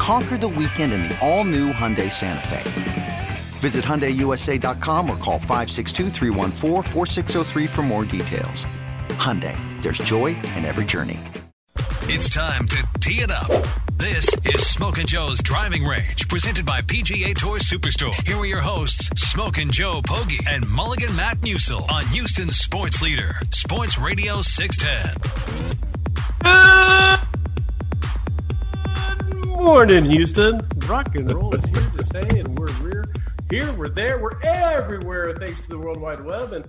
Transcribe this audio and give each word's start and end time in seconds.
Conquer 0.00 0.36
the 0.38 0.48
weekend 0.48 0.94
in 0.94 1.02
the 1.02 1.14
all 1.20 1.44
new 1.44 1.74
Hyundai 1.74 2.10
Santa 2.10 2.48
Fe. 2.48 3.28
Visit 3.58 3.84
HyundaiUSA.com 3.84 5.10
or 5.10 5.16
call 5.16 5.38
562 5.38 7.68
for 7.68 7.82
more 7.82 8.06
details. 8.06 8.64
Hyundai, 9.10 9.54
there's 9.82 9.98
joy 9.98 10.28
in 10.56 10.64
every 10.64 10.86
journey. 10.86 11.18
It's 12.04 12.30
time 12.30 12.66
to 12.68 12.88
tee 13.00 13.20
it 13.20 13.30
up. 13.30 13.50
This 13.92 14.26
is 14.46 14.66
Smokin' 14.66 15.06
Joe's 15.06 15.42
Driving 15.42 15.84
Range, 15.84 16.26
presented 16.28 16.64
by 16.64 16.80
PGA 16.80 17.36
Tour 17.36 17.58
Superstore. 17.58 18.14
Here 18.26 18.38
are 18.38 18.46
your 18.46 18.62
hosts, 18.62 19.10
Smokin' 19.20 19.70
Joe 19.70 20.00
Poggi 20.00 20.42
and 20.48 20.66
Mulligan 20.66 21.14
Matt 21.14 21.42
Musil 21.42 21.86
on 21.92 22.06
Houston's 22.06 22.56
Sports 22.56 23.02
Leader, 23.02 23.34
Sports 23.50 23.98
Radio 23.98 24.40
610. 24.40 25.14
Good 29.60 29.66
morning, 29.66 30.04
Houston. 30.06 30.66
Rock 30.88 31.14
and 31.16 31.30
roll 31.30 31.54
is 31.54 31.62
here 31.68 31.90
to 31.90 32.02
stay, 32.02 32.40
and 32.40 32.58
we're, 32.58 32.72
we're 32.82 33.04
here, 33.50 33.70
we're 33.74 33.90
there, 33.90 34.18
we're 34.18 34.40
everywhere, 34.40 35.34
thanks 35.36 35.60
to 35.60 35.68
the 35.68 35.78
World 35.78 36.00
Wide 36.00 36.24
Web. 36.24 36.54
And 36.54 36.66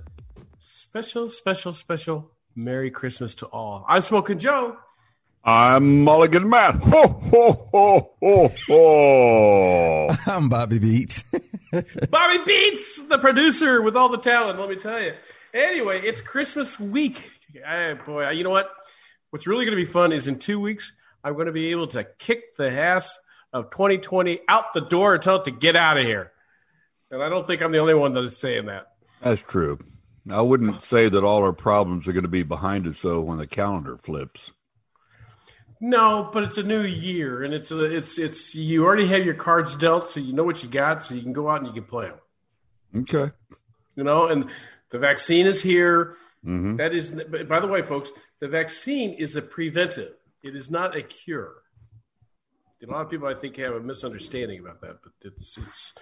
special, 0.60 1.30
special, 1.30 1.72
special 1.72 2.32
Merry 2.54 2.92
Christmas 2.92 3.34
to 3.36 3.46
all. 3.46 3.86
I'm 3.88 4.02
Smokin' 4.02 4.40
Joe. 4.40 4.76
I'm 5.42 6.04
Mulligan 6.04 6.50
Matt. 6.50 6.76
Ho, 6.84 7.08
ho, 7.08 7.70
ho, 7.72 8.14
ho, 8.22 8.54
ho. 8.68 10.16
I'm 10.28 10.50
Bobby 10.50 10.78
Beats. 10.78 11.24
Bobby 12.10 12.40
Beats, 12.46 13.08
the 13.08 13.20
producer 13.20 13.82
with 13.82 13.96
all 13.96 14.10
the 14.10 14.18
talent, 14.18 14.60
let 14.60 14.68
me 14.68 14.76
tell 14.76 15.02
you. 15.02 15.14
Anyway, 15.54 16.02
it's 16.02 16.20
Christmas 16.20 16.78
week. 16.78 17.32
Hey, 17.54 17.96
boy, 18.06 18.30
you 18.32 18.44
know 18.44 18.50
what? 18.50 18.70
What's 19.30 19.48
really 19.48 19.64
going 19.64 19.78
to 19.78 19.82
be 19.82 19.90
fun 19.90 20.12
is 20.12 20.28
in 20.28 20.40
two 20.40 20.60
weeks, 20.60 20.92
I'm 21.24 21.34
going 21.34 21.48
to 21.48 21.52
be 21.52 21.72
able 21.72 21.88
to 21.88 22.04
kick 22.04 22.56
the 22.56 22.72
ass 22.72 23.18
of 23.54 23.70
2020 23.72 24.42
out 24.48 24.74
the 24.74 24.82
door 24.82 25.14
and 25.14 25.24
tell 25.24 25.38
it 25.38 25.46
to 25.46 25.52
get 25.52 25.76
out 25.76 25.98
of 25.98 26.06
here. 26.06 26.32
And 27.12 27.22
I 27.22 27.30
don't 27.30 27.46
think 27.46 27.62
I'm 27.62 27.72
the 27.72 27.80
only 27.80 27.94
one 27.94 28.14
that 28.14 28.24
is 28.24 28.38
saying 28.38 28.68
that. 28.68 28.88
That's 29.22 29.42
true. 29.42 29.80
I 30.30 30.42
wouldn't 30.42 30.82
say 30.82 31.10
that 31.10 31.24
all 31.24 31.44
our 31.44 31.54
problems 31.54 32.08
are 32.08 32.14
going 32.14 32.24
to 32.24 32.30
be 32.30 32.44
behind 32.44 32.88
us, 32.88 33.02
though, 33.02 33.22
when 33.22 33.38
the 33.38 33.48
calendar 33.48 33.98
flips. 33.98 34.52
No, 35.80 36.30
but 36.32 36.44
it's 36.44 36.60
a 36.60 36.64
new 36.64 36.84
year, 36.84 37.44
and 37.44 37.56
it's 37.56 37.72
a, 37.72 37.84
it's 37.84 38.20
it's 38.20 38.54
you 38.54 38.86
already 38.86 39.08
have 39.08 39.26
your 39.26 39.34
cards 39.34 39.76
dealt, 39.76 40.12
so 40.12 40.20
you 40.20 40.32
know 40.32 40.44
what 40.44 40.62
you 40.62 40.70
got, 40.70 41.04
so 41.04 41.16
you 41.16 41.24
can 41.24 41.34
go 41.34 41.50
out 41.50 41.58
and 41.58 41.68
you 41.68 41.74
can 41.74 41.86
play 41.86 42.06
them. 42.06 42.20
Okay. 43.02 43.34
You 43.96 44.04
know, 44.04 44.28
and 44.28 44.52
the 44.92 45.00
vaccine 45.00 45.48
is 45.48 45.62
here. 45.62 46.18
Mm-hmm. 46.46 46.76
That 46.76 46.94
is, 46.94 47.10
by 47.12 47.60
the 47.60 47.68
way, 47.68 47.82
folks, 47.82 48.12
the 48.40 48.48
vaccine 48.48 49.14
is 49.14 49.36
a 49.36 49.42
preventive. 49.42 50.14
It 50.44 50.56
is 50.56 50.72
not 50.72 50.96
a 50.96 51.02
cure. 51.02 51.54
A 52.84 52.92
lot 52.92 53.02
of 53.02 53.12
people, 53.12 53.28
I 53.28 53.36
think, 53.36 53.58
have 53.58 53.76
a 53.76 53.80
misunderstanding 53.80 54.60
about 54.60 54.82
that, 54.82 54.98
but 55.04 55.12
it's 55.22 55.58
it's. 55.58 55.94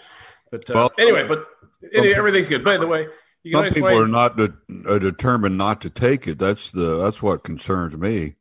But 0.49 0.69
uh, 0.69 0.73
Well, 0.75 0.91
anyway, 0.97 1.27
but 1.27 1.45
anyway, 1.93 2.13
everything's 2.13 2.47
good. 2.47 2.63
By 2.63 2.77
the 2.77 2.87
way, 2.87 3.07
you 3.43 3.51
Some 3.51 3.65
people 3.65 3.81
find- 3.89 3.99
are 3.99 4.07
not 4.07 4.37
de- 4.37 4.53
are 4.87 4.99
determined 4.99 5.57
not 5.57 5.81
to 5.81 5.89
take 5.89 6.25
it. 6.27 6.39
That's 6.39 6.71
the 6.71 6.97
that's 7.03 7.21
what 7.21 7.43
concerns 7.43 7.97
me. 7.97 8.35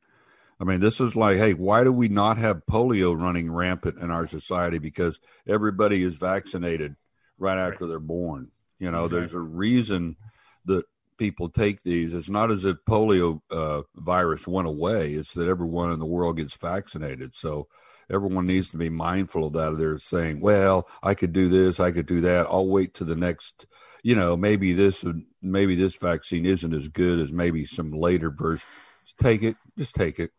I 0.61 0.65
mean, 0.65 0.81
this 0.81 1.01
is 1.01 1.15
like, 1.17 1.39
hey, 1.39 1.55
why 1.55 1.85
do 1.85 1.93
we 1.93 2.09
not 2.09 2.39
have 2.39 2.67
polio 2.69 3.21
running 3.21 3.51
rampant 3.53 3.99
in 3.99 4.11
our 4.11 4.27
society? 4.27 4.79
Because 4.79 5.21
everybody 5.47 6.03
is 6.03 6.15
vaccinated 6.15 6.97
right 7.39 7.59
after 7.59 7.87
they're 7.87 8.01
born. 8.01 8.51
You 8.79 8.91
know, 8.91 9.09
there's 9.09 9.35
a 9.35 9.41
reason 9.41 10.17
that 10.65 10.85
people 11.19 11.49
take 11.49 11.83
these. 11.83 12.15
It's 12.15 12.31
not 12.31 12.51
as 12.51 12.65
if 12.65 12.77
polio 12.89 13.41
uh, 13.51 13.83
virus 13.97 14.47
went 14.47 14.69
away. 14.69 15.15
It's 15.15 15.35
that 15.35 15.49
everyone 15.49 15.93
in 15.93 15.99
the 15.99 16.07
world 16.07 16.37
gets 16.39 16.55
vaccinated. 16.55 17.35
So 17.35 17.69
everyone 18.11 18.47
needs 18.47 18.71
to 18.71 18.79
be 18.79 18.89
mindful 18.89 19.47
of 19.47 19.53
that. 19.55 19.77
They're 19.77 19.99
saying, 19.99 20.41
well, 20.41 20.89
I 21.03 21.15
could 21.15 21.33
do 21.33 21.49
this, 21.49 21.79
I 21.81 21.91
could 21.91 22.07
do 22.07 22.21
that. 22.23 22.47
I'll 22.47 22.69
wait 22.69 22.95
to 22.95 23.05
the 23.05 23.17
next, 23.17 23.67
you 24.03 24.15
know, 24.15 24.37
maybe 24.37 24.73
this, 24.73 25.05
maybe 25.43 25.77
this 25.77 25.97
vaccine 25.97 26.47
isn't 26.47 26.73
as 26.73 26.89
good 26.89 27.21
as 27.21 27.33
maybe 27.33 27.65
some 27.65 27.93
later 27.93 28.31
version. 28.31 28.67
Just 29.05 29.19
take 29.19 29.43
it. 29.43 29.57
Just 29.77 29.95
take 29.95 30.19
it. 30.19 30.31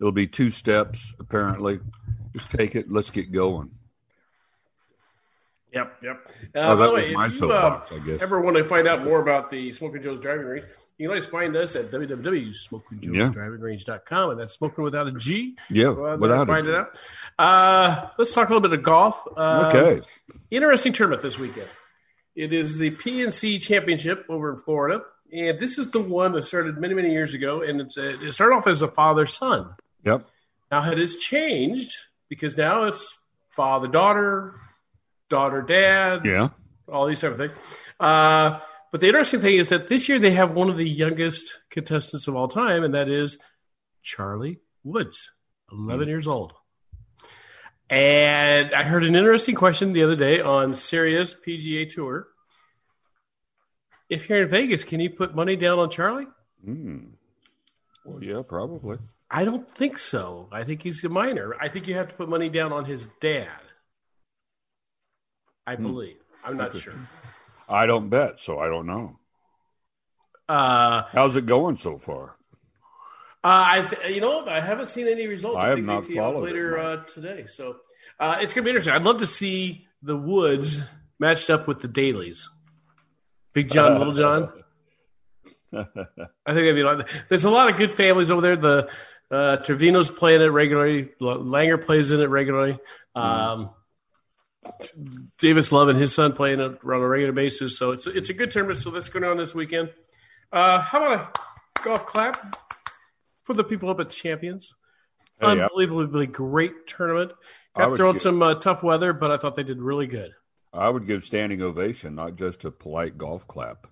It'll 0.00 0.12
be 0.12 0.26
two 0.26 0.50
steps, 0.50 1.12
apparently. 1.20 1.80
Just 2.32 2.50
take 2.50 2.74
it. 2.74 2.90
Let's 2.90 3.10
get 3.10 3.30
going. 3.30 3.70
Yep, 5.74 5.96
yep. 6.02 6.28
Oh, 6.54 6.60
Uh, 6.60 6.76
by 6.76 6.86
the 6.86 6.92
way, 6.92 7.04
if 7.06 7.10
you 7.12 7.18
uh, 7.18 7.30
soapbox, 7.30 7.92
I 7.92 7.98
guess. 8.06 8.22
ever 8.22 8.40
want 8.40 8.56
to 8.56 8.64
find 8.64 8.86
out 8.86 9.04
more 9.04 9.20
about 9.20 9.50
the 9.50 9.72
Smoking 9.72 10.02
Joe's 10.02 10.20
driving 10.20 10.46
range, 10.46 10.64
you 10.98 11.08
can 11.08 11.10
always 11.10 11.26
find 11.26 11.56
us 11.56 11.74
at 11.74 11.90
www.smokingjoesdrivingrange.com, 11.90 14.30
and 14.30 14.40
that's 14.40 14.54
smoking 14.54 14.84
without 14.84 15.06
a 15.06 15.12
G. 15.12 15.56
Yeah, 15.70 15.84
Go 15.94 16.06
out 16.06 16.20
without 16.20 16.46
find 16.46 16.64
G. 16.64 16.70
it 16.72 16.76
out. 16.76 16.90
Uh, 17.38 18.08
let's 18.18 18.32
talk 18.32 18.48
a 18.48 18.52
little 18.54 18.68
bit 18.68 18.78
of 18.78 18.84
golf. 18.84 19.20
Uh, 19.36 19.70
Okay. 19.74 20.00
Interesting 20.50 20.92
tournament 20.92 21.22
this 21.22 21.38
weekend. 21.38 21.68
It 22.36 22.52
is 22.52 22.78
the 22.78 22.90
PNC 22.92 23.60
Championship 23.60 24.24
over 24.28 24.52
in 24.52 24.58
Florida, 24.58 25.02
and 25.32 25.58
this 25.58 25.78
is 25.78 25.90
the 25.90 26.00
one 26.00 26.32
that 26.32 26.42
started 26.44 26.78
many, 26.78 26.94
many 26.94 27.12
years 27.12 27.34
ago, 27.34 27.62
and 27.62 27.80
it's 27.80 27.96
a, 27.96 28.20
it 28.24 28.32
started 28.32 28.54
off 28.56 28.66
as 28.66 28.82
a 28.82 28.88
father 28.88 29.26
son. 29.26 29.70
Yep. 30.04 30.26
Now 30.70 30.90
it 30.90 30.98
has 30.98 31.16
changed 31.16 31.90
because 32.28 32.56
now 32.56 32.84
it's 32.84 33.18
father 33.56 33.88
daughter, 33.88 34.54
daughter 35.34 35.62
dad, 35.62 36.24
Yeah. 36.24 36.50
all 36.88 37.06
these 37.06 37.20
type 37.20 37.32
of 37.32 37.38
things. 37.38 37.52
Uh, 37.98 38.60
but 38.92 39.00
the 39.00 39.08
interesting 39.08 39.40
thing 39.40 39.56
is 39.56 39.68
that 39.70 39.88
this 39.88 40.08
year 40.08 40.18
they 40.20 40.30
have 40.30 40.52
one 40.52 40.68
of 40.70 40.76
the 40.76 40.88
youngest 40.88 41.58
contestants 41.70 42.28
of 42.28 42.36
all 42.36 42.46
time, 42.48 42.84
and 42.84 42.94
that 42.94 43.08
is 43.08 43.36
Charlie 44.02 44.60
Woods, 44.84 45.32
11 45.72 46.06
years 46.08 46.28
old. 46.28 46.52
And 47.90 48.72
I 48.72 48.82
heard 48.84 49.04
an 49.04 49.16
interesting 49.16 49.54
question 49.54 49.92
the 49.92 50.02
other 50.04 50.16
day 50.16 50.40
on 50.40 50.74
Sirius 50.74 51.34
PGA 51.34 51.88
Tour. 51.90 52.28
If 54.08 54.28
you're 54.28 54.42
in 54.44 54.48
Vegas, 54.48 54.84
can 54.84 55.00
you 55.00 55.10
put 55.10 55.34
money 55.34 55.56
down 55.56 55.78
on 55.78 55.90
Charlie? 55.90 56.26
Mm. 56.66 57.12
Well, 58.04 58.22
yeah, 58.22 58.42
probably. 58.46 58.98
I 59.30 59.44
don't 59.44 59.68
think 59.68 59.98
so. 59.98 60.48
I 60.52 60.62
think 60.64 60.82
he's 60.82 61.02
a 61.04 61.08
minor. 61.08 61.54
I 61.60 61.68
think 61.68 61.88
you 61.88 61.94
have 61.94 62.08
to 62.08 62.14
put 62.14 62.28
money 62.28 62.48
down 62.48 62.72
on 62.72 62.84
his 62.84 63.08
dad. 63.20 63.48
I 65.66 65.76
believe. 65.76 66.16
I'm 66.44 66.56
not 66.56 66.76
sure. 66.76 66.94
I 67.68 67.86
don't 67.86 68.08
bet, 68.10 68.40
so 68.40 68.58
I 68.58 68.68
don't 68.68 68.86
know. 68.86 69.18
Uh, 70.48 71.04
How's 71.12 71.36
it 71.36 71.46
going 71.46 71.78
so 71.78 71.98
far? 71.98 72.36
Uh, 73.42 73.86
I, 74.02 74.08
you 74.08 74.20
know, 74.20 74.46
I 74.46 74.60
haven't 74.60 74.86
seen 74.86 75.06
any 75.06 75.26
results. 75.26 75.62
I 75.62 75.68
have 75.68 75.76
think 75.76 75.86
not 75.86 76.06
they 76.06 76.16
followed 76.16 76.38
it, 76.38 76.44
later 76.44 76.76
no. 76.76 76.82
uh, 76.82 77.04
today, 77.04 77.46
so 77.46 77.76
uh, 78.18 78.38
it's 78.40 78.54
gonna 78.54 78.64
be 78.64 78.70
interesting. 78.70 78.94
I'd 78.94 79.02
love 79.02 79.18
to 79.18 79.26
see 79.26 79.86
the 80.02 80.16
Woods 80.16 80.82
matched 81.18 81.50
up 81.50 81.66
with 81.66 81.80
the 81.80 81.88
Dalys, 81.88 82.46
Big 83.52 83.70
John, 83.70 83.98
Little 83.98 84.14
John. 84.14 84.52
I 85.72 85.84
think 85.84 86.34
that'd 86.46 86.74
be 86.74 86.84
like. 86.84 87.08
There's 87.28 87.44
a 87.44 87.50
lot 87.50 87.68
of 87.68 87.76
good 87.76 87.94
families 87.94 88.30
over 88.30 88.40
there. 88.40 88.56
The 88.56 88.90
uh, 89.30 89.56
Trevino's 89.58 90.10
playing 90.10 90.40
it 90.40 90.46
regularly. 90.46 91.10
Langer 91.20 91.82
plays 91.82 92.10
in 92.10 92.20
it 92.20 92.26
regularly. 92.26 92.78
Um, 93.14 93.74
Davis 95.38 95.72
Love 95.72 95.88
and 95.88 95.98
his 95.98 96.14
son 96.14 96.32
playing 96.32 96.60
it 96.60 96.64
on 96.84 97.00
a 97.02 97.08
regular 97.08 97.32
basis. 97.32 97.76
So 97.78 97.92
it's 97.92 98.06
it's 98.06 98.28
a 98.30 98.34
good 98.34 98.50
tournament. 98.50 98.80
So 98.80 98.90
that's 98.90 99.08
going 99.08 99.24
on 99.24 99.36
this 99.36 99.54
weekend. 99.54 99.92
Uh, 100.52 100.80
how 100.80 100.98
about 101.04 101.38
a 101.78 101.82
golf 101.82 102.06
clap 102.06 102.56
for 103.42 103.54
the 103.54 103.64
people 103.64 103.88
up 103.90 104.00
at 104.00 104.10
Champions? 104.10 104.74
Hey, 105.40 105.46
I- 105.46 105.50
Unbelievably 105.52 106.26
great 106.28 106.86
tournament. 106.86 107.32
Got 107.76 107.96
thrown 107.96 108.18
some 108.20 108.40
uh, 108.40 108.54
tough 108.54 108.84
weather, 108.84 109.12
but 109.12 109.32
I 109.32 109.36
thought 109.36 109.56
they 109.56 109.64
did 109.64 109.82
really 109.82 110.06
good. 110.06 110.30
I 110.72 110.88
would 110.88 111.08
give 111.08 111.24
standing 111.24 111.60
ovation, 111.60 112.14
not 112.14 112.36
just 112.36 112.64
a 112.64 112.70
polite 112.70 113.18
golf 113.18 113.48
clap. 113.48 113.88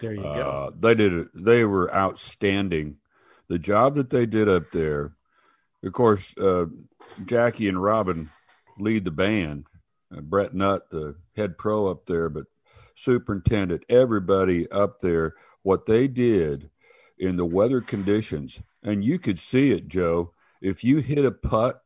There 0.00 0.14
you 0.14 0.24
Uh, 0.24 0.34
go. 0.70 0.74
they 0.80 0.94
did 0.94 1.12
it. 1.12 1.28
They 1.34 1.64
were 1.64 1.94
outstanding. 1.94 2.96
The 3.48 3.58
job 3.58 3.94
that 3.96 4.08
they 4.10 4.24
did 4.26 4.48
up 4.48 4.70
there. 4.72 5.12
Of 5.84 5.92
course, 5.92 6.36
uh, 6.38 6.66
Jackie 7.26 7.68
and 7.68 7.82
Robin 7.82 8.30
lead 8.78 9.04
the 9.04 9.10
band. 9.10 9.66
Uh, 10.14 10.20
Brett 10.20 10.54
Nutt, 10.54 10.90
the 10.90 11.16
head 11.36 11.58
pro 11.58 11.88
up 11.88 12.06
there, 12.06 12.28
but 12.28 12.44
superintendent, 12.94 13.84
everybody 13.88 14.70
up 14.70 15.00
there. 15.00 15.34
What 15.62 15.86
they 15.86 16.06
did 16.06 16.70
in 17.18 17.36
the 17.36 17.44
weather 17.44 17.80
conditions, 17.80 18.60
and 18.82 19.04
you 19.04 19.18
could 19.18 19.38
see 19.38 19.72
it, 19.72 19.88
Joe. 19.88 20.32
If 20.60 20.84
you 20.84 20.98
hit 20.98 21.24
a 21.24 21.32
putt, 21.32 21.82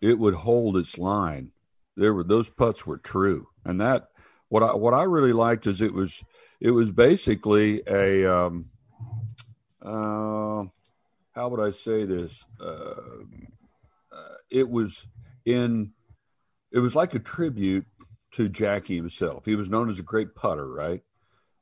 it 0.00 0.18
would 0.18 0.34
hold 0.34 0.76
its 0.76 0.96
line. 0.96 1.52
There 1.96 2.14
were 2.14 2.24
those 2.24 2.48
putts 2.48 2.86
were 2.86 2.96
true, 2.96 3.48
and 3.64 3.80
that 3.80 4.08
what 4.48 4.62
I 4.62 4.74
what 4.74 4.94
I 4.94 5.02
really 5.02 5.32
liked 5.32 5.66
is 5.66 5.80
it 5.80 5.92
was 5.92 6.22
it 6.60 6.70
was 6.70 6.90
basically 6.90 7.82
a 7.86 8.30
um, 8.32 8.70
uh, 9.82 10.64
how 11.32 11.48
would 11.48 11.60
I 11.60 11.70
say 11.70 12.04
this? 12.04 12.44
Uh, 12.60 12.94
uh, 14.12 14.34
it 14.50 14.68
was 14.68 15.06
in 15.44 15.92
it 16.72 16.78
was 16.78 16.94
like 16.94 17.14
a 17.14 17.18
tribute 17.18 17.86
to 18.32 18.48
Jackie 18.48 18.96
himself. 18.96 19.44
He 19.44 19.56
was 19.56 19.68
known 19.68 19.90
as 19.90 19.98
a 19.98 20.04
great 20.04 20.34
putter, 20.34 20.68
right? 20.68 21.02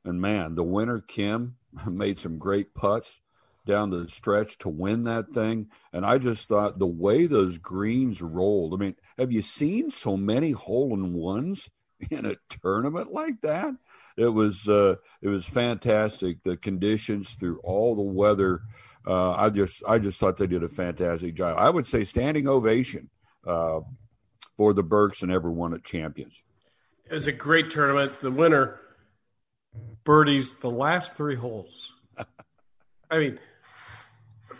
And 0.05 0.21
man, 0.21 0.55
the 0.55 0.63
winner 0.63 0.99
Kim 0.99 1.55
made 1.87 2.19
some 2.19 2.37
great 2.37 2.73
putts 2.73 3.21
down 3.65 3.89
the 3.89 4.07
stretch 4.07 4.57
to 4.59 4.69
win 4.69 5.03
that 5.03 5.29
thing. 5.29 5.67
And 5.93 6.05
I 6.05 6.17
just 6.17 6.47
thought 6.47 6.79
the 6.79 6.87
way 6.87 7.25
those 7.25 7.57
greens 7.57 8.21
rolled. 8.21 8.73
I 8.73 8.77
mean, 8.77 8.95
have 9.17 9.31
you 9.31 9.41
seen 9.41 9.91
so 9.91 10.17
many 10.17 10.51
hole 10.51 10.93
in 10.93 11.13
ones 11.13 11.69
in 12.09 12.25
a 12.25 12.35
tournament 12.49 13.11
like 13.11 13.41
that? 13.41 13.73
It 14.17 14.29
was 14.33 14.67
uh, 14.67 14.95
it 15.21 15.29
was 15.29 15.45
fantastic. 15.45 16.43
The 16.43 16.57
conditions 16.57 17.29
through 17.31 17.59
all 17.63 17.95
the 17.95 18.01
weather. 18.01 18.61
Uh, 19.07 19.31
I 19.31 19.49
just 19.49 19.81
I 19.87 19.97
just 19.97 20.19
thought 20.19 20.35
they 20.37 20.47
did 20.47 20.63
a 20.63 20.69
fantastic 20.69 21.35
job. 21.35 21.55
I 21.57 21.69
would 21.69 21.87
say 21.87 22.03
standing 22.03 22.47
ovation 22.47 23.09
uh, 23.47 23.79
for 24.59 24.73
the 24.73 24.83
Burkes 24.83 25.21
and 25.21 25.31
everyone 25.31 25.73
at 25.73 25.85
Champions. 25.85 26.43
It 27.09 27.13
was 27.13 27.27
a 27.27 27.31
great 27.31 27.69
tournament. 27.69 28.19
The 28.19 28.29
winner 28.29 28.77
birdies 30.03 30.51
the 30.55 30.69
last 30.69 31.15
three 31.15 31.37
holes. 31.37 31.93
I 33.09 33.19
mean, 33.19 33.39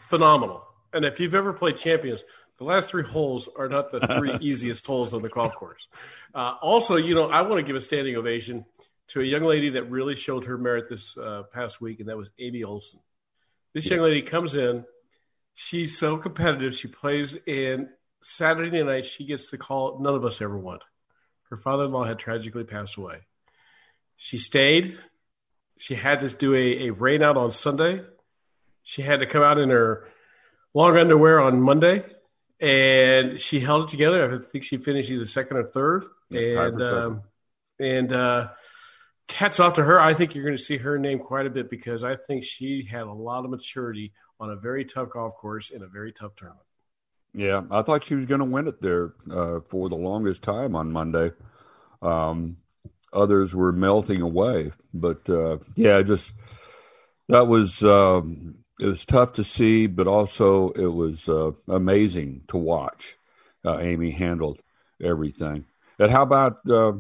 phenomenal. 0.08 0.66
And 0.94 1.04
if 1.04 1.20
you've 1.20 1.36
ever 1.36 1.52
played 1.52 1.76
champions, 1.76 2.24
the 2.60 2.64
last 2.64 2.90
three 2.90 3.04
holes 3.04 3.50
are 3.58 3.68
not 3.68 3.92
the 3.92 4.00
three 4.00 4.38
easiest 4.40 4.88
holes 4.88 5.14
on 5.14 5.22
the 5.22 5.28
golf 5.28 5.54
course. 5.54 5.90
Uh, 6.34 6.56
also, 6.62 6.96
you 6.96 7.14
know, 7.14 7.26
I 7.30 7.42
want 7.42 7.60
to 7.60 7.64
give 7.64 7.76
a 7.76 7.82
standing 7.82 8.16
ovation 8.16 8.64
to 9.10 9.20
a 9.20 9.26
young 9.26 9.44
lady 9.44 9.72
that 9.72 9.92
really 9.92 10.16
showed 10.16 10.46
her 10.46 10.58
merit 10.58 10.88
this 10.88 11.18
uh, 11.18 11.44
past 11.52 11.82
week, 11.82 12.00
and 12.00 12.08
that 12.08 12.16
was 12.16 12.32
Amy 12.40 12.64
Olson. 12.64 13.02
This 13.74 13.90
young 13.90 14.00
lady 14.00 14.22
comes 14.22 14.56
in. 14.56 14.86
She's 15.56 15.98
so 15.98 16.16
competitive. 16.16 16.74
She 16.74 16.88
plays, 16.88 17.36
and 17.46 17.90
Saturday 18.22 18.84
night 18.84 19.06
she 19.06 19.26
gets 19.26 19.50
the 19.50 19.58
call 19.58 20.00
none 20.00 20.16
of 20.16 20.26
us 20.26 20.42
ever 20.42 20.58
want. 20.58 20.84
Her 21.50 21.58
father-in-law 21.58 22.04
had 22.04 22.20
tragically 22.20 22.64
passed 22.64 22.98
away. 22.98 23.22
She 24.16 24.38
stayed. 24.38 24.98
She 25.78 25.96
had 25.96 26.20
to 26.20 26.30
do 26.30 26.54
a, 26.54 26.88
a 26.88 26.90
rain 26.92 27.24
out 27.24 27.38
on 27.38 27.52
Sunday. 27.52 28.02
She 28.84 29.02
had 29.02 29.22
to 29.22 29.26
come 29.26 29.42
out 29.42 29.58
in 29.58 29.70
her 29.70 30.08
long 30.74 30.98
underwear 30.98 31.40
on 31.40 31.62
Monday, 31.62 32.04
and 32.60 33.40
she 33.40 33.60
held 33.60 33.86
it 33.86 33.90
together. 33.90 34.36
I 34.36 34.44
think 34.44 34.64
she 34.64 34.78
finished 34.78 35.10
either 35.10 35.26
second 35.26 35.58
or 35.58 35.64
third. 35.64 36.06
Yeah, 36.30 36.66
and 36.66 36.84
um, 36.84 37.22
and 37.80 38.14
uh, 38.14 38.50
hats 39.30 39.60
off 39.60 39.74
to 39.76 39.84
her. 39.84 40.00
I 40.00 40.14
think 40.14 40.36
you're 40.36 40.44
going 40.44 40.58
to 40.58 40.62
see 40.62 40.78
her 40.78 41.00
name 41.00 41.20
quite 41.20 41.46
a 41.46 41.50
bit 41.50 41.70
because 41.70 42.04
I 42.04 42.16
think 42.16 42.44
she 42.44 42.88
had 42.90 43.04
a 43.04 43.12
lot 43.12 43.46
of 43.46 43.52
maturity 43.52 44.14
on 44.40 44.50
a 44.50 44.56
very 44.56 44.86
tough 44.86 45.10
golf 45.10 45.36
course 45.36 45.70
in 45.70 45.82
a 45.82 45.88
very 45.88 46.12
tough 46.12 46.36
tournament. 46.36 46.66
Yeah, 47.34 47.64
I 47.70 47.82
thought 47.84 48.04
she 48.04 48.16
was 48.16 48.26
going 48.26 48.40
to 48.40 48.46
win 48.46 48.68
it 48.68 48.82
there 48.82 49.14
uh, 49.32 49.60
for 49.68 49.88
the 49.88 49.96
longest 49.96 50.42
time 50.42 50.76
on 50.76 50.92
Monday. 50.92 51.32
Um, 52.02 52.58
others 53.14 53.54
were 53.54 53.72
melting 53.72 54.22
away, 54.22 54.72
but 54.94 55.30
uh, 55.30 55.58
yeah, 55.76 56.02
just 56.02 56.34
that 57.28 57.48
was 57.48 57.84
um, 57.84 58.56
it 58.80 58.86
was 58.88 59.06
tough 59.06 59.34
to 59.34 59.44
see, 59.44 59.86
but 59.88 60.08
also 60.08 60.70
it 60.72 60.88
was 60.88 61.30
uh, 61.30 61.52
amazing 61.68 62.42
to 62.48 62.58
watch. 62.58 63.16
Amy 63.66 64.10
handled 64.10 64.60
everything. 65.02 65.66
And 66.00 66.12
how 66.12 66.24
about 66.24 66.68
uh, 66.70 66.94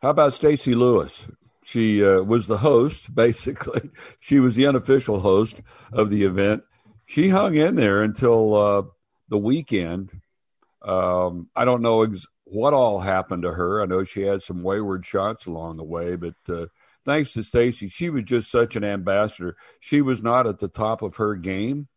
how 0.00 0.10
about 0.10 0.34
Stacy 0.34 0.74
Lewis? 0.74 1.26
She 1.64 2.02
uh, 2.02 2.22
was 2.22 2.46
the 2.46 2.58
host, 2.58 3.14
basically. 3.14 3.90
She 4.20 4.40
was 4.40 4.54
the 4.54 4.66
unofficial 4.66 5.20
host 5.20 5.60
of 5.92 6.10
the 6.10 6.22
event. 6.22 6.62
She 7.04 7.30
hung 7.30 7.56
in 7.56 7.74
there 7.74 8.02
until 8.02 8.54
uh, 8.54 8.82
the 9.28 9.38
weekend. 9.38 10.10
Um, 10.82 11.48
I 11.54 11.64
don't 11.64 11.82
know 11.82 12.02
ex- 12.02 12.26
what 12.44 12.74
all 12.74 13.00
happened 13.00 13.42
to 13.42 13.52
her. 13.52 13.82
I 13.82 13.86
know 13.86 14.04
she 14.04 14.22
had 14.22 14.42
some 14.42 14.62
wayward 14.62 15.04
shots 15.04 15.46
along 15.46 15.76
the 15.76 15.84
way, 15.84 16.16
but 16.16 16.34
uh, 16.48 16.66
thanks 17.04 17.32
to 17.32 17.42
Stacy, 17.42 17.88
she 17.88 18.10
was 18.10 18.24
just 18.24 18.50
such 18.50 18.76
an 18.76 18.84
ambassador. 18.84 19.56
She 19.80 20.00
was 20.00 20.22
not 20.22 20.46
at 20.46 20.58
the 20.58 20.68
top 20.68 21.02
of 21.02 21.16
her 21.16 21.34
game, 21.34 21.88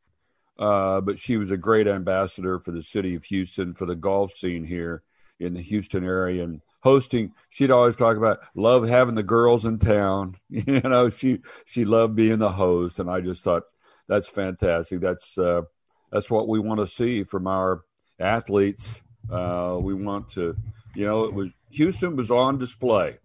uh, 0.60 1.02
but 1.02 1.20
she 1.20 1.38
was 1.38 1.52
a 1.52 1.58
great 1.58 1.88
ambassador 1.88 2.60
for 2.60 2.72
the 2.72 2.84
city 2.84 3.16
of 3.16 3.26
Houston, 3.26 3.74
for 3.74 3.86
the 3.86 3.96
golf 3.96 4.34
scene 4.34 4.66
here 4.66 5.04
in 5.40 5.54
the 5.54 5.62
Houston 5.62 6.04
area, 6.04 6.44
and 6.44 6.62
hosting. 6.82 7.34
She'd 7.50 7.72
always 7.72 7.96
talk 7.96 8.18
about 8.18 8.40
love 8.56 8.88
having 8.88 9.16
the 9.16 9.24
girls 9.24 9.66
in 9.66 9.80
town. 9.80 10.38
You 10.50 10.82
know, 10.82 11.10
she 11.10 11.40
she 11.66 11.86
loved 11.86 12.16
being 12.16 12.40
the 12.40 12.52
host, 12.52 13.00
and 13.00 13.10
I 13.10 13.22
just 13.22 13.44
thought 13.44 13.64
that's 14.08 14.28
fantastic. 14.28 15.00
That's 15.00 15.38
uh, 15.38 15.62
that's 16.12 16.30
what 16.30 16.48
we 16.48 16.60
want 16.60 16.80
to 16.80 16.88
see 16.88 17.24
from 17.24 17.48
our 17.48 17.82
athletes. 18.20 19.02
Uh, 19.30 19.78
we 19.82 19.94
want 19.94 20.30
to, 20.30 20.56
you 20.96 21.06
know, 21.06 21.24
it 21.26 21.34
was 21.34 21.50
Houston 21.72 22.16
was 22.16 22.30
on 22.32 22.58
display, 22.58 23.18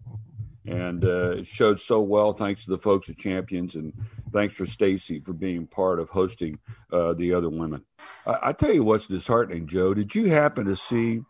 and 0.65 1.05
uh, 1.05 1.31
it 1.31 1.45
showed 1.47 1.79
so 1.79 2.01
well 2.01 2.33
thanks 2.33 2.63
to 2.65 2.69
the 2.71 2.77
folks 2.77 3.09
at 3.09 3.17
Champions, 3.17 3.75
and 3.75 3.93
thanks 4.31 4.55
for 4.55 4.65
Stacy 4.65 5.19
for 5.19 5.33
being 5.33 5.67
part 5.67 5.99
of 5.99 6.09
hosting 6.09 6.59
uh, 6.93 7.13
the 7.13 7.33
other 7.33 7.49
women. 7.49 7.83
I, 8.25 8.37
I 8.43 8.51
tell 8.53 8.73
you 8.73 8.83
what's 8.83 9.07
disheartening, 9.07 9.67
Joe. 9.67 9.93
Did 9.93 10.15
you 10.15 10.29
happen 10.29 10.65
to 10.65 10.75
see 10.75 11.21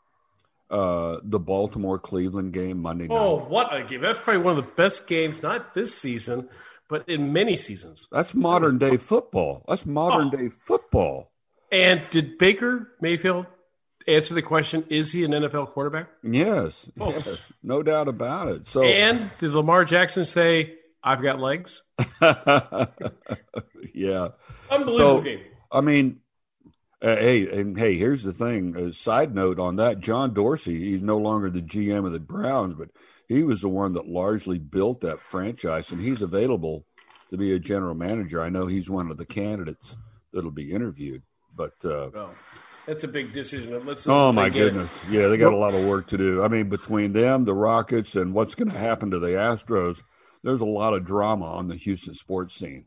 uh, 0.70 1.18
the 1.24 1.40
Baltimore 1.40 1.98
Cleveland 1.98 2.54
game 2.54 2.82
Monday 2.82 3.08
night? 3.08 3.18
Oh, 3.18 3.38
what 3.40 3.74
a 3.76 3.84
game! 3.84 4.02
That's 4.02 4.20
probably 4.20 4.44
one 4.44 4.58
of 4.60 4.66
the 4.66 4.72
best 4.74 5.08
games, 5.08 5.42
not 5.42 5.74
this 5.74 5.98
season, 5.98 6.50
but 6.90 7.08
in 7.10 7.34
many 7.34 7.56
seasons. 7.56 8.08
That's 8.12 8.34
modern 8.36 8.78
day 8.78 8.98
football. 8.98 9.64
That's 9.68 9.86
modern 9.86 10.28
Oh. 10.34 10.38
day 10.38 10.50
football. 10.50 11.32
And 11.72 12.02
did 12.12 12.38
Baker 12.38 12.90
Mayfield 13.02 13.46
answer 14.08 14.34
the 14.34 14.42
question? 14.42 14.86
Is 14.90 15.12
he 15.12 15.24
an 15.26 15.32
NFL 15.32 15.72
quarterback? 15.74 16.08
Yes, 16.24 16.90
Oh. 17.00 17.12
yes, 17.12 17.52
no 17.62 17.84
doubt 17.84 18.08
about 18.08 18.48
it. 18.50 18.68
So, 18.68 18.84
And 18.84 19.30
did 19.40 19.52
Lamar 19.52 19.84
Jackson 19.86 20.26
say, 20.26 20.76
"I've 21.04 21.22
got 21.22 21.40
legs"? 21.40 21.82
yeah, 23.94 24.30
Unbelievable 24.70 24.98
So- 25.18 25.22
game. 25.22 25.42
I 25.72 25.82
mean, 25.82 26.22
uh, 27.02 27.16
hey, 27.18 27.48
and 27.50 27.78
hey, 27.78 27.98
here's 27.98 28.24
the 28.24 28.32
thing. 28.34 28.76
A 28.78 28.94
side 28.94 29.36
note 29.36 29.60
on 29.60 29.76
that: 29.76 30.00
John 30.00 30.34
Dorsey, 30.34 30.80
he's 30.92 31.04
no 31.04 31.18
longer 31.18 31.50
the 31.50 31.62
GM 31.62 32.06
of 32.06 32.14
the 32.14 32.20
Browns, 32.20 32.74
but 32.74 32.90
he 33.28 33.44
was 33.44 33.62
the 33.62 33.70
one 33.70 33.92
that 33.94 34.08
largely 34.08 34.58
built 34.60 35.02
that 35.02 35.20
franchise, 35.20 35.92
and 35.92 36.00
he's 36.02 36.22
available 36.22 36.86
to 37.30 37.38
be 37.38 37.52
a 37.52 37.60
general 37.60 37.94
manager. 37.96 38.42
I 38.42 38.50
know 38.50 38.68
he's 38.68 38.90
one 38.90 39.12
of 39.12 39.18
the 39.18 39.26
candidates 39.26 39.98
that'll 40.32 40.52
be 40.52 40.72
interviewed. 40.72 41.24
But 41.58 41.74
uh, 41.84 42.12
Oh, 42.16 42.30
that's 42.86 43.04
a 43.04 43.08
big 43.10 43.34
decision. 43.34 43.86
Let's. 43.86 44.08
oh 44.08 44.32
my 44.32 44.48
get 44.50 44.62
it. 44.62 44.66
goodness, 44.70 45.02
yeah, 45.10 45.28
they 45.28 45.36
got 45.38 45.52
a 45.52 45.58
lot 45.58 45.74
of 45.74 45.86
work 45.86 46.08
to 46.08 46.18
do. 46.18 46.42
I 46.44 46.48
mean, 46.48 46.70
between 46.70 47.12
them, 47.12 47.44
the 47.44 47.54
Rockets, 47.54 48.16
and 48.16 48.34
what's 48.34 48.56
going 48.56 48.70
to 48.72 48.78
happen 48.78 49.12
to 49.12 49.20
the 49.20 49.28
Astros, 49.30 50.02
there's 50.44 50.62
a 50.62 50.66
lot 50.66 50.94
of 50.94 51.04
drama 51.06 51.46
on 51.46 51.68
the 51.68 51.76
Houston 51.76 52.14
sports 52.14 52.56
scene. 52.56 52.86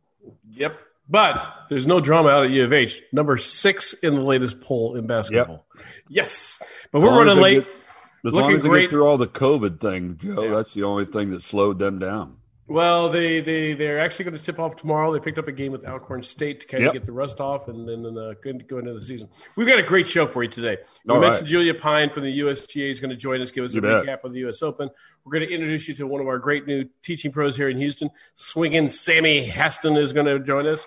Yep. 0.52 0.78
But 1.08 1.66
there's 1.68 1.88
no 1.88 1.98
drama 2.00 2.28
out 2.28 2.44
at 2.44 2.50
U 2.52 2.62
of 2.64 2.72
H. 2.72 3.02
Number 3.12 3.36
six 3.36 3.92
in 3.94 4.14
the 4.14 4.20
latest 4.20 4.60
poll 4.60 4.94
in 4.94 5.08
basketball. 5.08 5.66
Yes. 6.08 6.62
But 6.92 7.02
we're 7.02 7.10
running 7.10 7.42
late. 7.42 7.64
get- 7.64 7.74
as 8.22 8.32
long 8.34 8.52
as 8.54 8.62
they 8.62 8.68
great. 8.68 8.80
get 8.82 8.90
through 8.90 9.06
all 9.06 9.16
the 9.18 9.26
COVID 9.26 9.80
thing, 9.80 10.18
Joe, 10.18 10.42
Yeah. 10.44 10.54
that's 10.56 10.74
the 10.74 10.82
only 10.84 11.06
thing 11.06 11.30
that 11.30 11.42
slowed 11.42 11.78
them 11.78 11.98
down. 11.98 12.36
Well, 12.70 13.08
they 13.10 13.40
they 13.40 13.72
they're 13.74 13.98
actually 13.98 14.26
going 14.26 14.36
to 14.36 14.42
tip 14.42 14.60
off 14.60 14.76
tomorrow. 14.76 15.12
They 15.12 15.18
picked 15.18 15.38
up 15.38 15.48
a 15.48 15.52
game 15.52 15.72
with 15.72 15.84
Alcorn 15.84 16.22
State 16.22 16.60
to 16.60 16.66
kind 16.68 16.84
Yep. 16.84 16.88
of 16.90 16.92
get 17.00 17.06
the 17.06 17.10
rust 17.12 17.40
off, 17.40 17.66
and 17.66 17.88
then 17.88 18.06
uh, 18.16 18.34
go 18.42 18.52
go 18.52 18.78
into 18.78 18.94
the 18.94 19.04
season. 19.04 19.28
We've 19.56 19.66
got 19.66 19.80
a 19.80 19.82
great 19.82 20.06
show 20.06 20.24
for 20.24 20.44
you 20.44 20.48
today. 20.48 20.78
We 21.04 21.12
All 21.12 21.20
mentioned 21.20 21.42
right. 21.42 21.50
Julia 21.50 21.74
Pine 21.74 22.10
from 22.10 22.22
the 22.22 22.38
USGA 22.40 22.88
is 22.88 23.00
going 23.00 23.10
to 23.10 23.16
join 23.16 23.40
us, 23.40 23.50
give 23.50 23.64
us 23.64 23.72
a 23.72 23.74
You 23.74 23.80
bet. 23.80 24.04
recap 24.04 24.22
of 24.22 24.32
the 24.32 24.38
U.S. 24.40 24.62
Open. 24.62 24.88
We're 25.24 25.32
going 25.32 25.48
to 25.48 25.52
introduce 25.52 25.88
you 25.88 25.94
to 25.96 26.06
one 26.06 26.20
of 26.20 26.28
our 26.28 26.38
great 26.38 26.68
new 26.68 26.84
teaching 27.02 27.32
pros 27.32 27.56
here 27.56 27.68
in 27.68 27.76
Houston. 27.76 28.08
Swinging 28.36 28.88
Sammy 28.88 29.44
Haston 29.48 30.00
is 30.00 30.12
going 30.12 30.26
to 30.26 30.38
join 30.38 30.68
us. 30.68 30.86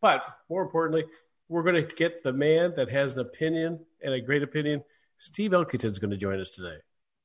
But 0.00 0.22
more 0.48 0.62
importantly, 0.62 1.04
we're 1.50 1.64
going 1.64 1.86
to 1.86 1.94
get 1.96 2.22
the 2.22 2.32
man 2.32 2.72
that 2.76 2.88
has 2.90 3.12
an 3.12 3.20
opinion 3.20 3.80
and 4.02 4.14
a 4.14 4.20
great 4.22 4.42
opinion. 4.42 4.84
Steve 5.18 5.50
Elkington 5.50 5.90
is 5.90 5.98
going 5.98 6.12
to 6.12 6.16
join 6.16 6.40
us 6.40 6.50
today. 6.50 6.76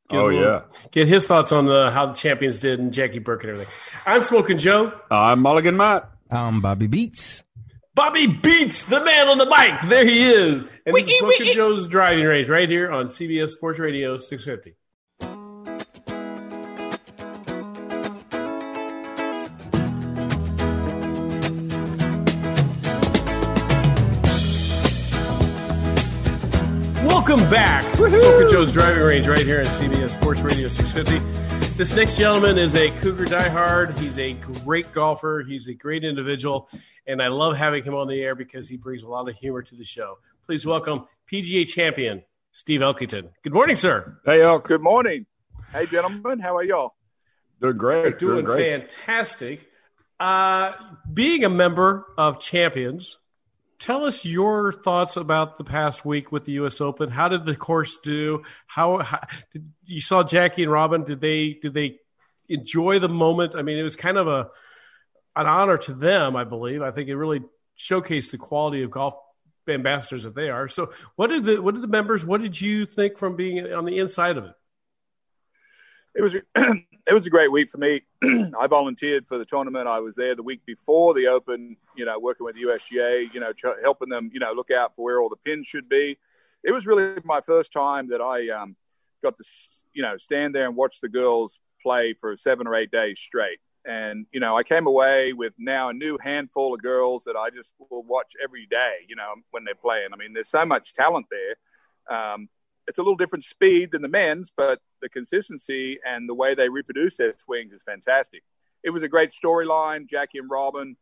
Get 0.10 0.20
Oh, 0.20 0.26
little- 0.26 0.42
yeah. 0.42 0.62
Get 0.92 1.08
his 1.08 1.26
thoughts 1.26 1.52
on 1.52 1.66
the 1.66 1.90
how 1.92 2.08
the 2.08 2.14
champions 2.14 2.60
did 2.60 2.80
and 2.80 2.92
Jackie 2.94 3.20
Burke 3.20 3.44
and 3.44 3.52
everything. 3.54 3.74
I'm 4.06 4.24
Smoking 4.24 4.58
Joe. 4.58 4.92
I'm 5.10 5.40
Mulligan 5.42 5.78
Matt. 5.78 6.10
I'm 6.30 6.62
Bobby 6.62 6.88
Beats. 6.88 7.44
Bobby 7.96 8.26
beats 8.28 8.86
the 8.86 9.04
man 9.04 9.28
on 9.28 9.38
the 9.38 9.46
mic. 9.46 9.88
There 9.90 10.04
he 10.06 10.24
is. 10.24 10.66
And 10.86 10.96
this 10.96 11.08
is 11.08 11.20
Smoking 11.20 11.54
Joe's 11.54 11.88
driving 11.88 12.26
range 12.26 12.50
right 12.50 12.68
here 12.68 12.92
on 12.92 13.06
CBS 13.08 13.50
Sports 13.50 13.78
Radio 13.80 14.18
650. 14.18 14.76
Welcome 27.34 27.50
back. 27.50 27.82
Smoking 27.96 28.48
Joe's 28.52 28.72
driving 28.72 29.02
range 29.02 29.28
right 29.28 29.44
here 29.44 29.58
on 29.62 29.66
CBS 29.66 30.12
Sports 30.12 30.42
Radio 30.42 30.68
650. 30.68 31.18
This 31.76 31.96
next 31.96 32.16
gentleman 32.16 32.60
is 32.60 32.76
a 32.76 32.92
Cougar 33.00 33.26
diehard. 33.26 33.98
He's 33.98 34.20
a 34.20 34.34
great 34.34 34.92
golfer. 34.92 35.42
He's 35.42 35.68
a 35.68 35.74
great 35.74 36.04
individual, 36.04 36.70
and 37.08 37.24
I 37.24 37.30
love 37.30 37.58
having 37.58 37.84
him 37.84 37.96
on 37.96 38.08
the 38.08 38.22
air 38.22 38.36
because 38.36 38.70
he 38.70 38.78
brings 38.78 39.02
a 39.02 39.08
lot 39.08 39.28
of 39.28 39.36
humor 39.36 39.64
to 39.64 39.76
the 39.76 39.84
show. 39.84 40.20
Please 40.46 40.64
welcome 40.64 41.08
PGA 41.28 41.68
champion 41.68 42.22
Steve 42.52 42.82
Elkington. 42.82 43.30
Good 43.42 43.54
morning, 43.54 43.78
sir. 43.78 44.16
Hey, 44.24 44.42
y'all. 44.42 44.60
Good 44.60 44.84
morning. 44.84 45.26
Hey, 45.72 45.88
gentlemen. 45.88 46.40
How 46.40 46.56
are 46.58 46.64
y'all? 46.64 46.94
Doing 47.60 47.78
great. 47.80 48.20
Doing 48.20 48.46
great. 48.46 48.92
fantastic. 48.92 49.68
Uh, 50.20 50.74
being 51.12 51.44
a 51.46 51.50
member 51.50 52.06
of 52.16 52.40
Champions, 52.40 53.18
tell 53.84 54.06
us 54.06 54.24
your 54.24 54.72
thoughts 54.72 55.18
about 55.18 55.58
the 55.58 55.66
past 55.66 56.06
week 56.06 56.32
with 56.32 56.46
the 56.46 56.54
U.S. 56.54 56.80
Open. 56.80 57.10
How 57.10 57.28
did 57.28 57.46
the 57.46 57.56
course 57.56 57.98
do? 57.98 58.44
How, 58.66 59.00
how 59.00 59.20
did, 59.52 59.74
you 59.86 60.00
saw 60.00 60.24
Jackie 60.24 60.64
and 60.64 60.72
Robin? 60.72 61.04
Did 61.04 61.20
they 61.20 61.60
did 61.62 61.74
they 61.74 61.98
enjoy 62.48 63.00
the 63.00 63.10
moment? 63.10 63.58
I 63.58 63.62
mean, 63.62 63.78
it 63.78 63.84
was 63.84 63.98
kind 63.98 64.18
of 64.18 64.28
a 64.30 64.50
an 65.36 65.48
honor 65.48 65.78
to 65.80 65.94
them, 65.94 66.38
I 66.38 66.46
believe. 66.46 66.82
I 66.82 66.92
think 66.92 67.10
it 67.10 67.18
really 67.18 67.42
showcased 67.78 68.32
the 68.32 68.38
quality 68.38 68.84
of 68.84 68.92
golf 68.92 69.16
ambassadors 69.68 70.24
that 70.24 70.36
they 70.36 70.50
are. 70.50 70.70
So, 70.70 70.94
what 71.18 71.28
did 71.28 71.46
the 71.46 71.62
what 71.62 71.74
did 71.74 71.84
the 71.84 71.88
members? 71.88 72.24
What 72.26 72.42
did 72.42 72.60
you 72.60 72.86
think 72.86 73.18
from 73.18 73.36
being 73.36 73.74
on 73.74 73.84
the 73.84 74.00
inside 74.00 74.38
of 74.38 74.46
it? 74.46 74.54
It 76.16 76.22
was 76.22 76.38
it 77.06 77.14
was 77.14 77.28
a 77.28 77.30
great 77.30 77.52
week 77.52 77.70
for 77.70 77.78
me. 77.78 78.02
I 78.24 78.68
volunteered 78.68 79.28
for 79.28 79.38
the 79.38 79.46
tournament. 79.46 79.88
I 79.88 80.00
was 80.00 80.16
there 80.16 80.36
the 80.36 80.44
week 80.44 80.66
before 80.66 81.14
the 81.14 81.28
Open. 81.28 81.76
You 81.96 82.06
know, 82.06 82.18
working 82.20 82.46
with 82.46 82.56
USGA. 82.56 83.34
You 83.34 83.40
know, 83.40 83.54
tr- 83.54 83.82
helping 83.82 84.10
them. 84.10 84.30
You 84.34 84.40
know, 84.40 84.54
look 84.54 84.72
out 84.72 84.96
for 84.96 85.04
where 85.04 85.22
all 85.22 85.30
the 85.30 85.36
pins 85.36 85.68
should 85.68 85.90
be. 85.90 86.18
It 86.64 86.72
was 86.72 86.88
really 86.88 87.20
my 87.26 87.42
first 87.42 87.74
time 87.74 88.10
that 88.10 88.22
I 88.22 88.50
um, 88.50 88.76
got 89.22 89.36
to 89.38 89.44
you 89.94 90.02
know 90.02 90.18
stand 90.18 90.56
there 90.56 90.66
and 90.66 90.76
watch 90.76 91.02
the 91.02 91.10
girls 91.10 91.60
play 91.82 92.14
for 92.14 92.38
seven 92.38 92.68
or 92.68 92.76
eight 92.76 92.92
days 92.92 93.20
straight. 93.20 93.60
And 93.86 94.26
you 94.32 94.40
know, 94.40 94.58
I 94.58 94.64
came 94.64 94.88
away 94.88 95.34
with 95.34 95.54
now 95.58 95.90
a 95.90 95.94
new 95.94 96.18
handful 96.22 96.74
of 96.74 96.82
girls 96.82 97.26
that 97.26 97.36
I 97.36 97.50
just 97.50 97.74
will 97.80 98.04
watch 98.04 98.34
every 98.42 98.66
day. 98.66 99.00
You 99.10 99.18
know, 99.18 99.34
when 99.52 99.66
they're 99.66 99.76
playing. 99.76 100.10
I 100.14 100.16
mean, 100.16 100.32
there's 100.32 100.50
so 100.50 100.66
much 100.66 100.94
talent 100.94 101.26
there. 101.30 101.56
Um, 102.10 102.48
it's 102.88 102.98
a 102.98 103.02
little 103.02 103.16
different 103.16 103.46
speed 103.46 103.92
than 103.92 104.02
the 104.02 104.10
men's, 104.10 104.52
but 104.56 104.80
the 105.02 105.10
consistency 105.10 106.00
and 106.06 106.28
the 106.28 106.34
way 106.34 106.56
they 106.56 106.70
reproduce 106.70 107.18
their 107.18 107.34
swings 107.38 107.72
is 107.74 107.84
fantastic. 107.84 108.44
It 108.84 108.90
was 108.90 109.04
a 109.04 109.08
great 109.08 109.30
storyline. 109.30 110.10
Jackie 110.10 110.40
and 110.40 110.50
Robin, 110.50 110.98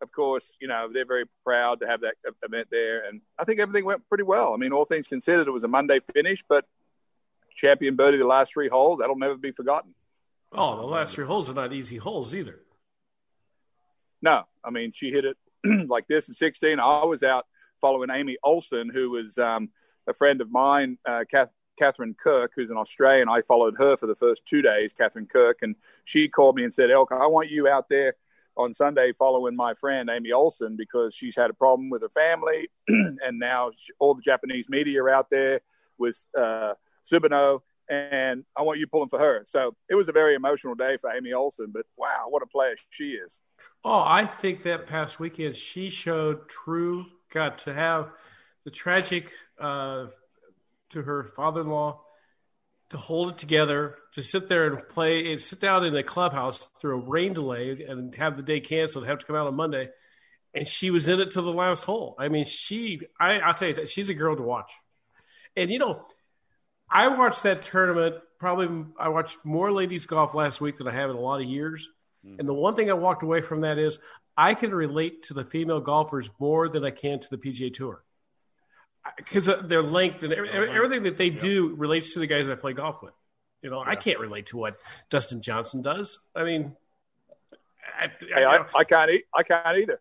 of 0.00 0.12
course, 0.12 0.54
you 0.60 0.68
know, 0.68 0.88
they're 0.92 1.06
very 1.06 1.24
proud 1.44 1.80
to 1.80 1.86
have 1.86 2.00
that 2.00 2.14
event 2.42 2.68
there. 2.70 3.04
And 3.04 3.20
I 3.38 3.44
think 3.44 3.60
everything 3.60 3.84
went 3.84 4.08
pretty 4.08 4.24
well. 4.24 4.54
I 4.54 4.56
mean, 4.56 4.72
all 4.72 4.84
things 4.84 5.08
considered, 5.08 5.46
it 5.46 5.52
was 5.52 5.64
a 5.64 5.68
Monday 5.68 6.00
finish, 6.14 6.42
but 6.48 6.64
champion 7.54 7.96
birdie 7.96 8.18
the 8.18 8.26
last 8.26 8.52
three 8.52 8.68
holes, 8.68 9.00
that'll 9.00 9.16
never 9.16 9.36
be 9.36 9.50
forgotten. 9.50 9.94
Oh, 10.52 10.76
the 10.76 10.82
last 10.82 11.14
three 11.14 11.26
holes 11.26 11.50
are 11.50 11.54
not 11.54 11.72
easy 11.72 11.96
holes 11.96 12.34
either. 12.34 12.60
No, 14.22 14.44
I 14.64 14.70
mean, 14.70 14.92
she 14.92 15.10
hit 15.10 15.24
it 15.24 15.36
like 15.88 16.06
this 16.06 16.28
at 16.28 16.36
16. 16.36 16.80
I 16.80 17.04
was 17.04 17.22
out 17.22 17.46
following 17.80 18.10
Amy 18.10 18.38
Olson, 18.42 18.90
who 18.90 19.10
was 19.10 19.36
um, 19.38 19.70
a 20.06 20.14
friend 20.14 20.40
of 20.40 20.50
mine, 20.50 20.98
uh, 21.06 21.24
Kath, 21.30 21.54
Katherine 21.78 22.14
Kirk, 22.14 22.52
who's 22.54 22.70
an 22.70 22.76
Australian. 22.76 23.28
I 23.28 23.42
followed 23.42 23.74
her 23.78 23.96
for 23.96 24.06
the 24.06 24.14
first 24.14 24.46
two 24.46 24.62
days, 24.62 24.92
Katherine 24.92 25.26
Kirk, 25.26 25.58
and 25.62 25.76
she 26.04 26.28
called 26.28 26.56
me 26.56 26.64
and 26.64 26.72
said, 26.72 26.90
Elk, 26.90 27.12
I 27.12 27.26
want 27.26 27.50
you 27.50 27.68
out 27.68 27.88
there 27.88 28.14
on 28.56 28.72
Sunday 28.72 29.12
following 29.12 29.54
my 29.54 29.74
friend 29.74 30.08
Amy 30.10 30.32
Olson 30.32 30.76
because 30.76 31.14
she's 31.14 31.36
had 31.36 31.50
a 31.50 31.54
problem 31.54 31.90
with 31.90 32.02
her 32.02 32.08
family, 32.08 32.68
and 32.88 33.38
now 33.38 33.70
she, 33.76 33.92
all 33.98 34.14
the 34.14 34.22
Japanese 34.22 34.68
media 34.68 35.02
are 35.02 35.10
out 35.10 35.30
there 35.30 35.60
with 35.98 36.24
uh, 36.36 36.74
Shibuno, 37.04 37.60
and 37.88 38.44
I 38.56 38.62
want 38.62 38.78
you 38.78 38.86
pulling 38.86 39.08
for 39.08 39.18
her. 39.18 39.42
So 39.46 39.76
it 39.88 39.94
was 39.94 40.08
a 40.08 40.12
very 40.12 40.34
emotional 40.34 40.74
day 40.74 40.96
for 40.96 41.10
Amy 41.10 41.32
Olson, 41.32 41.70
but 41.72 41.86
wow, 41.96 42.26
what 42.28 42.42
a 42.42 42.46
player 42.46 42.74
she 42.90 43.10
is. 43.10 43.40
Oh, 43.84 44.02
I 44.04 44.26
think 44.26 44.62
that 44.62 44.86
past 44.86 45.20
weekend 45.20 45.54
she 45.54 45.90
showed 45.90 46.48
true 46.48 47.06
got 47.30 47.58
to 47.58 47.74
have 47.74 48.10
the 48.64 48.70
tragic 48.70 49.32
uh, 49.58 50.06
to 50.90 51.02
her 51.02 51.24
father-in-law 51.24 52.00
to 52.90 52.96
hold 52.96 53.30
it 53.30 53.38
together, 53.38 53.96
to 54.12 54.22
sit 54.22 54.48
there 54.48 54.66
and 54.66 54.88
play, 54.88 55.32
and 55.32 55.42
sit 55.42 55.60
down 55.60 55.84
in 55.84 55.96
a 55.96 56.02
clubhouse 56.02 56.68
through 56.80 56.96
a 56.96 57.08
rain 57.08 57.32
delay 57.32 57.84
and 57.86 58.14
have 58.14 58.36
the 58.36 58.42
day 58.42 58.60
canceled, 58.60 59.06
have 59.06 59.18
to 59.18 59.26
come 59.26 59.36
out 59.36 59.46
on 59.46 59.54
Monday, 59.54 59.88
and 60.54 60.66
she 60.66 60.90
was 60.90 61.08
in 61.08 61.20
it 61.20 61.32
to 61.32 61.42
the 61.42 61.52
last 61.52 61.84
hole. 61.84 62.14
I 62.18 62.28
mean, 62.28 62.44
she, 62.44 63.00
I, 63.18 63.40
I'll 63.40 63.54
tell 63.54 63.68
you, 63.68 63.86
she's 63.86 64.08
a 64.08 64.14
girl 64.14 64.36
to 64.36 64.42
watch. 64.42 64.70
And 65.56 65.70
you 65.70 65.78
know, 65.78 66.04
I 66.88 67.08
watched 67.08 67.42
that 67.42 67.64
tournament. 67.64 68.16
Probably, 68.38 68.84
I 68.98 69.08
watched 69.08 69.38
more 69.44 69.72
ladies 69.72 70.06
golf 70.06 70.34
last 70.34 70.60
week 70.60 70.76
than 70.76 70.86
I 70.86 70.92
have 70.92 71.10
in 71.10 71.16
a 71.16 71.20
lot 71.20 71.40
of 71.40 71.48
years. 71.48 71.88
And 72.38 72.48
the 72.48 72.54
one 72.54 72.74
thing 72.74 72.90
I 72.90 72.94
walked 72.94 73.22
away 73.22 73.40
from 73.40 73.62
that 73.62 73.78
is 73.78 73.98
I 74.36 74.54
can 74.54 74.74
relate 74.74 75.24
to 75.24 75.34
the 75.34 75.44
female 75.44 75.80
golfers 75.80 76.28
more 76.38 76.68
than 76.68 76.84
I 76.84 76.90
can 76.90 77.18
to 77.20 77.30
the 77.30 77.38
PGA 77.38 77.72
Tour 77.72 78.02
because 79.16 79.48
uh, 79.48 79.62
their 79.62 79.82
length 79.82 80.22
and 80.22 80.32
every, 80.32 80.50
everything 80.50 81.04
that 81.04 81.16
they 81.16 81.30
do 81.30 81.74
relates 81.76 82.12
to 82.14 82.18
the 82.18 82.26
guys 82.26 82.48
I 82.50 82.54
play 82.54 82.72
golf 82.72 83.02
with. 83.02 83.14
You 83.62 83.70
know, 83.70 83.82
I 83.84 83.96
can't 83.96 84.18
relate 84.20 84.46
to 84.46 84.56
what 84.56 84.76
Dustin 85.10 85.42
Johnson 85.42 85.82
does. 85.82 86.18
I 86.34 86.44
mean, 86.44 86.76
I, 87.98 88.08
Hey, 88.34 88.44
I, 88.44 88.64
I 88.76 88.84
can't. 88.84 89.10
E- 89.10 89.24
I 89.34 89.42
can't 89.42 89.78
either. 89.78 90.00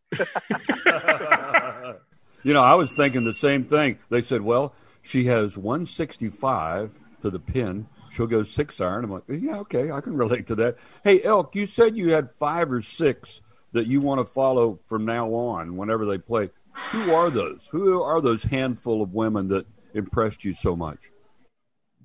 You 2.45 2.53
know, 2.53 2.61
I 2.61 2.75
was 2.75 2.93
thinking 2.93 3.23
the 3.23 3.33
same 3.33 3.63
thing. 3.63 3.97
They 4.11 4.21
said, 4.21 4.43
well, 4.43 4.75
she 5.01 5.25
has 5.25 5.57
165 5.57 6.91
to 7.23 7.31
the 7.31 7.39
pin. 7.39 7.87
She'll 8.11 8.27
go 8.27 8.43
six 8.43 8.79
iron. 8.79 9.03
I'm 9.03 9.11
like, 9.11 9.23
yeah, 9.27 9.57
okay, 9.61 9.91
I 9.91 9.99
can 9.99 10.15
relate 10.15 10.45
to 10.47 10.55
that. 10.57 10.77
Hey, 11.03 11.23
Elk, 11.23 11.55
you 11.55 11.65
said 11.65 11.97
you 11.97 12.11
had 12.11 12.29
five 12.37 12.71
or 12.71 12.83
six 12.83 13.41
that 13.71 13.87
you 13.87 13.99
want 13.99 14.19
to 14.19 14.31
follow 14.31 14.77
from 14.85 15.05
now 15.05 15.29
on 15.33 15.75
whenever 15.75 16.05
they 16.05 16.19
play. 16.19 16.51
Who 16.75 17.13
are 17.13 17.29
those? 17.29 17.67
Who 17.71 18.01
are 18.01 18.21
those 18.21 18.43
handful 18.43 19.01
of 19.01 19.13
women 19.13 19.47
that 19.49 19.65
impressed 19.93 20.43
you 20.43 20.53
so 20.53 20.75
much? 20.75 21.11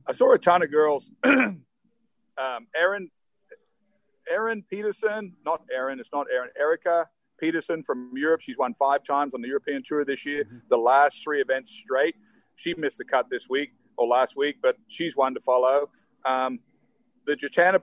I 0.07 0.13
saw 0.13 0.33
a 0.35 0.39
ton 0.39 0.63
of 0.63 0.71
girls. 0.71 1.11
um, 1.25 1.63
Erin, 2.75 3.11
Erin 4.31 4.65
Peterson, 4.69 5.35
not 5.45 5.63
Erin, 5.73 6.01
it's 6.01 6.11
not 6.13 6.27
Erin. 6.33 6.51
Erica 6.59 7.07
Peterson 7.39 7.83
from 7.83 8.13
Europe. 8.15 8.41
She's 8.41 8.59
won 8.59 8.75
five 8.75 9.03
times 9.03 9.35
on 9.35 9.43
the 9.43 9.49
European 9.49 9.83
Tour 9.85 10.05
this 10.05 10.27
year. 10.27 10.45
The 10.69 10.77
last 10.77 11.25
three 11.25 11.41
events 11.41 11.73
straight. 11.73 12.15
She 12.57 12.75
missed 12.75 12.99
the 12.99 13.05
cut 13.05 13.27
this 13.31 13.49
week 13.49 13.71
or 13.97 14.07
last 14.07 14.37
week, 14.37 14.57
but 14.63 14.77
she's 14.89 15.17
one 15.17 15.35
to 15.35 15.41
follow. 15.41 15.87
Um, 16.25 16.61
the 17.27 17.37
Jatana, 17.37 17.83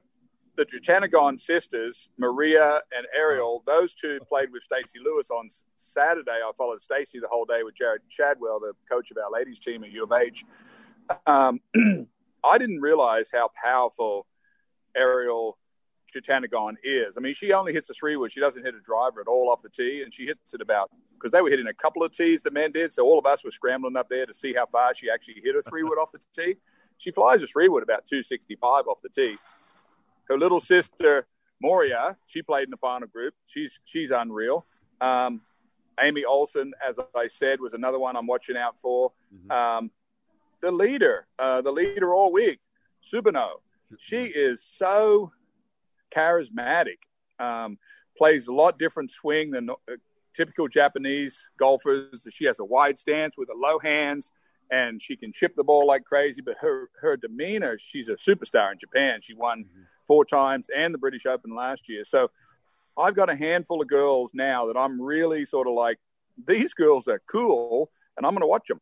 the 0.57 0.65
Jutanugarn 0.65 1.39
sisters, 1.39 2.09
Maria 2.17 2.81
and 2.95 3.05
Ariel, 3.15 3.63
those 3.67 3.93
two 3.93 4.19
played 4.27 4.51
with 4.51 4.63
Stacy 4.63 4.99
Lewis 5.03 5.29
on 5.29 5.47
Saturday. 5.75 6.31
I 6.31 6.51
followed 6.57 6.81
Stacy 6.81 7.19
the 7.19 7.27
whole 7.27 7.45
day 7.45 7.61
with 7.63 7.75
Jared 7.75 8.01
Chadwell, 8.09 8.59
the 8.59 8.73
coach 8.89 9.11
of 9.11 9.17
our 9.17 9.31
ladies 9.31 9.59
team 9.59 9.83
at 9.83 9.91
U 9.91 10.03
of 10.03 10.11
H. 10.11 10.43
Um, 11.27 11.59
I 12.43 12.57
didn't 12.57 12.81
realize 12.81 13.29
how 13.31 13.51
powerful 13.63 14.25
Ariya 14.97 15.53
Jutanugarn 16.15 16.75
is. 16.83 17.17
I 17.17 17.21
mean, 17.21 17.35
she 17.35 17.53
only 17.53 17.71
hits 17.71 17.91
a 17.91 17.93
three 17.93 18.15
wood. 18.15 18.31
She 18.31 18.39
doesn't 18.39 18.65
hit 18.65 18.73
a 18.73 18.81
driver 18.81 19.21
at 19.21 19.27
all 19.27 19.51
off 19.51 19.61
the 19.61 19.69
tee, 19.69 20.01
and 20.01 20.11
she 20.11 20.25
hits 20.25 20.55
it 20.55 20.61
about 20.61 20.89
because 21.13 21.31
they 21.31 21.41
were 21.41 21.49
hitting 21.49 21.67
a 21.67 21.73
couple 21.73 22.03
of 22.03 22.11
tees 22.13 22.41
the 22.41 22.51
men 22.51 22.71
did. 22.71 22.91
So 22.91 23.05
all 23.05 23.19
of 23.19 23.27
us 23.27 23.45
were 23.45 23.51
scrambling 23.51 23.95
up 23.95 24.09
there 24.09 24.25
to 24.25 24.33
see 24.33 24.53
how 24.53 24.65
far 24.65 24.95
she 24.95 25.09
actually 25.11 25.41
hit 25.43 25.55
a 25.55 25.61
three 25.61 25.83
wood 25.83 25.99
off 25.99 26.11
the 26.11 26.19
tee. 26.35 26.55
She 26.97 27.11
flies 27.11 27.43
a 27.43 27.47
three 27.47 27.69
wood 27.69 27.83
about 27.83 28.07
265 28.07 28.87
off 28.87 29.01
the 29.03 29.09
tee. 29.09 29.37
Her 30.29 30.37
little 30.37 30.59
sister 30.59 31.27
Moriya, 31.63 32.15
she 32.25 32.41
played 32.41 32.65
in 32.65 32.71
the 32.71 32.77
final 32.77 33.07
group. 33.07 33.33
She's 33.47 33.79
she's 33.85 34.11
unreal. 34.11 34.65
Um, 35.01 35.41
Amy 35.99 36.25
Olson, 36.25 36.73
as 36.87 36.99
I 37.15 37.27
said, 37.27 37.59
was 37.59 37.73
another 37.73 37.99
one 37.99 38.15
I'm 38.15 38.27
watching 38.27 38.57
out 38.57 38.79
for. 38.79 39.11
Um, 39.49 39.89
the 40.61 40.71
leader, 40.71 41.27
uh, 41.39 41.61
the 41.61 41.71
leader 41.71 42.13
all 42.13 42.31
week, 42.31 42.59
Shibuno. 43.03 43.61
She 43.97 44.25
is 44.25 44.63
so 44.63 45.31
charismatic. 46.15 46.97
Um, 47.39 47.77
plays 48.17 48.47
a 48.47 48.53
lot 48.53 48.79
different 48.79 49.11
swing 49.11 49.51
than 49.51 49.69
uh, 49.69 49.75
typical 50.35 50.67
Japanese 50.67 51.49
golfers. 51.59 52.27
She 52.31 52.45
has 52.45 52.59
a 52.59 52.65
wide 52.65 52.99
stance 52.99 53.35
with 53.37 53.49
a 53.49 53.57
low 53.57 53.79
hands, 53.79 54.31
and 54.71 55.01
she 55.01 55.15
can 55.15 55.31
chip 55.31 55.55
the 55.55 55.63
ball 55.63 55.87
like 55.87 56.03
crazy. 56.03 56.41
But 56.41 56.57
her 56.61 56.89
her 57.01 57.17
demeanor, 57.17 57.77
she's 57.79 58.09
a 58.09 58.13
superstar 58.13 58.71
in 58.71 58.79
Japan. 58.79 59.19
She 59.21 59.33
won 59.33 59.63
mm-hmm. 59.63 59.83
Four 60.07 60.25
times 60.25 60.67
and 60.75 60.93
the 60.93 60.97
British 60.97 61.25
Open 61.25 61.55
last 61.55 61.89
year. 61.89 62.03
So 62.05 62.31
I've 62.97 63.15
got 63.15 63.29
a 63.29 63.35
handful 63.35 63.81
of 63.81 63.87
girls 63.87 64.31
now 64.33 64.67
that 64.67 64.77
I'm 64.77 64.99
really 64.99 65.45
sort 65.45 65.67
of 65.67 65.73
like 65.73 65.99
these 66.45 66.73
girls 66.73 67.07
are 67.07 67.21
cool, 67.27 67.91
and 68.15 68.25
I'm 68.25 68.33
going 68.33 68.41
to 68.41 68.47
watch 68.47 68.67
them. 68.67 68.79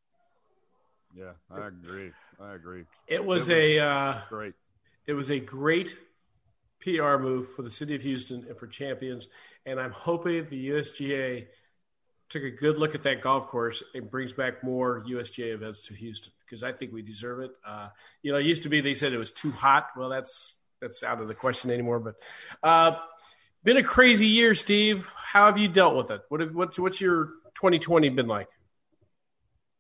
Yeah, 1.16 1.32
I 1.50 1.68
agree. 1.68 2.12
I 2.40 2.54
agree. 2.54 2.86
It 3.08 3.24
was, 3.24 3.50
it 3.50 3.54
was 3.54 3.64
a 3.64 3.80
uh, 3.80 4.22
great. 4.30 4.54
It 5.08 5.14
was 5.14 5.32
a 5.32 5.40
great 5.40 5.98
PR 6.82 7.18
move 7.18 7.54
for 7.54 7.62
the 7.62 7.72
city 7.72 7.96
of 7.96 8.02
Houston 8.02 8.46
and 8.48 8.58
for 8.58 8.68
champions, 8.68 9.28
and 9.66 9.80
I'm 9.80 9.92
hoping 9.92 10.48
the 10.50 10.70
USGA 10.70 11.48
took 12.30 12.44
a 12.44 12.52
good 12.52 12.80
look 12.80 12.96
at 12.96 13.04
that 13.04 13.22
golf 13.22 13.48
course 13.48 13.84
and 13.94 14.10
brings 14.10 14.34
back 14.34 14.64
more 14.64 15.04
USGA 15.08 15.54
events 15.54 15.82
to 15.88 15.94
Houston 15.94 16.34
because 16.44 16.64
I 16.64 16.72
think 16.72 16.92
we 16.92 17.02
deserve 17.02 17.42
it. 17.42 17.52
Uh, 17.66 17.90
you 18.24 18.32
know, 18.32 18.40
it 18.40 18.46
used 18.46 18.64
to 18.64 18.70
be 18.70 18.82
they 18.82 18.94
said 18.94 19.14
it 19.14 19.18
was 19.18 19.32
too 19.32 19.52
hot. 19.52 19.90
Well, 19.96 20.10
that's 20.10 20.56
that's 20.82 21.04
out 21.04 21.22
of 21.22 21.28
the 21.28 21.36
question 21.36 21.72
anymore. 21.72 22.00
But 22.00 22.16
uh, 22.64 22.98
been 23.64 23.78
a 23.78 23.84
crazy 23.84 24.28
year, 24.28 24.54
Steve. 24.54 25.10
How 25.16 25.48
have 25.48 25.58
you 25.58 25.68
dealt 25.68 25.96
with 25.96 26.12
it? 26.12 26.22
What 26.30 26.42
have, 26.42 26.56
what's 26.56 26.80
what's 26.80 27.02
your 27.02 27.26
2020 27.56 28.10
been 28.10 28.28
like? 28.28 28.48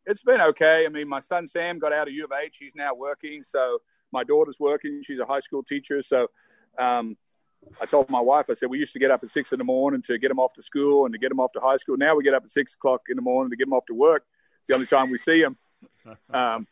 It's 0.05 0.23
been 0.23 0.41
okay. 0.41 0.85
I 0.85 0.89
mean, 0.89 1.07
my 1.07 1.19
son 1.19 1.47
Sam 1.47 1.79
got 1.79 1.93
out 1.93 2.07
of 2.07 2.13
U 2.13 2.25
of 2.25 2.31
H. 2.31 2.57
He's 2.59 2.75
now 2.75 2.93
working. 2.93 3.43
So 3.43 3.79
my 4.11 4.23
daughter's 4.23 4.59
working. 4.59 5.01
She's 5.03 5.19
a 5.19 5.25
high 5.25 5.39
school 5.39 5.63
teacher. 5.63 6.01
So 6.01 6.27
um, 6.77 7.17
I 7.81 7.85
told 7.85 8.09
my 8.09 8.19
wife, 8.19 8.49
I 8.49 8.53
said, 8.53 8.69
we 8.69 8.79
used 8.79 8.93
to 8.93 8.99
get 8.99 9.11
up 9.11 9.23
at 9.23 9.29
six 9.29 9.51
in 9.51 9.57
the 9.57 9.65
morning 9.65 10.01
to 10.03 10.17
get 10.17 10.29
them 10.29 10.39
off 10.39 10.53
to 10.53 10.63
school 10.63 11.05
and 11.05 11.13
to 11.13 11.19
get 11.19 11.29
them 11.29 11.39
off 11.39 11.51
to 11.53 11.59
high 11.59 11.77
school. 11.77 11.97
Now 11.97 12.15
we 12.15 12.23
get 12.23 12.33
up 12.33 12.43
at 12.43 12.51
six 12.51 12.75
o'clock 12.75 13.01
in 13.09 13.15
the 13.15 13.21
morning 13.21 13.49
to 13.51 13.55
get 13.55 13.65
them 13.65 13.73
off 13.73 13.85
to 13.87 13.93
work. 13.93 14.23
It's 14.59 14.67
the 14.67 14.75
only 14.75 14.87
time 14.87 15.09
we 15.09 15.17
see 15.17 15.41
them. 15.41 15.57
Um, 16.31 16.67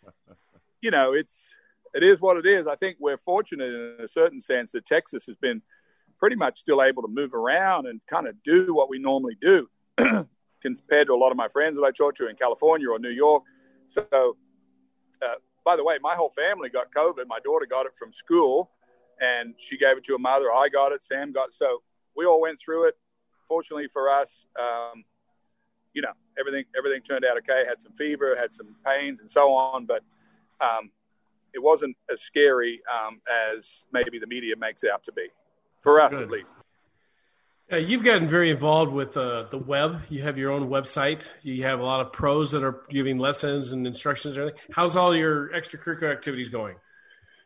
you 0.81 0.91
know, 0.91 1.13
it's 1.13 1.55
it 1.93 2.03
is 2.03 2.21
what 2.21 2.37
it 2.37 2.45
is. 2.45 2.67
I 2.67 2.75
think 2.75 2.97
we're 2.99 3.17
fortunate 3.17 3.69
in 3.73 4.03
a 4.03 4.07
certain 4.07 4.39
sense 4.39 4.71
that 4.71 4.85
Texas 4.85 5.25
has 5.27 5.35
been 5.37 5.61
pretty 6.19 6.35
much 6.35 6.57
still 6.57 6.81
able 6.81 7.01
to 7.03 7.07
move 7.07 7.33
around 7.33 7.85
and 7.85 8.01
kind 8.07 8.27
of 8.27 8.41
do 8.43 8.73
what 8.73 8.89
we 8.89 8.99
normally 8.99 9.35
do 9.39 9.67
compared 9.97 11.07
to 11.07 11.13
a 11.13 11.15
lot 11.15 11.31
of 11.31 11.37
my 11.37 11.47
friends 11.47 11.75
that 11.75 11.83
I 11.83 11.91
talk 11.91 12.15
to 12.15 12.29
in 12.29 12.35
California 12.35 12.89
or 12.89 12.99
New 12.99 13.09
York. 13.09 13.43
So, 13.87 14.05
uh, 14.11 15.35
by 15.65 15.75
the 15.75 15.83
way, 15.83 15.97
my 16.01 16.15
whole 16.15 16.29
family 16.29 16.69
got 16.69 16.91
COVID. 16.91 17.25
My 17.27 17.39
daughter 17.43 17.65
got 17.65 17.85
it 17.85 17.93
from 17.95 18.11
school 18.13 18.71
and 19.21 19.53
she 19.57 19.77
gave 19.77 19.97
it 19.97 20.03
to 20.05 20.13
her 20.13 20.19
mother. 20.19 20.51
I 20.51 20.69
got 20.69 20.91
it. 20.91 21.03
Sam 21.03 21.31
got 21.31 21.49
it. 21.49 21.53
So 21.53 21.83
we 22.15 22.25
all 22.25 22.41
went 22.41 22.59
through 22.59 22.87
it. 22.87 22.95
Fortunately 23.47 23.87
for 23.87 24.09
us, 24.09 24.45
um, 24.59 25.03
you 25.93 26.01
know, 26.01 26.13
everything 26.39 26.65
everything 26.77 27.01
turned 27.01 27.25
out 27.25 27.37
okay. 27.37 27.65
Had 27.67 27.81
some 27.81 27.93
fever, 27.93 28.35
had 28.37 28.53
some 28.53 28.75
pains, 28.85 29.21
and 29.21 29.29
so 29.29 29.53
on, 29.53 29.85
but 29.85 30.01
um, 30.61 30.89
it 31.53 31.61
wasn't 31.61 31.95
as 32.11 32.21
scary 32.21 32.81
um, 32.91 33.19
as 33.55 33.85
maybe 33.91 34.19
the 34.19 34.27
media 34.27 34.55
makes 34.57 34.83
out 34.83 35.03
to 35.03 35.11
be, 35.11 35.27
for 35.81 36.01
us 36.01 36.11
Good. 36.11 36.23
at 36.23 36.29
least. 36.29 36.53
Uh, 37.71 37.77
you've 37.77 38.03
gotten 38.03 38.27
very 38.27 38.51
involved 38.51 38.91
with 38.91 39.15
uh, 39.15 39.43
the 39.49 39.57
web. 39.57 40.01
You 40.09 40.21
have 40.23 40.37
your 40.37 40.51
own 40.51 40.67
website. 40.67 41.21
You 41.41 41.63
have 41.63 41.79
a 41.79 41.83
lot 41.83 42.01
of 42.01 42.11
pros 42.11 42.51
that 42.51 42.63
are 42.63 42.81
giving 42.89 43.17
lessons 43.17 43.71
and 43.71 43.87
instructions. 43.87 44.35
And 44.37 44.49
everything. 44.49 44.61
How's 44.71 44.95
all 44.95 45.15
your 45.15 45.49
extracurricular 45.49 46.11
activities 46.11 46.49
going? 46.49 46.75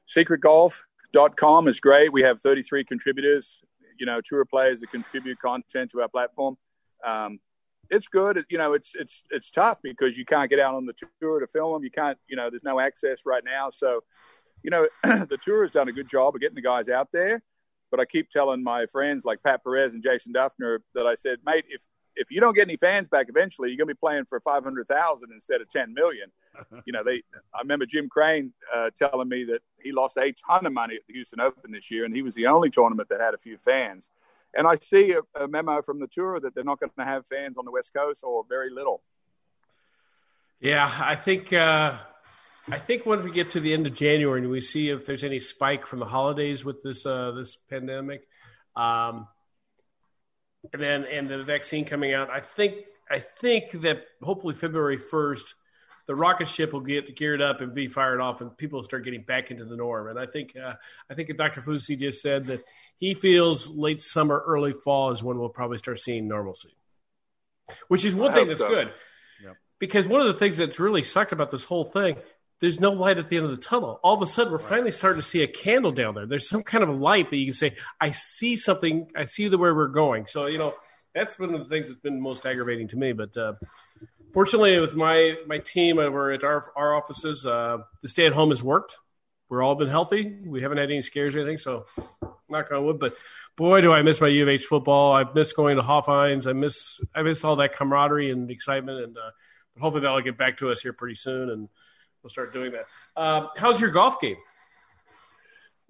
Secret 0.08 0.42
Golf 0.42 0.84
com 1.36 1.68
is 1.68 1.80
great. 1.80 2.12
We 2.12 2.22
have 2.24 2.40
33 2.42 2.84
contributors, 2.84 3.62
you 4.00 4.06
know, 4.06 4.22
tour 4.24 4.46
players 4.46 4.82
that 4.82 4.92
contribute 4.92 5.40
content 5.40 5.92
to 5.92 6.02
our 6.02 6.10
platform. 6.10 6.58
Um, 7.04 7.40
it's 7.90 8.08
good. 8.08 8.44
You 8.50 8.58
know, 8.58 8.74
it's 8.74 8.96
it's 8.96 9.24
it's 9.30 9.52
tough 9.52 9.80
because 9.82 10.18
you 10.18 10.26
can't 10.26 10.50
get 10.50 10.60
out 10.60 10.76
on 10.76 10.86
the 10.86 10.94
tour 11.22 11.40
to 11.40 11.48
film 11.48 11.74
them. 11.74 11.84
You 11.84 11.92
can't, 11.92 12.18
you 12.28 12.36
know, 12.36 12.50
there's 12.50 12.64
no 12.64 12.80
access 12.80 13.26
right 13.26 13.44
now. 13.44 13.70
So, 13.70 14.02
you 14.64 14.72
know, 14.72 14.88
the 15.04 15.38
tour 15.42 15.64
has 15.64 15.72
done 15.72 15.88
a 15.88 15.94
good 15.94 16.10
job 16.10 16.36
of 16.36 16.42
getting 16.42 16.56
the 16.56 16.62
guys 16.62 16.90
out 16.90 17.10
there. 17.12 17.42
But 17.90 18.00
I 18.00 18.06
keep 18.06 18.30
telling 18.30 18.64
my 18.64 18.86
friends 18.88 19.24
like 19.24 19.42
Pat 19.44 19.64
Perez 19.64 19.94
and 19.94 20.04
Jason 20.04 20.34
Dufner 20.34 20.80
that 20.94 21.08
I 21.08 21.16
said, 21.16 21.40
mate, 21.46 21.66
if 21.70 21.84
if 22.18 22.32
you 22.32 22.40
don't 22.42 22.56
get 22.56 22.68
any 22.68 22.78
fans 22.78 23.08
back 23.08 23.28
eventually, 23.30 23.70
you're 23.70 23.78
going 23.78 23.88
to 23.88 23.94
be 23.94 24.00
playing 24.00 24.26
for 24.26 24.40
500,000 24.40 25.30
instead 25.32 25.62
of 25.62 25.70
10 25.70 25.94
million. 25.94 26.32
you 26.86 26.94
know, 26.94 27.04
they, 27.04 27.22
I 27.54 27.60
remember 27.62 27.86
Jim 27.86 28.10
Crane 28.10 28.54
uh, 28.76 28.90
telling 28.96 29.30
me 29.30 29.44
that 29.46 29.62
he 29.82 29.92
lost 29.92 30.18
a 30.18 30.34
ton 30.34 30.66
of 30.66 30.74
money 30.74 30.96
at 30.96 31.02
the 31.08 31.14
Houston 31.14 31.40
Open 31.40 31.72
this 31.72 31.92
year, 31.92 32.06
and 32.06 32.16
he 32.16 32.24
was 32.24 32.36
the 32.36 32.48
only 32.48 32.70
tournament 32.70 33.10
that 33.10 33.22
had 33.22 33.34
a 33.34 33.38
few 33.38 33.58
fans. 33.58 34.10
And 34.58 34.68
I 34.68 34.76
see 34.76 35.14
a, 35.14 35.44
a 35.44 35.48
memo 35.48 35.82
from 35.82 36.00
the 36.00 36.08
tour 36.08 36.40
that 36.40 36.54
they're 36.54 36.64
not 36.64 36.80
going 36.80 36.92
to 36.98 37.06
have 37.06 37.28
fans 37.28 37.58
on 37.58 37.66
the 37.66 37.72
West 37.72 37.94
Coast 37.94 38.24
or 38.24 38.44
very 38.50 38.70
little. 38.70 39.02
Yeah, 40.60 40.92
I 41.00 41.16
think, 41.16 41.54
uh, 41.54 41.98
I 42.68 42.80
think 42.80 43.06
when 43.06 43.24
we 43.24 43.32
get 43.32 43.50
to 43.52 43.60
the 43.60 43.72
end 43.72 43.86
of 43.86 43.94
January 43.94 44.42
and 44.42 44.50
we 44.50 44.60
see 44.60 44.90
if 44.90 45.06
there's 45.06 45.24
any 45.24 45.40
spike 45.40 45.86
from 45.86 46.00
the 46.00 46.06
holidays 46.06 46.66
with 46.66 46.82
this, 46.82 47.06
uh, 47.06 47.32
this 47.32 47.56
pandemic, 47.56 48.28
um, 48.76 49.28
and 50.74 50.82
then 50.82 51.06
and 51.06 51.30
the 51.30 51.44
vaccine 51.44 51.86
coming 51.86 52.14
out. 52.14 52.30
I 52.30 52.40
think 52.40 52.76
I 53.10 53.20
think 53.20 53.82
that 53.82 54.04
hopefully 54.22 54.54
February 54.54 54.98
first, 54.98 55.56
the 56.08 56.16
rocket 56.16 56.48
ship 56.48 56.74
will 56.74 56.82
get 56.82 57.16
geared 57.16 57.42
up 57.42 57.62
and 57.62 57.74
be 57.74 57.88
fired 57.88 58.20
off, 58.20 58.42
and 58.42 58.56
people 58.58 58.80
will 58.80 58.84
start 58.84 59.04
getting 59.04 59.22
back 59.22 59.52
into 59.52 59.66
the 59.66 59.76
norm. 59.76 60.08
And 60.08 60.18
I 60.18 60.26
think 60.26 60.56
uh, 60.56 60.74
I 61.10 61.14
think 61.14 61.36
Dr. 61.38 61.62
Fauci 61.62 62.00
just 62.00 62.22
said 62.22 62.46
that 62.46 62.64
he 62.98 63.14
feels 63.14 63.68
late 63.68 64.00
summer, 64.00 64.42
early 64.46 64.74
fall 64.74 65.12
is 65.12 65.22
when 65.22 65.38
we'll 65.38 65.50
probably 65.50 65.78
start 65.78 66.00
seeing 66.00 66.28
normalcy, 66.28 66.76
which 67.88 68.06
is 68.06 68.16
one 68.16 68.32
I 68.32 68.36
thing 68.36 68.48
that's 68.48 68.60
so. 68.60 68.70
good. 68.70 68.92
Because 69.80 70.08
one 70.08 70.22
of 70.22 70.28
the 70.28 70.34
things 70.34 70.58
that's 70.58 70.80
really 70.80 71.04
sucked 71.04 71.34
about 71.34 71.52
this 71.52 71.64
whole 71.64 71.86
thing 71.86 72.18
there's 72.60 72.80
no 72.80 72.92
light 72.92 73.18
at 73.18 73.30
the 73.30 73.38
end 73.38 73.46
of 73.46 73.52
the 73.52 73.58
tunnel. 73.58 74.00
All 74.04 74.16
of 74.16 74.22
a 74.22 74.26
sudden, 74.26 74.52
we're 74.52 74.58
right. 74.60 74.70
finally 74.70 74.92
starting 74.92 75.22
to 75.22 75.28
see 75.28 75.44
a 75.44 75.48
candle 75.48 75.92
down 75.92 76.16
there. 76.16 76.26
There's 76.26 76.50
some 76.50 76.64
kind 76.64 76.84
of 76.84 76.90
a 76.90 76.94
light 76.94 77.30
that 77.30 77.38
you 77.38 77.48
can 77.48 77.54
say, 77.54 77.76
I 78.02 78.12
see 78.12 78.56
something. 78.56 79.12
I 79.16 79.26
see 79.26 79.48
the 79.48 79.58
way 79.58 79.72
we're 79.72 79.88
going. 79.88 80.26
So, 80.26 80.48
you 80.48 80.58
know, 80.58 80.74
that's 81.18 81.40
one 81.40 81.54
of 81.54 81.60
the 81.60 81.66
things 81.66 81.88
that's 81.88 82.00
been 82.00 82.22
most 82.22 82.46
aggravating 82.46 82.88
to 82.90 82.98
me. 82.98 83.14
But 83.14 83.36
uh, 83.36 83.54
fortunately, 84.34 84.80
with 84.80 84.96
my 84.96 85.36
my 85.48 85.58
team 85.60 86.00
over 86.00 86.32
at 86.32 86.44
our 86.44 86.72
our 86.76 86.96
offices, 86.96 87.46
uh, 87.46 87.80
the 88.02 88.10
stay 88.10 88.26
at 88.26 88.34
home 88.34 88.50
has 88.50 88.64
worked. 88.64 88.96
We're 89.50 89.64
all 89.64 89.76
been 89.76 89.88
healthy. 89.88 90.40
We 90.46 90.62
haven't 90.62 90.78
had 90.78 90.92
any 90.92 91.02
scares 91.02 91.36
or 91.36 91.40
anything. 91.40 91.58
So, 91.58 91.86
knock 92.50 92.70
on 92.72 92.86
wood. 92.86 93.00
But 93.00 93.16
boy, 93.56 93.80
do 93.82 93.94
I 93.94 94.02
miss 94.02 94.20
my 94.20 94.28
U 94.28 94.44
of 94.44 94.50
H 94.50 94.66
football. 94.66 95.14
I 95.14 95.24
miss 95.34 95.54
going 95.54 95.78
to 95.78 95.84
Hofheinz. 95.84 96.48
I 96.48 96.54
miss 96.54 97.00
I 97.16 97.22
miss 97.22 97.44
all 97.44 97.56
that 97.58 97.74
camaraderie 97.74 98.32
and 98.32 98.52
excitement. 98.52 99.04
And 99.04 99.18
uh, 99.18 99.32
hopefully 99.80 100.02
that'll 100.02 100.22
get 100.22 100.38
back 100.38 100.58
to 100.58 100.70
us 100.70 100.82
here 100.82 100.94
pretty 100.94 101.16
soon. 101.16 101.50
And 101.50 101.70
we'll 102.22 102.30
start 102.30 102.54
doing 102.54 102.74
that. 102.74 102.86
Uh, 103.16 103.48
how's 103.56 103.80
your 103.80 103.92
golf 103.92 104.20
game? 104.20 104.38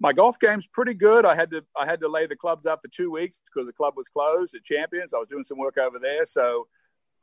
My 0.00 0.12
golf 0.12 0.38
game's 0.38 0.66
pretty 0.66 0.94
good. 0.94 1.26
I 1.26 1.34
had 1.34 1.50
to 1.50 1.64
I 1.76 1.86
had 1.86 2.00
to 2.00 2.08
lay 2.08 2.26
the 2.26 2.36
clubs 2.36 2.66
up 2.66 2.80
for 2.82 2.88
two 2.88 3.10
weeks 3.10 3.38
because 3.46 3.66
the 3.66 3.72
club 3.72 3.94
was 3.96 4.08
closed 4.08 4.54
at 4.54 4.64
Champions. 4.64 5.12
I 5.12 5.18
was 5.18 5.28
doing 5.28 5.44
some 5.44 5.58
work 5.58 5.78
over 5.78 5.98
there, 5.98 6.24
so 6.24 6.68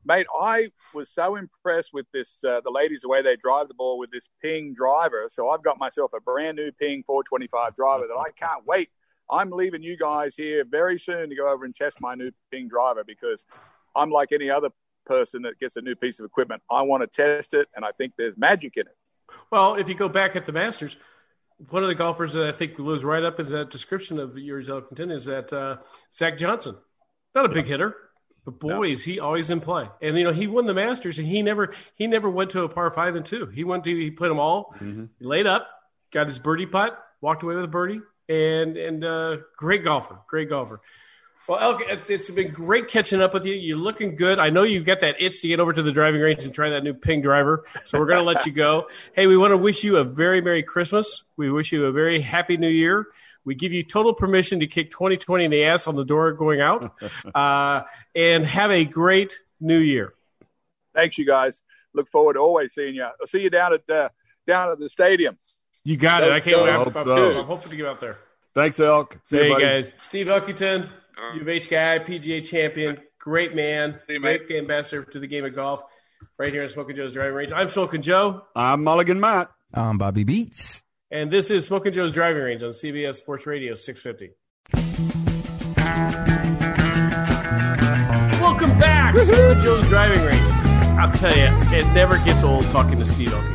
mate, 0.05 0.27
I 0.39 0.69
was 0.93 1.09
so 1.09 1.35
impressed 1.35 1.91
with 1.93 2.05
this 2.13 2.43
uh, 2.43 2.61
the 2.61 2.71
ladies 2.71 3.01
the 3.01 3.09
way 3.09 3.21
they 3.21 3.35
drive 3.35 3.67
the 3.67 3.73
ball 3.73 3.97
with 3.97 4.11
this 4.11 4.29
Ping 4.41 4.73
driver. 4.73 5.25
So 5.29 5.49
I've 5.49 5.63
got 5.63 5.79
myself 5.79 6.11
a 6.15 6.21
brand 6.21 6.57
new 6.57 6.71
Ping 6.71 7.03
425 7.05 7.75
driver 7.75 8.05
that 8.07 8.19
I 8.19 8.31
can't 8.31 8.65
wait. 8.65 8.89
I'm 9.29 9.49
leaving 9.49 9.81
you 9.81 9.97
guys 9.97 10.35
here 10.35 10.63
very 10.69 10.99
soon 10.99 11.29
to 11.29 11.35
go 11.35 11.51
over 11.51 11.65
and 11.65 11.73
test 11.73 11.99
my 11.99 12.13
new 12.15 12.31
Ping 12.51 12.67
driver 12.67 13.03
because 13.05 13.45
I'm 13.95 14.11
like 14.11 14.31
any 14.31 14.49
other 14.49 14.69
person 15.05 15.43
that 15.43 15.59
gets 15.59 15.75
a 15.75 15.81
new 15.81 15.95
piece 15.95 16.19
of 16.19 16.25
equipment. 16.25 16.61
I 16.69 16.83
want 16.83 17.01
to 17.03 17.07
test 17.07 17.53
it, 17.53 17.67
and 17.75 17.83
I 17.85 17.91
think 17.91 18.13
there's 18.17 18.37
magic 18.37 18.73
in 18.75 18.87
it. 18.87 19.35
Well, 19.51 19.75
if 19.75 19.89
you 19.89 19.95
go 19.95 20.09
back 20.09 20.35
at 20.35 20.45
the 20.45 20.51
Masters, 20.51 20.97
one 21.57 21.83
of 21.83 21.89
the 21.89 21.95
golfers 21.95 22.33
that 22.33 22.45
I 22.45 22.51
think 22.51 22.77
lives 22.77 23.03
right 23.03 23.23
up 23.23 23.39
in 23.39 23.49
that 23.51 23.69
description 23.69 24.19
of 24.19 24.37
yours, 24.37 24.69
Elkington, 24.69 25.11
is 25.11 25.25
that 25.25 25.51
uh, 25.53 25.77
Zach 26.11 26.37
Johnson. 26.37 26.75
Not 27.33 27.45
a 27.45 27.49
big 27.49 27.65
hitter, 27.65 27.95
but 28.45 28.59
boy, 28.59 28.91
is 28.91 29.03
he 29.03 29.19
always 29.19 29.49
in 29.49 29.59
play. 29.59 29.89
And 30.01 30.17
you 30.17 30.23
know, 30.23 30.31
he 30.31 30.47
won 30.47 30.65
the 30.65 30.73
Masters, 30.73 31.19
and 31.19 31.27
he 31.27 31.41
never 31.41 31.73
he 31.95 32.07
never 32.07 32.29
went 32.29 32.51
to 32.51 32.63
a 32.63 32.69
par 32.69 32.89
five 32.91 33.15
and 33.15 33.25
two. 33.25 33.47
He 33.47 33.63
went 33.63 33.83
to 33.83 33.95
he 33.95 34.11
played 34.11 34.31
them 34.31 34.39
all. 34.39 34.73
Mm-hmm. 34.79 35.05
Laid 35.19 35.47
up, 35.47 35.67
got 36.11 36.27
his 36.27 36.39
birdie 36.39 36.65
putt, 36.65 36.97
walked 37.19 37.43
away 37.43 37.55
with 37.55 37.65
a 37.65 37.69
birdie, 37.69 37.99
and 38.29 38.77
and 38.77 39.03
uh, 39.03 39.37
great 39.57 39.83
golfer, 39.83 40.19
great 40.27 40.49
golfer. 40.49 40.79
Well, 41.47 41.59
Elk, 41.59 41.83
it's 42.09 42.31
been 42.31 42.51
great 42.51 42.87
catching 42.87 43.21
up 43.21 43.33
with 43.33 43.45
you. 43.45 43.53
You're 43.53 43.77
looking 43.77 44.15
good. 44.15 44.39
I 44.39 44.49
know 44.49 44.63
you 44.63 44.83
got 44.83 45.01
that 45.01 45.21
itch 45.21 45.41
to 45.41 45.47
get 45.47 45.59
over 45.59 45.71
to 45.71 45.83
the 45.83 45.91
driving 45.91 46.19
range 46.19 46.43
and 46.43 46.51
try 46.51 46.71
that 46.71 46.83
new 46.83 46.95
Ping 46.95 47.21
driver. 47.21 47.65
So 47.85 47.99
we're 47.99 48.07
going 48.07 48.17
to 48.17 48.23
let 48.23 48.45
you 48.45 48.51
go. 48.51 48.87
Hey, 49.13 49.27
we 49.27 49.37
want 49.37 49.51
to 49.51 49.57
wish 49.57 49.83
you 49.83 49.97
a 49.97 50.03
very 50.03 50.41
Merry 50.41 50.63
Christmas. 50.63 51.23
We 51.37 51.51
wish 51.51 51.71
you 51.71 51.85
a 51.85 51.91
very 51.91 52.19
Happy 52.19 52.57
New 52.57 52.69
Year. 52.69 53.07
We 53.45 53.55
give 53.55 53.71
you 53.71 53.83
total 53.83 54.13
permission 54.13 54.59
to 54.59 54.67
kick 54.67 54.91
2020 54.91 55.45
in 55.45 55.51
the 55.51 55.63
ass 55.65 55.87
on 55.87 55.95
the 55.95 56.03
door 56.03 56.33
going 56.33 56.59
out, 56.59 56.99
uh, 57.35 57.83
and 58.15 58.45
have 58.45 58.71
a 58.71 58.83
great 58.83 59.39
New 59.59 59.77
Year. 59.77 60.13
Thanks, 60.93 61.17
you 61.17 61.25
guys. 61.25 61.63
Look 61.93 62.09
forward 62.09 62.33
to 62.33 62.39
always 62.39 62.73
seeing 62.73 62.95
you. 62.95 63.03
I'll 63.03 63.27
see 63.27 63.41
you 63.41 63.49
down 63.49 63.73
at 63.73 63.89
uh, 63.89 64.09
down 64.47 64.71
at 64.71 64.79
the 64.79 64.89
stadium. 64.89 65.37
You 65.83 65.97
got 65.97 66.23
so, 66.23 66.29
it. 66.29 66.33
I 66.33 66.39
can't 66.39 66.63
wait. 66.63 66.71
I'm, 66.71 66.91
so. 66.91 67.39
I'm 67.39 67.45
hoping 67.45 67.69
to 67.69 67.75
get 67.75 67.85
out 67.85 68.01
there. 68.01 68.17
Thanks, 68.55 68.79
Elk. 68.79 69.19
See 69.25 69.37
hey, 69.37 69.49
you, 69.49 69.59
guys. 69.59 69.91
Steve 69.97 70.27
Elkington. 70.27 70.89
U 71.17 71.41
of 71.41 71.49
H 71.49 71.69
guy, 71.69 71.99
PGA 71.99 72.45
champion, 72.45 72.97
great 73.19 73.55
man, 73.55 73.99
great 74.07 74.51
ambassador 74.51 75.03
to 75.03 75.19
the 75.19 75.27
game 75.27 75.45
of 75.45 75.55
golf. 75.55 75.81
right 76.37 76.51
here 76.51 76.63
at 76.63 76.71
Smoking 76.71 76.95
Joe's 76.95 77.13
Driving 77.13 77.35
Range. 77.35 77.51
I'm 77.51 77.69
Smoking 77.69 78.01
Joe, 78.01 78.43
I'm 78.55 78.83
Mulligan 78.83 79.19
Matt. 79.19 79.49
I'm 79.73 79.97
Bobby 79.97 80.23
Beats. 80.23 80.83
and 81.11 81.31
this 81.31 81.49
is 81.51 81.65
Smoking 81.65 81.93
Joe's 81.93 82.13
Driving 82.13 82.43
Range 82.43 82.63
on 82.63 82.71
CBS 82.71 83.15
Sports 83.15 83.47
Radio 83.47 83.75
650. 83.75 84.35
Welcome 88.41 88.77
back, 88.77 89.15
Smoking 89.15 89.63
Joe's 89.63 89.87
Driving 89.87 90.21
Range. 90.25 90.51
I'll 90.99 91.11
tell 91.13 91.35
you, 91.35 91.47
it 91.75 91.85
never 91.93 92.17
gets 92.19 92.43
old 92.43 92.65
talking 92.65 92.99
to 92.99 93.05
Steve 93.05 93.33
Elke. 93.33 93.45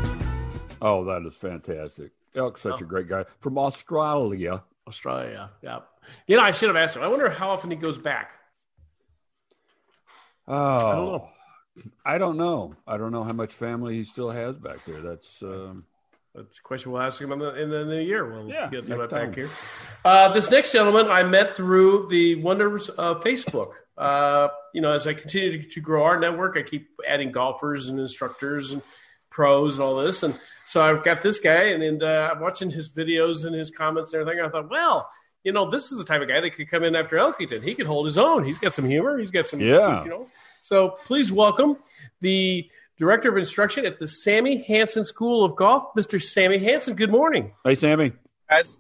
Oh, 0.83 1.05
that 1.05 1.27
is 1.27 1.35
fantastic. 1.35 2.13
Elk's 2.35 2.63
such 2.63 2.81
oh. 2.81 2.85
a 2.85 2.89
great 2.89 3.09
guy 3.09 3.25
from 3.41 3.59
Australia. 3.59 4.63
Australia, 4.91 5.51
yeah. 5.63 5.81
You 6.27 6.37
know, 6.37 6.43
I 6.43 6.51
should 6.51 6.69
have 6.69 6.77
asked 6.77 6.97
him. 6.97 7.03
I 7.03 7.09
wonder 7.09 7.31
how 7.31 7.51
often 7.51 7.71
he 7.71 7.77
goes 7.77 7.97
back. 7.97 8.33
Oh, 10.47 10.79
know. 10.79 11.29
I 12.05 12.19
don't 12.19 12.37
know. 12.37 12.75
I 12.87 12.97
don't 12.97 13.13
know 13.13 13.25
how 13.25 13.33
much 13.33 13.53
family 13.55 13.95
he 13.97 14.05
still 14.05 14.31
has 14.31 14.59
back 14.59 14.85
there. 14.85 15.01
That's 15.01 15.43
um, 15.43 15.85
That's 16.35 16.59
a 16.59 16.63
question 16.63 16.91
we'll 16.93 17.03
ask 17.03 17.21
him 17.21 17.33
in 17.33 17.39
the, 17.39 17.55
in 17.63 17.71
the 17.71 17.85
new 17.85 18.01
year. 18.01 18.29
We'll 18.31 18.49
Yeah, 18.49 18.69
get 18.69 18.87
to 18.87 18.97
next 18.97 19.11
that 19.11 19.27
back 19.27 19.35
here. 19.35 19.49
Uh, 20.05 20.33
this 20.33 20.51
next 20.51 20.73
gentleman 20.73 21.07
I 21.09 21.23
met 21.23 21.57
through 21.57 22.09
the 22.09 22.37
wonders 22.37 22.89
of 22.89 23.23
Facebook. 23.23 23.73
Uh, 23.97 24.49
you 24.75 24.81
know, 24.81 24.93
as 24.93 25.07
I 25.07 25.15
continue 25.15 25.63
to, 25.63 25.69
to 25.69 25.81
grow 25.81 26.05
our 26.05 26.19
network, 26.19 26.57
I 26.57 26.63
keep 26.63 26.89
adding 27.07 27.31
golfers 27.33 27.89
and 27.89 28.01
instructors 28.01 28.73
and 28.73 28.83
pros 29.31 29.77
and 29.77 29.85
all 29.85 29.97
this. 29.97 30.23
And 30.23 30.39
so 30.65 30.83
I've 30.83 31.03
got 31.03 31.23
this 31.23 31.39
guy, 31.39 31.65
and, 31.69 31.83
and 31.83 32.03
uh, 32.03 32.31
I'm 32.33 32.41
watching 32.41 32.71
his 32.71 32.91
videos 32.91 33.45
and 33.47 33.55
his 33.55 33.71
comments 33.71 34.13
and 34.13 34.21
everything. 34.21 34.45
I 34.45 34.49
thought, 34.49 34.69
well, 34.71 35.09
you 35.45 35.53
know, 35.53 35.71
this 35.71 35.91
is 35.91 35.99
the 35.99 36.05
type 36.05 36.21
of 36.23 36.29
guy 36.29 36.41
that 36.41 36.51
could 36.51 36.69
come 36.71 36.85
in 36.85 36.95
after 36.95 37.17
Elkington. 37.17 37.63
He 37.63 37.75
could 37.75 37.87
hold 37.87 38.07
his 38.07 38.19
own. 38.19 38.45
He's 38.45 38.59
got 38.59 38.75
some 38.75 38.87
humor. 38.87 39.19
He's 39.19 39.31
got 39.31 39.47
some, 39.47 39.61
Yeah. 39.61 40.05
you 40.05 40.11
know. 40.11 40.27
So 40.61 40.91
please 41.07 41.33
welcome 41.33 41.79
the 42.21 42.69
director 42.99 43.31
of 43.31 43.39
instruction 43.39 43.87
at 43.87 43.99
the 43.99 44.07
Sammy 44.07 44.59
Hansen 44.63 45.07
School 45.07 45.43
of 45.43 45.57
Golf, 45.57 45.95
Mr. 45.97 46.21
Sammy 46.21 46.59
Hansen. 46.59 46.95
Good 46.95 47.11
morning. 47.11 47.53
hey, 47.65 47.75
Sammy. 47.75 48.13
guys. 48.51 48.79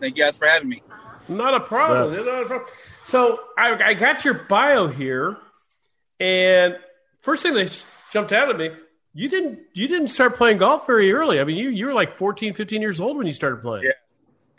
Thank 0.00 0.16
you 0.16 0.24
guys 0.24 0.36
for 0.38 0.48
having 0.48 0.70
me. 0.70 0.82
Not 1.28 1.54
a 1.54 1.60
problem. 1.60 2.14
Yeah. 2.14 2.20
Not 2.32 2.42
a 2.42 2.46
problem. 2.46 2.70
So 3.04 3.40
I, 3.58 3.74
I 3.74 3.94
got 3.94 4.24
your 4.24 4.34
bio 4.34 4.88
here, 4.88 5.36
and 6.18 6.76
first 7.20 7.42
thing 7.42 7.54
that 7.54 7.84
jumped 8.12 8.32
out 8.32 8.48
at 8.48 8.56
me, 8.56 8.70
you 9.14 9.28
didn't 9.28 9.60
you 9.74 9.88
didn't 9.88 10.08
start 10.08 10.36
playing 10.36 10.58
golf 10.58 10.86
very 10.86 11.12
early. 11.12 11.40
I 11.40 11.44
mean, 11.44 11.56
you 11.56 11.70
you 11.70 11.86
were 11.86 11.94
like 11.94 12.16
14, 12.16 12.54
15 12.54 12.80
years 12.80 13.00
old 13.00 13.16
when 13.16 13.26
you 13.26 13.32
started 13.32 13.60
playing. 13.60 13.84
Yeah. 13.84 13.92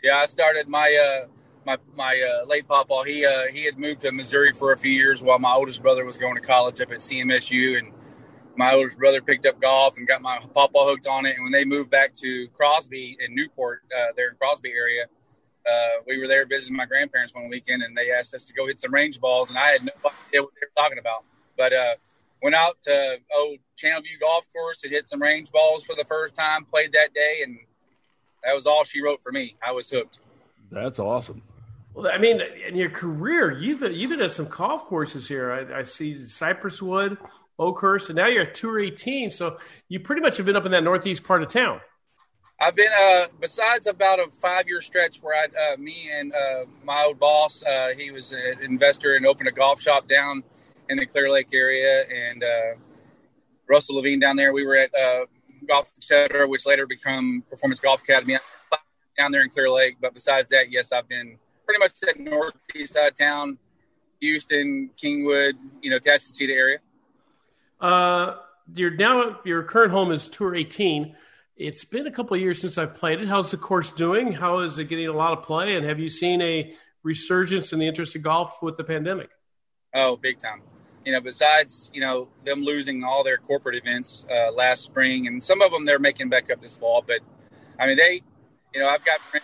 Yeah, 0.04 0.18
I 0.18 0.26
started 0.26 0.68
my 0.68 1.22
uh, 1.24 1.28
my 1.64 1.78
my 1.96 2.20
uh, 2.20 2.46
late 2.46 2.68
papa. 2.68 3.04
He 3.06 3.24
uh, 3.24 3.44
he 3.50 3.64
had 3.64 3.78
moved 3.78 4.02
to 4.02 4.12
Missouri 4.12 4.52
for 4.52 4.72
a 4.72 4.76
few 4.76 4.92
years 4.92 5.22
while 5.22 5.38
my 5.38 5.54
oldest 5.54 5.80
brother 5.80 6.04
was 6.04 6.18
going 6.18 6.34
to 6.34 6.42
college 6.42 6.78
up 6.82 6.92
at 6.92 6.98
CMSU, 6.98 7.78
and 7.78 7.90
my 8.54 8.74
oldest 8.74 8.98
brother 8.98 9.22
picked 9.22 9.46
up 9.46 9.58
golf 9.62 9.96
and 9.96 10.06
got 10.06 10.20
my 10.20 10.40
papa 10.52 10.78
hooked 10.78 11.06
on 11.06 11.24
it. 11.24 11.36
And 11.36 11.44
when 11.44 11.52
they 11.52 11.64
moved 11.64 11.88
back 11.90 12.14
to 12.16 12.48
Crosby 12.48 13.16
in 13.18 13.34
Newport, 13.34 13.80
uh, 13.96 14.12
there 14.14 14.28
in 14.28 14.36
Crosby 14.36 14.72
area, 14.72 15.04
uh, 15.66 16.02
we 16.06 16.20
were 16.20 16.28
there 16.28 16.44
visiting 16.44 16.76
my 16.76 16.84
grandparents 16.84 17.34
one 17.34 17.48
weekend, 17.48 17.82
and 17.82 17.96
they 17.96 18.10
asked 18.10 18.34
us 18.34 18.44
to 18.44 18.52
go 18.52 18.66
hit 18.66 18.78
some 18.78 18.92
range 18.92 19.18
balls, 19.20 19.48
and 19.48 19.58
I 19.58 19.68
had 19.68 19.84
no 19.84 19.92
idea 20.04 20.42
what 20.42 20.52
they 20.60 20.66
were 20.66 20.72
talking 20.76 20.98
about. 20.98 21.24
But 21.56 21.72
uh, 21.72 21.94
went 22.44 22.54
out 22.54 22.76
to 22.82 23.16
old 23.34 23.58
Channelview 23.82 24.20
Golf 24.20 24.46
Course 24.52 24.84
and 24.84 24.92
hit 24.92 25.08
some 25.08 25.20
range 25.20 25.50
balls 25.50 25.82
for 25.82 25.96
the 25.96 26.04
first 26.04 26.34
time. 26.34 26.66
Played 26.66 26.92
that 26.92 27.14
day, 27.14 27.40
and 27.42 27.56
that 28.44 28.54
was 28.54 28.66
all 28.66 28.84
she 28.84 29.00
wrote 29.00 29.22
for 29.22 29.32
me. 29.32 29.56
I 29.66 29.72
was 29.72 29.88
hooked. 29.88 30.18
That's 30.70 30.98
awesome. 30.98 31.42
Well, 31.94 32.10
I 32.12 32.18
mean, 32.18 32.42
in 32.68 32.76
your 32.76 32.90
career, 32.90 33.50
you've 33.50 33.80
you've 33.80 34.10
been 34.10 34.20
at 34.20 34.34
some 34.34 34.46
golf 34.46 34.84
courses 34.84 35.26
here. 35.26 35.50
I, 35.50 35.80
I 35.80 35.82
see 35.84 36.14
Cypresswood, 36.16 37.16
Oakhurst, 37.58 38.10
and 38.10 38.16
now 38.16 38.26
you're 38.26 38.42
at 38.42 38.54
Tour 38.54 38.78
18. 38.78 39.30
So 39.30 39.56
you 39.88 40.00
pretty 40.00 40.20
much 40.20 40.36
have 40.36 40.44
been 40.44 40.56
up 40.56 40.66
in 40.66 40.72
that 40.72 40.84
northeast 40.84 41.24
part 41.24 41.42
of 41.42 41.48
town. 41.48 41.80
I've 42.60 42.76
been 42.76 42.92
uh, 42.92 43.28
besides 43.40 43.86
about 43.86 44.20
a 44.20 44.30
five 44.30 44.68
year 44.68 44.82
stretch 44.82 45.22
where 45.22 45.34
I, 45.34 45.72
uh, 45.72 45.76
me 45.78 46.10
and 46.12 46.32
uh, 46.34 46.66
my 46.84 47.04
old 47.04 47.18
boss, 47.18 47.62
uh, 47.62 47.94
he 47.96 48.10
was 48.10 48.32
an 48.32 48.58
investor 48.60 49.16
and 49.16 49.24
opened 49.24 49.48
a 49.48 49.52
golf 49.52 49.80
shop 49.80 50.08
down 50.08 50.44
in 50.88 50.98
the 50.98 51.06
Clear 51.06 51.30
Lake 51.30 51.48
area, 51.52 52.04
and 52.04 52.42
uh, 52.42 52.78
Russell 53.68 53.96
Levine 53.96 54.20
down 54.20 54.36
there. 54.36 54.52
We 54.52 54.64
were 54.64 54.76
at 54.76 54.94
uh, 54.94 55.26
Golf 55.66 55.92
Center, 56.00 56.46
which 56.46 56.66
later 56.66 56.86
become 56.86 57.44
Performance 57.48 57.80
Golf 57.80 58.02
Academy 58.02 58.38
down 59.16 59.32
there 59.32 59.42
in 59.42 59.50
Clear 59.50 59.70
Lake. 59.70 59.96
But 60.00 60.14
besides 60.14 60.50
that, 60.50 60.70
yes, 60.70 60.92
I've 60.92 61.08
been 61.08 61.38
pretty 61.64 61.78
much 61.78 61.92
at 62.06 62.18
northeast 62.18 62.94
side 62.94 63.08
of 63.08 63.16
town, 63.16 63.58
Houston, 64.20 64.90
Kingwood, 65.02 65.52
you 65.82 65.90
know, 65.90 65.98
Atascocita 65.98 66.50
area. 66.50 66.78
Uh, 67.80 68.36
your 68.74 68.90
now 68.90 69.40
your 69.44 69.62
current 69.62 69.92
home 69.92 70.12
is 70.12 70.28
Tour 70.28 70.54
18. 70.54 71.14
It's 71.56 71.84
been 71.84 72.06
a 72.06 72.10
couple 72.10 72.34
of 72.34 72.40
years 72.40 72.60
since 72.60 72.78
I've 72.78 72.94
played 72.94 73.20
it. 73.20 73.28
How's 73.28 73.50
the 73.50 73.56
course 73.56 73.92
doing? 73.92 74.32
How 74.32 74.60
is 74.60 74.78
it 74.78 74.88
getting 74.88 75.06
a 75.06 75.12
lot 75.12 75.38
of 75.38 75.44
play? 75.44 75.76
And 75.76 75.86
have 75.86 76.00
you 76.00 76.08
seen 76.08 76.42
a 76.42 76.74
resurgence 77.04 77.72
in 77.72 77.78
the 77.78 77.86
interest 77.86 78.16
of 78.16 78.22
golf 78.22 78.60
with 78.60 78.76
the 78.76 78.82
pandemic? 78.82 79.30
Oh, 79.94 80.16
big 80.16 80.40
time. 80.40 80.62
You 81.04 81.12
know, 81.12 81.20
besides, 81.20 81.90
you 81.92 82.00
know, 82.00 82.28
them 82.46 82.64
losing 82.64 83.04
all 83.04 83.22
their 83.22 83.36
corporate 83.36 83.76
events 83.76 84.24
uh, 84.30 84.52
last 84.52 84.84
spring, 84.84 85.26
and 85.26 85.42
some 85.42 85.60
of 85.60 85.70
them 85.70 85.84
they're 85.84 85.98
making 85.98 86.30
back 86.30 86.50
up 86.50 86.62
this 86.62 86.76
fall. 86.76 87.04
But, 87.06 87.20
I 87.78 87.86
mean, 87.86 87.96
they, 87.96 88.22
you 88.72 88.80
know, 88.80 88.88
I've 88.88 89.04
got 89.04 89.20
a 89.34 89.40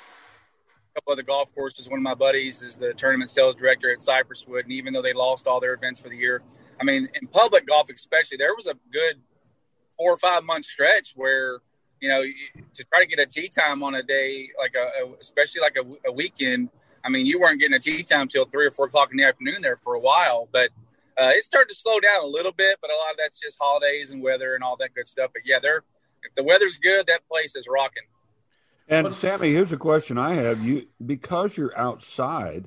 couple 0.94 1.12
of 1.12 1.16
the 1.18 1.23
golf 1.23 1.55
courses. 1.55 1.88
One 1.88 1.99
of 1.99 2.03
my 2.03 2.14
buddies 2.14 2.62
is 2.62 2.77
the 2.77 2.94
tournament 2.94 3.31
sales 3.31 3.55
director 3.55 3.92
at 3.92 4.03
Cypress 4.03 4.46
Wood. 4.46 4.64
And 4.64 4.73
even 4.73 4.94
though 4.94 5.03
they 5.03 5.12
lost 5.12 5.46
all 5.46 5.61
their 5.61 5.75
events 5.75 6.01
for 6.01 6.09
the 6.09 6.16
year, 6.16 6.42
I 6.81 6.85
mean, 6.85 7.09
in 7.20 7.29
public 7.29 7.66
golf 7.66 7.90
especially, 7.94 8.38
there 8.38 8.55
was 8.55 8.66
a 8.66 8.75
good 8.90 9.20
four 9.99 10.12
or 10.12 10.16
five 10.16 10.44
month 10.44 10.64
stretch 10.64 11.12
where, 11.14 11.59
you 12.01 12.09
know, 12.09 12.23
to 12.75 12.85
try 12.85 13.05
to 13.05 13.07
get 13.07 13.18
a 13.18 13.27
tee 13.27 13.51
time 13.51 13.83
on 13.83 13.94
a 13.94 14.03
day, 14.03 14.49
like 14.59 14.73
a, 14.75 15.05
a 15.05 15.12
especially 15.20 15.61
like 15.61 15.77
a, 15.77 16.09
a 16.09 16.12
weekend, 16.12 16.70
I 17.05 17.11
mean, 17.11 17.27
you 17.27 17.38
weren't 17.38 17.61
getting 17.61 17.75
a 17.75 17.79
tee 17.79 18.03
time 18.03 18.29
till 18.29 18.46
three 18.46 18.66
or 18.66 18.70
four 18.70 18.87
o'clock 18.87 19.11
in 19.11 19.18
the 19.18 19.25
afternoon 19.25 19.61
there 19.61 19.79
for 19.85 19.94
a 19.94 20.01
while, 20.01 20.49
but 20.51 20.70
uh, 21.18 21.33
it's 21.35 21.46
starting 21.46 21.73
to 21.75 21.79
slow 21.79 22.01
down 22.01 22.23
a 22.23 22.27
little 22.27 22.53
bit. 22.53 22.79
But 22.81 22.90
a 22.90 22.96
lot 22.96 23.12
of 23.12 23.16
that's 23.18 23.38
just 23.38 23.57
holidays 23.61 24.11
and 24.11 24.23
weather 24.23 24.55
and 24.55 24.64
all 24.64 24.77
that 24.77 24.94
good 24.94 25.09
stuff. 25.09 25.31
But 25.33 25.42
yeah, 25.44 25.59
they're 25.61 25.85
if 26.23 26.35
the 26.35 26.42
weather's 26.42 26.77
good, 26.77 27.07
that 27.07 27.27
place 27.29 27.57
is 27.57 27.66
rocking. 27.68 28.03
And 28.88 29.14
Sammy, 29.14 29.53
here's 29.53 29.73
a 29.73 29.77
question 29.77 30.18
I 30.18 30.35
have: 30.35 30.64
you 30.64 30.88
because 31.05 31.57
you're 31.57 31.77
outside, 31.79 32.66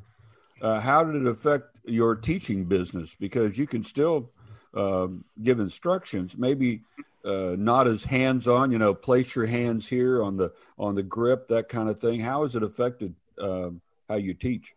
uh, 0.62 0.80
how 0.80 1.04
did 1.04 1.22
it 1.22 1.28
affect 1.28 1.66
your 1.86 2.16
teaching 2.16 2.66
business? 2.66 3.16
Because 3.20 3.58
you 3.58 3.68
can 3.68 3.84
still 3.84 4.32
um, 4.74 5.26
give 5.42 5.60
instructions, 5.60 6.38
maybe 6.38 6.82
uh, 7.26 7.56
not 7.58 7.88
as 7.88 8.04
hands-on. 8.04 8.72
You 8.72 8.78
know, 8.80 8.94
place 8.94 9.36
your 9.36 9.48
hands 9.48 9.88
here 9.88 10.24
on 10.24 10.38
the 10.38 10.54
on 10.80 10.96
the 10.96 11.04
grip, 11.04 11.50
that 11.50 11.68
kind 11.68 11.90
of 11.90 12.00
thing. 12.00 12.22
How 12.22 12.44
has 12.44 12.56
it 12.56 12.64
affected 12.64 13.16
um, 13.40 13.82
how 14.08 14.16
you 14.16 14.34
teach? 14.34 14.74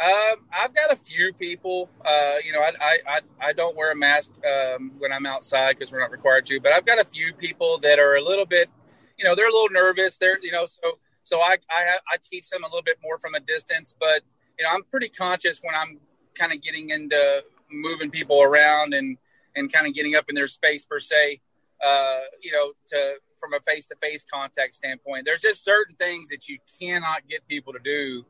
Um, 0.00 0.46
I've 0.50 0.74
got 0.74 0.90
a 0.90 0.96
few 0.96 1.34
people. 1.34 1.90
Uh, 2.02 2.36
you 2.44 2.52
know, 2.52 2.60
I, 2.60 2.72
I, 2.80 2.98
I, 3.06 3.48
I 3.48 3.52
don't 3.52 3.76
wear 3.76 3.92
a 3.92 3.96
mask 3.96 4.30
um, 4.46 4.92
when 4.98 5.12
I'm 5.12 5.26
outside 5.26 5.78
because 5.78 5.92
we're 5.92 6.00
not 6.00 6.10
required 6.10 6.46
to. 6.46 6.58
But 6.58 6.72
I've 6.72 6.86
got 6.86 6.98
a 6.98 7.04
few 7.04 7.34
people 7.34 7.78
that 7.82 7.98
are 7.98 8.16
a 8.16 8.22
little 8.22 8.46
bit, 8.46 8.70
you 9.18 9.26
know, 9.26 9.34
they're 9.34 9.48
a 9.48 9.52
little 9.52 9.68
nervous. 9.68 10.16
They're, 10.16 10.38
you 10.42 10.52
know, 10.52 10.64
so 10.64 10.98
so 11.22 11.40
I 11.40 11.56
I, 11.70 11.98
I 12.10 12.16
teach 12.22 12.48
them 12.48 12.64
a 12.64 12.66
little 12.66 12.82
bit 12.82 12.98
more 13.02 13.18
from 13.18 13.34
a 13.34 13.40
distance. 13.40 13.94
But 13.98 14.22
you 14.58 14.64
know, 14.64 14.70
I'm 14.72 14.84
pretty 14.84 15.10
conscious 15.10 15.60
when 15.62 15.74
I'm 15.74 15.98
kind 16.34 16.52
of 16.52 16.62
getting 16.62 16.88
into 16.88 17.44
moving 17.70 18.10
people 18.10 18.40
around 18.40 18.94
and 18.94 19.18
and 19.54 19.70
kind 19.70 19.86
of 19.86 19.92
getting 19.92 20.14
up 20.14 20.24
in 20.30 20.34
their 20.34 20.48
space 20.48 20.86
per 20.86 21.00
se. 21.00 21.42
Uh, 21.84 22.20
you 22.42 22.52
know, 22.52 22.72
to 22.88 23.16
from 23.38 23.52
a 23.52 23.60
face 23.60 23.86
to 23.88 23.96
face 23.96 24.24
contact 24.32 24.76
standpoint, 24.76 25.26
there's 25.26 25.42
just 25.42 25.62
certain 25.62 25.96
things 25.96 26.30
that 26.30 26.48
you 26.48 26.56
cannot 26.80 27.28
get 27.28 27.46
people 27.48 27.74
to 27.74 27.78
do 27.78 28.24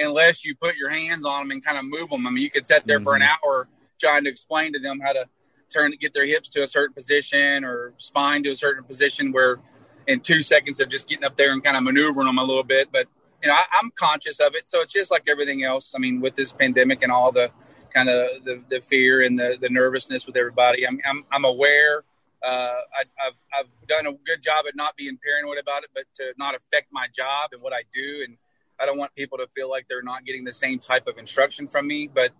unless 0.00 0.44
you 0.44 0.54
put 0.54 0.76
your 0.76 0.90
hands 0.90 1.24
on 1.24 1.42
them 1.42 1.50
and 1.50 1.64
kind 1.64 1.78
of 1.78 1.84
move 1.84 2.10
them. 2.10 2.26
I 2.26 2.30
mean, 2.30 2.42
you 2.42 2.50
could 2.50 2.66
sit 2.66 2.86
there 2.86 3.00
for 3.00 3.14
an 3.14 3.22
hour 3.22 3.68
trying 4.00 4.24
to 4.24 4.30
explain 4.30 4.72
to 4.72 4.78
them 4.78 5.00
how 5.00 5.12
to 5.12 5.26
turn, 5.72 5.92
get 6.00 6.12
their 6.12 6.26
hips 6.26 6.48
to 6.50 6.62
a 6.62 6.68
certain 6.68 6.94
position 6.94 7.64
or 7.64 7.94
spine 7.98 8.42
to 8.44 8.50
a 8.50 8.56
certain 8.56 8.84
position 8.84 9.32
where 9.32 9.58
in 10.06 10.20
two 10.20 10.42
seconds 10.42 10.80
of 10.80 10.88
just 10.88 11.08
getting 11.08 11.24
up 11.24 11.36
there 11.36 11.52
and 11.52 11.62
kind 11.62 11.76
of 11.76 11.82
maneuvering 11.82 12.26
them 12.26 12.38
a 12.38 12.44
little 12.44 12.64
bit. 12.64 12.88
But, 12.90 13.06
you 13.42 13.48
know, 13.48 13.54
I, 13.54 13.64
I'm 13.80 13.90
conscious 13.94 14.40
of 14.40 14.54
it. 14.54 14.68
So 14.68 14.80
it's 14.80 14.92
just 14.92 15.10
like 15.10 15.24
everything 15.28 15.62
else. 15.62 15.92
I 15.94 15.98
mean, 15.98 16.20
with 16.20 16.34
this 16.34 16.52
pandemic 16.52 17.02
and 17.02 17.12
all 17.12 17.30
the 17.30 17.50
kind 17.94 18.08
of 18.08 18.44
the, 18.44 18.62
the 18.68 18.80
fear 18.80 19.22
and 19.22 19.38
the, 19.38 19.56
the 19.60 19.68
nervousness 19.68 20.26
with 20.26 20.36
everybody, 20.36 20.86
I'm, 20.86 20.98
I'm, 21.06 21.24
I'm 21.30 21.44
aware. 21.44 22.04
Uh, 22.42 22.48
I, 22.48 23.02
I've, 23.26 23.34
I've 23.54 23.88
done 23.88 24.06
a 24.06 24.12
good 24.12 24.42
job 24.42 24.64
at 24.66 24.74
not 24.74 24.96
being 24.96 25.18
paranoid 25.22 25.58
about 25.58 25.84
it, 25.84 25.90
but 25.94 26.04
to 26.16 26.32
not 26.38 26.54
affect 26.54 26.88
my 26.90 27.06
job 27.14 27.50
and 27.52 27.60
what 27.60 27.74
I 27.74 27.82
do. 27.94 28.24
And 28.26 28.38
I 28.80 28.86
don't 28.86 28.98
want 28.98 29.14
people 29.14 29.38
to 29.38 29.46
feel 29.54 29.68
like 29.68 29.86
they're 29.88 30.02
not 30.02 30.24
getting 30.24 30.44
the 30.44 30.54
same 30.54 30.78
type 30.78 31.06
of 31.06 31.18
instruction 31.18 31.68
from 31.68 31.86
me, 31.86 32.08
but 32.12 32.30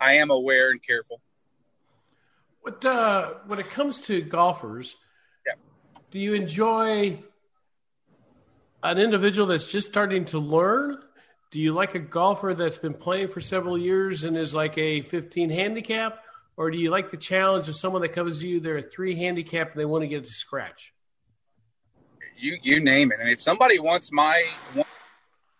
I 0.00 0.14
am 0.14 0.30
aware 0.30 0.70
and 0.70 0.82
careful. 0.82 1.20
What 2.60 2.84
uh, 2.86 3.34
when 3.46 3.58
it 3.58 3.68
comes 3.70 4.00
to 4.02 4.20
golfers, 4.22 4.96
Yeah. 5.46 5.54
do 6.10 6.18
you 6.18 6.34
enjoy 6.34 7.22
an 8.82 8.98
individual 8.98 9.46
that's 9.48 9.70
just 9.70 9.88
starting 9.88 10.24
to 10.26 10.38
learn? 10.38 10.98
Do 11.50 11.60
you 11.60 11.72
like 11.72 11.94
a 11.94 11.98
golfer 11.98 12.54
that's 12.54 12.78
been 12.78 12.94
playing 12.94 13.28
for 13.28 13.40
several 13.40 13.78
years 13.78 14.24
and 14.24 14.36
is 14.36 14.54
like 14.54 14.76
a 14.78 15.00
15 15.02 15.50
handicap? 15.50 16.22
or 16.58 16.72
do 16.72 16.76
you 16.76 16.90
like 16.90 17.08
the 17.12 17.16
challenge 17.16 17.68
of 17.68 17.76
someone 17.76 18.02
that 18.02 18.08
comes 18.08 18.40
to 18.40 18.48
you? 18.48 18.58
They're 18.58 18.78
a 18.78 18.82
three 18.82 19.14
handicap 19.14 19.70
and 19.70 19.80
they 19.80 19.84
want 19.84 20.02
to 20.02 20.08
get 20.08 20.24
to 20.24 20.32
scratch. 20.32 20.92
You 22.36 22.58
you 22.62 22.80
name 22.80 23.12
it. 23.12 23.20
And 23.20 23.28
if 23.28 23.40
somebody 23.40 23.78
wants 23.78 24.10
my, 24.10 24.44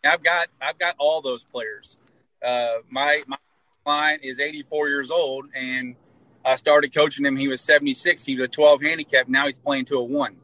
I've 0.04 0.22
got 0.22 0.48
I've 0.60 0.78
got 0.78 0.94
all 0.98 1.22
those 1.22 1.44
players. 1.44 1.96
Uh, 2.44 2.78
my 2.88 3.22
my 3.26 3.38
client 3.84 4.22
is 4.24 4.40
84 4.40 4.88
years 4.88 5.10
old, 5.10 5.46
and 5.54 5.96
I 6.44 6.56
started 6.56 6.94
coaching 6.94 7.26
him. 7.26 7.36
He 7.36 7.48
was 7.48 7.60
76. 7.60 8.24
He 8.24 8.36
was 8.36 8.44
a 8.44 8.48
12 8.48 8.82
handicap. 8.82 9.28
Now 9.28 9.46
he's 9.46 9.58
playing 9.58 9.86
to 9.86 9.96
a 9.96 10.04
one, 10.04 10.36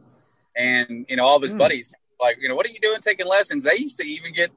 and 0.56 1.06
you 1.08 1.16
know 1.16 1.24
all 1.24 1.36
of 1.36 1.42
his 1.42 1.54
mm. 1.54 1.58
buddies 1.58 1.92
like, 2.20 2.38
you 2.40 2.48
know, 2.48 2.54
what 2.54 2.66
are 2.66 2.70
you 2.70 2.80
doing 2.80 3.00
taking 3.00 3.26
lessons? 3.26 3.64
They 3.64 3.76
used 3.76 3.98
to 3.98 4.04
even 4.04 4.32
get 4.32 4.50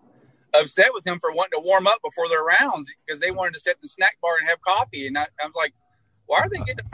upset 0.53 0.93
with 0.93 1.05
him 1.05 1.19
for 1.19 1.31
wanting 1.33 1.59
to 1.59 1.65
warm 1.65 1.87
up 1.87 2.01
before 2.01 2.29
their 2.29 2.43
rounds 2.43 2.91
because 3.05 3.19
they 3.19 3.31
wanted 3.31 3.53
to 3.55 3.59
sit 3.59 3.71
in 3.71 3.79
the 3.81 3.87
snack 3.87 4.17
bar 4.21 4.37
and 4.39 4.47
have 4.47 4.61
coffee. 4.61 5.07
And 5.07 5.17
I, 5.17 5.27
I 5.41 5.45
was 5.45 5.55
like, 5.55 5.73
why 6.25 6.39
are 6.39 6.49
they 6.49 6.59
getting? 6.59 6.85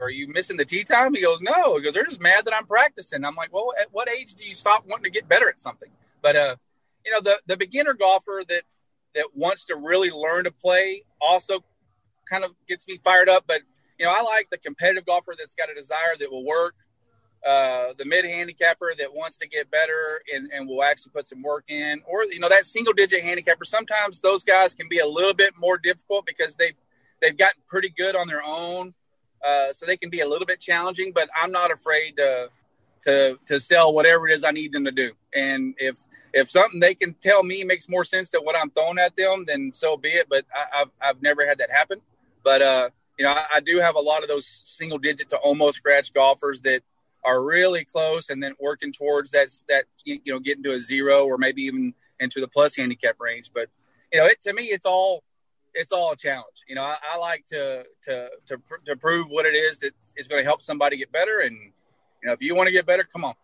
Are 0.00 0.10
you 0.10 0.28
missing 0.28 0.56
the 0.56 0.64
tee 0.64 0.84
time? 0.84 1.14
He 1.14 1.20
goes, 1.20 1.42
no. 1.42 1.76
He 1.76 1.82
goes, 1.82 1.94
they're 1.94 2.04
just 2.04 2.20
mad 2.20 2.44
that 2.46 2.54
I'm 2.54 2.66
practicing. 2.66 3.24
I'm 3.24 3.34
like, 3.34 3.52
well, 3.52 3.72
at 3.78 3.88
what 3.92 4.08
age 4.08 4.34
do 4.34 4.46
you 4.46 4.54
stop 4.54 4.84
wanting 4.86 5.04
to 5.04 5.10
get 5.10 5.28
better 5.28 5.48
at 5.48 5.60
something? 5.60 5.90
But 6.22 6.36
uh, 6.36 6.56
you 7.04 7.12
know, 7.12 7.20
the 7.20 7.40
the 7.46 7.56
beginner 7.56 7.94
golfer 7.94 8.42
that 8.48 8.62
that 9.14 9.26
wants 9.34 9.66
to 9.66 9.76
really 9.76 10.10
learn 10.10 10.44
to 10.44 10.50
play 10.50 11.04
also 11.20 11.64
kind 12.28 12.44
of 12.44 12.52
gets 12.68 12.86
me 12.86 13.00
fired 13.02 13.28
up. 13.28 13.44
But 13.46 13.62
you 13.98 14.06
know, 14.06 14.12
I 14.12 14.22
like 14.22 14.48
the 14.50 14.58
competitive 14.58 15.06
golfer 15.06 15.34
that's 15.38 15.54
got 15.54 15.70
a 15.70 15.74
desire 15.74 16.16
that 16.18 16.30
will 16.30 16.44
work 16.44 16.74
uh, 17.46 17.94
the 17.96 18.04
mid 18.04 18.24
handicapper 18.24 18.92
that 18.98 19.14
wants 19.14 19.36
to 19.38 19.48
get 19.48 19.70
better 19.70 20.20
and, 20.32 20.50
and 20.52 20.68
will 20.68 20.82
actually 20.82 21.12
put 21.12 21.26
some 21.26 21.42
work 21.42 21.64
in, 21.68 22.02
or 22.06 22.24
you 22.24 22.38
know 22.38 22.48
that 22.48 22.66
single 22.66 22.92
digit 22.92 23.22
handicapper. 23.22 23.64
Sometimes 23.64 24.20
those 24.20 24.44
guys 24.44 24.74
can 24.74 24.88
be 24.88 24.98
a 24.98 25.06
little 25.06 25.34
bit 25.34 25.54
more 25.58 25.78
difficult 25.78 26.26
because 26.26 26.56
they've 26.56 26.74
they've 27.22 27.36
gotten 27.36 27.62
pretty 27.66 27.88
good 27.88 28.14
on 28.14 28.28
their 28.28 28.42
own, 28.44 28.92
uh, 29.46 29.72
so 29.72 29.86
they 29.86 29.96
can 29.96 30.10
be 30.10 30.20
a 30.20 30.28
little 30.28 30.46
bit 30.46 30.60
challenging. 30.60 31.12
But 31.14 31.30
I'm 31.34 31.50
not 31.50 31.70
afraid 31.70 32.16
to 32.18 32.50
to 33.04 33.38
to 33.46 33.60
sell 33.60 33.92
whatever 33.92 34.28
it 34.28 34.32
is 34.32 34.44
I 34.44 34.50
need 34.50 34.72
them 34.72 34.84
to 34.84 34.92
do, 34.92 35.12
and 35.34 35.74
if 35.78 35.96
if 36.32 36.50
something 36.50 36.80
they 36.80 36.94
can 36.94 37.14
tell 37.14 37.42
me 37.42 37.64
makes 37.64 37.88
more 37.88 38.04
sense 38.04 38.30
than 38.30 38.42
what 38.42 38.56
I'm 38.56 38.70
throwing 38.70 38.98
at 38.98 39.16
them, 39.16 39.44
then 39.46 39.72
so 39.74 39.96
be 39.96 40.10
it. 40.10 40.28
But 40.28 40.44
I, 40.54 40.78
have 40.78 40.90
I've 41.00 41.22
never 41.22 41.46
had 41.46 41.58
that 41.58 41.70
happen. 41.70 42.00
But 42.44 42.62
uh, 42.62 42.90
you 43.18 43.24
know, 43.24 43.32
I, 43.32 43.44
I 43.56 43.60
do 43.60 43.78
have 43.78 43.96
a 43.96 44.00
lot 44.00 44.22
of 44.22 44.28
those 44.28 44.62
single 44.64 44.98
digit 44.98 45.30
to 45.30 45.36
almost 45.38 45.78
scratch 45.78 46.12
golfers 46.12 46.60
that 46.62 46.82
are 47.24 47.42
really 47.42 47.84
close 47.84 48.30
and 48.30 48.42
then 48.42 48.54
working 48.60 48.92
towards 48.92 49.30
that 49.32 49.48
that 49.68 49.84
you 50.04 50.20
know 50.26 50.38
getting 50.38 50.62
to 50.64 50.72
a 50.72 50.78
zero 50.78 51.24
or 51.24 51.36
maybe 51.36 51.62
even 51.62 51.94
into 52.18 52.40
the 52.40 52.48
plus 52.48 52.76
handicap 52.76 53.16
range. 53.20 53.50
But 53.52 53.68
you 54.12 54.20
know, 54.20 54.26
it 54.26 54.42
to 54.42 54.52
me, 54.52 54.64
it's 54.64 54.86
all 54.86 55.22
it's 55.74 55.92
all 55.92 56.12
a 56.12 56.16
challenge. 56.16 56.64
You 56.68 56.74
know, 56.74 56.82
I, 56.82 56.96
I 57.12 57.16
like 57.18 57.46
to, 57.46 57.84
to 58.04 58.28
to 58.46 58.56
to 58.86 58.96
prove 58.96 59.28
what 59.28 59.46
it 59.46 59.54
is 59.54 59.80
that 59.80 59.92
is 60.16 60.28
going 60.28 60.40
to 60.40 60.44
help 60.44 60.62
somebody 60.62 60.96
get 60.96 61.12
better, 61.12 61.40
and 61.40 61.72
you 62.22 62.28
know, 62.28 62.32
if 62.32 62.40
you 62.40 62.54
want 62.54 62.68
to 62.68 62.72
get 62.72 62.86
better, 62.86 63.04
come 63.04 63.24
on. 63.24 63.34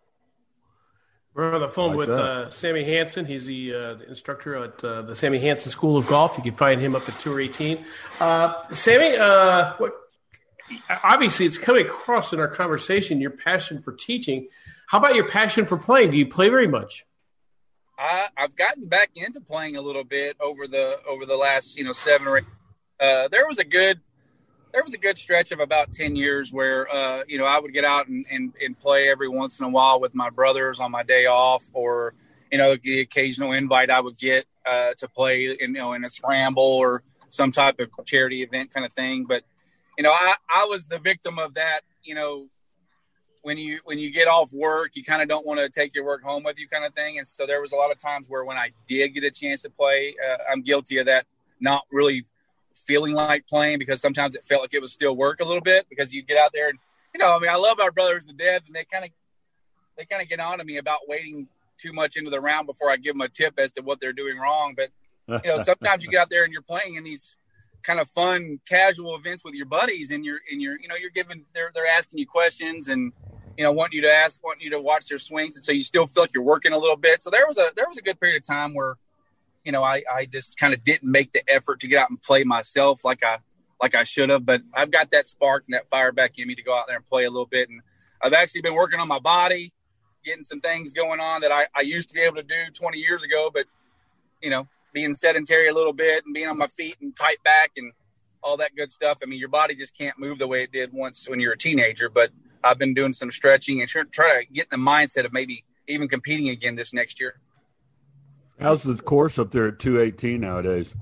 We're 1.35 1.55
on 1.55 1.61
the 1.61 1.69
phone 1.69 1.91
like 1.91 1.99
with 1.99 2.11
uh, 2.11 2.51
Sammy 2.51 2.83
Hansen. 2.83 3.27
He's 3.27 3.45
the, 3.45 3.75
uh, 3.75 3.95
the 3.95 4.09
instructor 4.09 4.57
at 4.57 4.83
uh, 4.83 5.03
the 5.03 5.15
Sammy 5.15 5.39
Hansen 5.39 5.71
School 5.71 5.99
of 5.99 6.07
Golf. 6.07 6.39
You 6.39 6.43
can 6.43 6.55
find 6.55 6.81
him 6.81 6.97
up 6.97 7.07
at 7.07 7.21
Tour 7.21 7.41
18. 7.41 7.85
Uh, 8.21 8.67
Sammy, 8.73 9.17
uh, 9.19 9.75
what 9.77 9.93
obviously 11.05 11.47
it's 11.47 11.59
coming 11.59 11.85
across 11.85 12.33
in 12.33 12.41
our 12.41 12.49
conversation 12.49 13.21
your 13.21 13.31
passion 13.31 13.83
for 13.83 13.93
teaching. 13.93 14.49
How 14.89 14.99
about 14.99 15.15
your 15.15 15.29
passion 15.29 15.67
for 15.67 15.77
playing? 15.77 16.11
Do 16.12 16.17
you 16.17 16.27
play 16.27 16.49
very 16.49 16.69
much? 16.69 17.05
I, 17.99 18.29
I've 18.37 18.57
gotten 18.57 18.89
back 18.89 19.11
into 19.15 19.41
playing 19.41 19.77
a 19.77 19.81
little 19.81 20.05
bit 20.05 20.37
over 20.41 20.67
the 20.67 20.99
over 21.09 21.27
the 21.27 21.37
last 21.37 21.77
you 21.77 21.85
know 21.85 21.93
seven 21.93 22.27
or 22.27 22.39
eight. 22.39 22.45
Uh, 23.01 23.29
there 23.29 23.47
was 23.47 23.59
a 23.59 23.65
good 23.65 24.01
there 24.72 24.83
was 24.83 24.94
a 24.94 24.98
good 24.98 25.16
stretch 25.16 25.52
of 25.52 25.61
about 25.61 25.92
10 25.92 26.16
years 26.16 26.52
where 26.52 26.92
uh, 26.94 27.22
you 27.26 27.38
know 27.38 27.46
i 27.46 27.59
would 27.59 27.72
get 27.72 27.85
out 27.85 28.09
and, 28.09 28.26
and, 28.31 28.52
and, 28.64 28.79
play 28.79 29.09
every 29.09 29.29
once 29.29 29.59
in 29.59 29.66
a 29.66 29.68
while 29.68 30.00
with 30.00 30.14
my 30.14 30.31
brothers 30.31 30.81
on 30.81 30.90
my 30.90 31.02
day 31.02 31.26
off 31.26 31.64
or 31.72 32.14
you 32.52 32.59
know 32.59 32.76
the 32.83 33.00
occasional 33.00 33.52
invite 33.52 33.90
i 33.90 34.00
would 34.00 34.18
get 34.18 34.44
uh, 34.66 34.92
to 34.98 35.09
play 35.09 35.44
in, 35.46 35.74
you 35.74 35.81
know 35.81 35.92
in 35.92 36.05
a 36.05 36.09
scramble 36.09 36.62
or 36.62 37.02
some 37.31 37.52
type 37.52 37.81
of 37.81 37.90
charity 38.05 38.42
event 38.42 38.72
kind 38.72 38.85
of 38.87 38.92
thing 38.92 39.24
but 39.24 39.42
you 39.96 40.02
know, 40.02 40.11
I, 40.11 40.35
I 40.55 40.64
was 40.66 40.87
the 40.87 40.98
victim 40.98 41.38
of 41.38 41.55
that, 41.55 41.81
you 42.02 42.14
know, 42.14 42.48
when 43.42 43.59
you 43.59 43.81
when 43.85 43.98
you 43.98 44.11
get 44.11 44.26
off 44.26 44.52
work, 44.52 44.90
you 44.94 45.05
kind 45.05 45.22
of 45.22 45.29
don't 45.29 45.46
want 45.46 45.61
to 45.61 45.68
take 45.68 45.94
your 45.94 46.05
work 46.05 46.22
home 46.22 46.42
with 46.42 46.59
you, 46.59 46.68
kind 46.68 46.85
of 46.85 46.92
thing. 46.94 47.18
And 47.18 47.26
so 47.26 47.46
there 47.46 47.61
was 47.61 47.72
a 47.72 47.76
lot 47.76 47.92
of 47.92 47.98
times 47.98 48.26
where 48.29 48.44
when 48.44 48.57
I 48.57 48.70
did 48.88 49.14
get 49.14 49.22
a 49.22 49.31
chance 49.31 49.62
to 49.62 49.70
play, 49.70 50.16
uh, 50.29 50.38
I'm 50.50 50.62
guilty 50.62 50.98
of 50.98 51.07
that, 51.07 51.26
not 51.61 51.85
really 51.92 52.24
feeling 52.87 53.15
like 53.15 53.47
playing 53.47 53.79
because 53.79 54.01
sometimes 54.01 54.35
it 54.35 54.45
felt 54.45 54.62
like 54.62 54.75
it 54.75 54.83
was 54.83 54.93
still 54.93 55.17
work 55.17 55.41
a 55.41 55.45
little 55.45 55.62
bit 55.62 55.87
because 55.89 56.12
you 56.12 56.23
get 56.23 56.39
out 56.39 56.51
there 56.53 56.69
and 56.69 56.79
you 57.17 57.25
know, 57.25 57.35
I 57.35 57.39
mean, 57.39 57.51
I 57.51 57.57
love 57.57 57.81
our 57.81 57.91
brothers 57.91 58.27
to 58.27 58.35
death, 58.35 58.62
and 58.67 58.75
they 58.75 58.85
kind 58.85 59.05
of 59.05 59.11
they 59.97 60.05
kind 60.05 60.21
of 60.21 60.29
get 60.29 60.39
on 60.39 60.59
to 60.59 60.65
me 60.65 60.77
about 60.77 61.09
waiting 61.09 61.49
too 61.79 61.93
much 61.93 62.17
into 62.17 62.31
the 62.31 62.41
round 62.41 62.67
before 62.67 62.91
I 62.91 62.97
give 62.97 63.15
them 63.15 63.23
a 63.23 63.29
tip 63.29 63.55
as 63.59 63.73
to 63.73 63.81
what 63.81 64.01
they're 64.01 64.12
doing 64.12 64.37
wrong. 64.39 64.75
But 64.77 64.91
you 65.43 65.51
know, 65.51 65.62
sometimes 65.62 66.05
you 66.05 66.11
get 66.11 66.21
out 66.21 66.31
there 66.31 66.45
and 66.45 66.53
you're 66.53 66.61
playing 66.61 66.97
in 66.97 67.05
these 67.05 67.39
kind 67.83 68.01
of 68.01 68.11
fun 68.11 68.61
casual 68.69 69.17
events 69.17 69.45
with 69.45 69.55
your 69.55 69.65
buddies 69.65 70.11
and 70.11 70.25
you're 70.25 70.41
and 70.51 70.61
you're 70.61 70.79
you 70.79 70.89
know 70.89 70.97
you're 70.97 71.11
giving 71.11 71.45
they're 71.55 71.71
they're 71.73 71.87
asking 71.87 72.19
you 72.19 72.27
questions 72.27 72.89
and 72.89 73.12
you 73.57 73.62
know 73.62 73.71
want 73.71 73.93
you 73.93 74.03
to 74.03 74.12
ask 74.12 74.43
want 74.43 74.61
you 74.61 74.71
to 74.71 74.81
watch 74.81 75.07
their 75.07 75.21
swings 75.21 75.55
and 75.55 75.65
so 75.65 75.71
you 75.71 75.83
still 75.83 76.05
feel 76.07 76.25
like 76.25 76.35
you're 76.35 76.43
working 76.43 76.73
a 76.73 76.79
little 76.79 76.97
bit 76.97 77.23
so 77.23 77.31
there 77.31 77.47
was 77.47 77.59
a 77.59 77.71
there 77.77 77.87
was 77.87 77.97
a 77.97 78.03
good 78.03 78.19
period 78.19 78.37
of 78.37 78.45
time 78.45 78.75
where 78.75 78.97
you 79.66 79.72
know 79.72 79.83
i 79.83 80.02
i 80.14 80.24
just 80.24 80.59
kind 80.59 80.72
of 80.72 80.83
didn't 80.85 81.11
make 81.11 81.33
the 81.33 81.42
effort 81.50 81.81
to 81.81 81.88
get 81.88 81.98
out 81.98 82.09
and 82.09 82.22
play 82.22 82.44
myself 82.44 83.05
like 83.05 83.22
i 83.22 83.38
like 83.83 83.94
i 83.94 84.05
should 84.05 84.31
have 84.31 84.46
but 84.46 84.62
i've 84.74 84.90
got 84.90 85.11
that 85.11 85.26
spark 85.26 85.64
and 85.66 85.74
that 85.74 85.88
fire 85.90 86.12
back 86.12 86.38
in 86.38 86.48
me 86.48 86.55
to 86.55 86.62
go 86.62 86.74
out 86.74 86.87
there 86.87 86.96
and 86.96 87.07
play 87.07 87.24
a 87.24 87.31
little 87.31 87.46
bit 87.46 87.68
and 87.68 87.83
i've 88.22 88.33
actually 88.33 88.62
been 88.62 88.74
working 88.74 89.00
on 89.00 89.09
my 89.09 89.18
body 89.18 89.72
getting 90.24 90.44
some 90.44 90.61
things 90.61 90.92
going 90.92 91.20
on 91.20 91.40
that 91.42 91.52
i 91.52 91.66
i 91.74 91.83
used 91.83 92.09
to 92.09 92.14
be 92.14 92.20
able 92.20 92.37
to 92.37 92.42
do 92.42 92.70
20 92.72 92.98
years 92.98 93.22
ago 93.22 93.50
but 93.52 93.66
you 94.40 94.48
know 94.48 94.66
being 94.92 95.12
sedentary 95.12 95.68
a 95.68 95.74
little 95.74 95.92
bit 95.92 96.24
and 96.24 96.33
being 96.33 96.48
on 96.48 96.57
my 96.57 96.68
feet 96.68 96.96
and 97.02 97.14
tight 97.14 97.42
back 97.44 97.72
and 97.76 97.92
all 98.42 98.57
that 98.57 98.74
good 98.76 98.90
stuff. 98.90 99.18
I 99.22 99.26
mean, 99.26 99.38
your 99.38 99.48
body 99.48 99.74
just 99.74 99.96
can't 99.98 100.18
move 100.18 100.38
the 100.38 100.46
way 100.46 100.62
it 100.62 100.72
did 100.72 100.92
once 100.92 101.29
when 101.29 101.40
you're 101.40 101.52
a 101.52 101.59
teenager. 101.59 102.09
But 102.09 102.31
I've 102.64 102.79
been 102.79 102.94
doing 102.94 103.12
some 103.12 103.31
stretching 103.31 103.81
and 103.81 103.90
try 103.90 104.40
to 104.40 104.46
get 104.50 104.70
the 104.70 104.76
mindset 104.76 105.26
of 105.26 105.33
maybe 105.33 105.64
even 105.87 106.09
competing 106.09 106.48
again 106.48 106.76
this 106.76 106.94
next 106.94 107.20
year. 107.20 107.40
How's 108.61 108.83
the 108.83 108.97
course 108.97 109.38
up 109.38 109.51
there 109.51 109.69
at 109.69 109.79
Tour 109.79 110.01
18 110.01 110.40
nowadays? 110.40 110.95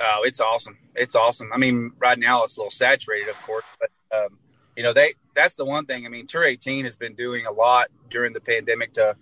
Oh, 0.00 0.22
it's 0.24 0.40
awesome. 0.40 0.78
It's 0.94 1.14
awesome. 1.14 1.52
I 1.52 1.58
mean, 1.58 1.92
right 1.98 2.18
now 2.18 2.44
it's 2.44 2.56
a 2.56 2.60
little 2.60 2.70
saturated, 2.70 3.28
of 3.28 3.40
course, 3.42 3.64
but 3.78 3.90
um, 4.16 4.38
you 4.76 4.82
know, 4.82 4.92
they 4.92 5.14
that's 5.34 5.56
the 5.56 5.64
one 5.64 5.86
thing. 5.86 6.06
I 6.06 6.08
mean, 6.08 6.26
Tour 6.26 6.44
18 6.44 6.84
has 6.84 6.96
been 6.96 7.14
doing 7.14 7.46
a 7.46 7.52
lot 7.52 7.88
during 8.08 8.32
the 8.32 8.40
pandemic 8.40 8.94
to 8.94 9.16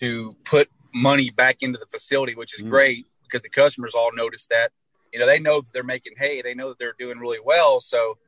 to 0.00 0.36
put 0.44 0.68
money 0.94 1.30
back 1.30 1.62
into 1.62 1.78
the 1.78 1.86
facility, 1.86 2.34
which 2.34 2.54
is 2.54 2.62
mm. 2.62 2.70
great 2.70 3.06
because 3.22 3.42
the 3.42 3.48
customers 3.48 3.94
all 3.94 4.10
notice 4.14 4.46
that. 4.46 4.72
You 5.12 5.18
know, 5.18 5.26
they 5.26 5.38
know 5.38 5.60
that 5.60 5.72
they're 5.72 5.82
making 5.82 6.14
hay. 6.18 6.42
They 6.42 6.54
know 6.54 6.68
that 6.68 6.78
they're 6.78 6.94
doing 6.98 7.18
really 7.18 7.38
well. 7.42 7.80
So, 7.80 8.18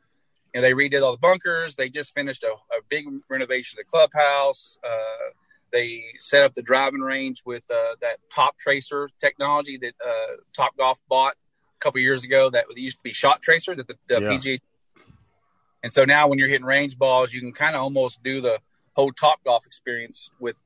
you 0.54 0.60
know, 0.60 0.62
they 0.62 0.72
redid 0.72 1.02
all 1.02 1.12
the 1.12 1.18
bunkers. 1.18 1.76
They 1.76 1.90
just 1.90 2.14
finished 2.14 2.42
a, 2.42 2.52
a 2.52 2.82
big 2.88 3.06
renovation 3.28 3.78
of 3.78 3.84
the 3.84 3.90
clubhouse. 3.90 4.78
Uh, 4.82 5.30
they 5.72 6.02
set 6.18 6.42
up 6.42 6.54
the 6.54 6.62
driving 6.62 7.00
range 7.00 7.42
with 7.44 7.62
uh, 7.70 7.96
that 8.00 8.18
top 8.34 8.58
tracer 8.58 9.08
technology 9.20 9.78
that 9.78 9.94
uh, 10.04 10.36
Top 10.54 10.76
Golf 10.76 10.98
bought 11.08 11.34
a 11.34 11.80
couple 11.80 12.00
years 12.00 12.24
ago. 12.24 12.50
That 12.50 12.64
used 12.76 12.98
to 12.98 13.02
be 13.02 13.12
shot 13.12 13.42
tracer 13.42 13.74
that 13.74 13.86
the, 13.86 13.96
the 14.08 14.20
yeah. 14.20 14.28
PGA. 14.28 14.60
And 15.82 15.92
so 15.92 16.04
now, 16.04 16.28
when 16.28 16.38
you're 16.38 16.48
hitting 16.48 16.66
range 16.66 16.98
balls, 16.98 17.32
you 17.32 17.40
can 17.40 17.52
kind 17.52 17.74
of 17.74 17.82
almost 17.82 18.22
do 18.22 18.40
the 18.40 18.58
whole 18.94 19.12
Top 19.12 19.42
Golf 19.44 19.64
experience 19.66 20.30
with 20.38 20.56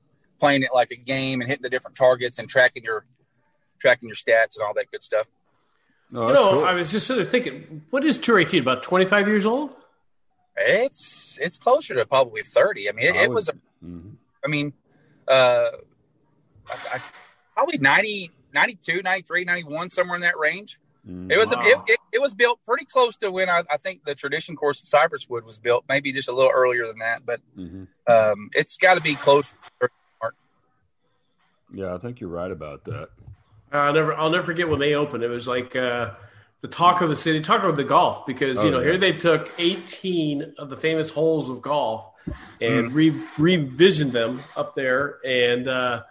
playing 0.40 0.62
it 0.62 0.70
like 0.74 0.90
a 0.90 0.96
game 0.96 1.40
and 1.40 1.48
hitting 1.48 1.62
the 1.62 1.70
different 1.70 1.96
targets 1.96 2.38
and 2.38 2.48
tracking 2.48 2.82
your 2.82 3.04
tracking 3.78 4.08
your 4.08 4.16
stats 4.16 4.56
and 4.56 4.64
all 4.66 4.74
that 4.74 4.90
good 4.90 5.02
stuff. 5.02 5.26
No, 6.10 6.28
you 6.28 6.34
know, 6.34 6.50
cool. 6.52 6.64
I 6.64 6.74
was 6.74 6.92
just 6.92 7.06
sort 7.06 7.20
of 7.20 7.28
thinking, 7.28 7.82
what 7.90 8.04
is 8.04 8.18
Tour 8.18 8.38
18? 8.38 8.62
About 8.62 8.82
25 8.82 9.26
years 9.26 9.46
old? 9.46 9.70
It's 10.56 11.38
it's 11.40 11.58
closer 11.58 11.94
to 11.94 12.06
probably 12.06 12.42
30. 12.42 12.88
I 12.88 12.92
mean, 12.92 13.06
it, 13.06 13.16
it 13.16 13.30
was, 13.30 13.48
a, 13.48 13.52
mm-hmm. 13.52 14.10
I 14.44 14.48
mean, 14.48 14.72
uh, 15.28 15.70
I, 16.70 16.74
I, 16.94 17.00
probably 17.54 17.78
90, 17.78 18.30
92, 18.52 19.02
93, 19.02 19.44
91, 19.44 19.90
somewhere 19.90 20.16
in 20.16 20.22
that 20.22 20.38
range. 20.38 20.80
Mm, 21.08 21.30
it 21.30 21.36
was 21.36 21.50
wow. 21.50 21.62
it, 21.64 21.78
it, 21.86 22.00
it, 22.14 22.20
was 22.20 22.32
built 22.32 22.60
pretty 22.64 22.86
close 22.86 23.16
to 23.18 23.30
when 23.30 23.50
I, 23.50 23.62
I, 23.70 23.76
think 23.76 24.04
the 24.04 24.14
tradition 24.14 24.56
course 24.56 24.80
at 24.80 24.86
Cypresswood 24.86 25.44
was 25.44 25.58
built, 25.58 25.84
maybe 25.86 26.12
just 26.12 26.30
a 26.30 26.32
little 26.32 26.50
earlier 26.50 26.86
than 26.86 27.00
that, 27.00 27.26
but 27.26 27.40
mm-hmm. 27.58 27.84
um, 28.10 28.48
it's 28.54 28.78
got 28.78 28.94
to 28.94 29.02
be 29.02 29.14
close. 29.14 29.52
Yeah, 31.74 31.94
I 31.94 31.98
think 31.98 32.20
you're 32.20 32.30
right 32.30 32.50
about 32.50 32.84
that. 32.84 33.08
I'll 33.72 33.92
never 33.92 34.14
I'll 34.14 34.30
never 34.30 34.44
forget 34.44 34.68
when 34.68 34.78
they 34.78 34.94
opened. 34.94 35.24
It 35.24 35.28
was 35.28 35.48
like 35.48 35.74
uh, 35.74 36.10
the 36.64 36.68
talk 36.68 37.02
of 37.02 37.10
the 37.10 37.16
city, 37.16 37.42
talk 37.42 37.62
of 37.62 37.76
the 37.76 37.84
golf, 37.84 38.24
because 38.24 38.62
you 38.62 38.70
oh, 38.70 38.72
know 38.72 38.78
yeah. 38.78 38.86
here 38.86 38.96
they 38.96 39.12
took 39.12 39.50
18 39.58 40.54
of 40.56 40.70
the 40.70 40.76
famous 40.78 41.10
holes 41.10 41.50
of 41.50 41.60
golf 41.60 42.06
and 42.58 42.90
mm. 42.90 42.94
re- 42.94 43.10
revisioned 43.36 44.12
them 44.12 44.40
up 44.56 44.74
there. 44.74 45.18
And 45.26 45.68
uh, 45.68 46.04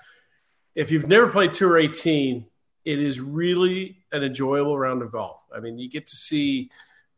if 0.76 0.92
you've 0.92 1.08
never 1.08 1.28
played 1.30 1.56
Tour 1.56 1.80
18, 1.80 2.46
it 2.86 3.00
is 3.00 3.20
really 3.20 3.98
an 4.12 4.22
enjoyable 4.24 4.78
round 4.78 5.02
of 5.02 5.12
golf. 5.12 5.42
I 5.52 5.60
mean, 5.60 5.80
you 5.80 5.90
get 5.90 6.06
to 6.06 6.16
see 6.16 6.70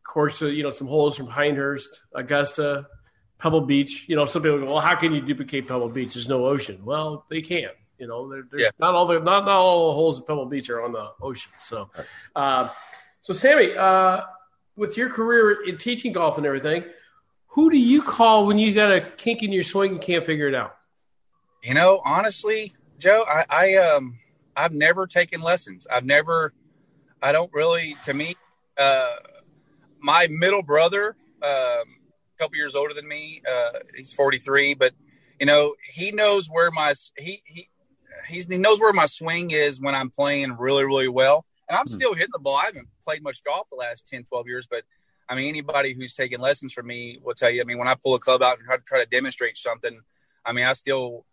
course, 0.06 0.42
uh, 0.42 0.46
you 0.46 0.64
know, 0.64 0.72
some 0.72 0.88
holes 0.88 1.18
from 1.18 1.28
Pinehurst, 1.28 2.04
Augusta, 2.14 2.88
Pebble 3.38 3.66
Beach. 3.66 4.06
You 4.08 4.16
know, 4.16 4.28
some 4.28 4.44
people 4.44 4.60
go, 4.60 4.66
well, 4.68 4.80
how 4.80 4.96
can 4.96 5.14
you 5.14 5.20
duplicate 5.20 5.68
Pebble 5.68 5.90
Beach? 5.90 6.14
There's 6.14 6.30
no 6.30 6.46
ocean. 6.46 6.86
Well, 6.86 7.26
they 7.30 7.42
can. 7.42 7.72
You 8.00 8.08
know, 8.08 8.30
there's 8.30 8.46
Yeah. 8.56 8.70
not 8.80 8.94
all 8.94 9.06
the 9.06 9.20
not, 9.20 9.44
not 9.44 9.58
all 9.58 9.90
the 9.90 9.94
holes 9.96 10.22
at 10.22 10.26
Pebble 10.26 10.46
Beach 10.46 10.70
are 10.70 10.82
on 10.82 10.94
the 10.94 11.12
ocean. 11.22 11.52
So, 11.64 11.90
uh, 12.34 12.70
so 13.26 13.34
Sammy, 13.34 13.74
uh, 13.76 14.22
with 14.76 14.98
your 14.98 15.10
career 15.10 15.64
in 15.64 15.80
teaching 15.80 16.12
golf 16.12 16.38
and 16.38 16.46
everything, 16.46 16.84
who 17.48 17.72
do 17.72 17.78
you 17.78 18.04
call 18.04 18.46
when 18.46 18.60
you 18.60 18.72
got 18.72 18.92
a 18.92 19.02
kink 19.02 19.42
in 19.42 19.52
your 19.52 19.64
swing 19.64 19.94
and 19.94 20.02
can't 20.02 20.24
figure 20.24 20.48
it 20.48 20.54
out? 20.54 20.78
You 21.64 21.74
know, 21.74 22.02
honestly, 22.06 22.76
Joe, 23.00 23.26
I, 23.28 23.46
I 23.50 23.76
um 23.78 24.20
I've 24.56 24.74
never 24.74 25.08
taken 25.08 25.42
lessons. 25.42 25.88
I've 25.92 26.06
never 26.06 26.54
I 27.20 27.32
don't 27.32 27.52
really 27.52 27.96
to 28.04 28.14
me 28.14 28.36
uh 28.78 29.16
my 30.00 30.28
middle 30.28 30.62
brother, 30.62 31.16
um 31.42 31.50
a 31.50 32.38
couple 32.38 32.58
years 32.58 32.76
older 32.76 32.94
than 32.94 33.08
me, 33.08 33.42
uh 33.52 33.80
he's 33.96 34.14
43, 34.14 34.76
but 34.76 34.94
you 35.40 35.48
know, 35.48 35.74
he 35.92 36.12
knows 36.12 36.46
where 36.48 36.70
my 36.70 36.94
he 37.18 37.42
he 37.44 37.70
he 38.28 38.58
knows 38.60 38.80
where 38.80 38.94
my 38.94 39.08
swing 39.08 39.50
is 39.50 39.82
when 39.82 39.96
I'm 39.96 40.12
playing 40.12 40.58
really 40.60 40.86
really 40.86 41.08
well. 41.08 41.44
And 41.68 41.78
I'm 41.78 41.88
still 41.88 42.14
hitting 42.14 42.32
the 42.32 42.40
ball. 42.40 42.56
I 42.56 42.66
haven't 42.66 42.88
played 43.04 43.24
much 43.24 43.44
golf 43.44 43.68
the 43.70 43.76
last 43.76 44.08
10, 44.08 44.26
12 44.26 44.48
years, 44.48 44.68
but 44.70 44.84
I 45.28 45.36
mean, 45.36 45.50
anybody 45.50 45.94
who's 45.94 46.14
taken 46.14 46.40
lessons 46.40 46.72
from 46.72 46.88
me 46.88 47.20
will 47.24 47.34
tell 47.34 47.50
you. 47.50 47.62
I 47.62 47.64
mean, 47.66 47.78
when 47.78 47.88
I 47.88 47.96
pull 47.96 48.14
a 48.14 48.20
club 48.20 48.44
out 48.44 48.58
and 48.58 48.66
try 48.66 48.78
to, 48.78 48.84
try 48.84 49.00
to 49.04 49.10
demonstrate 49.10 49.58
something, 49.58 50.00
I 50.46 50.52
mean, 50.52 50.66
I 50.66 50.74
still, 50.74 51.26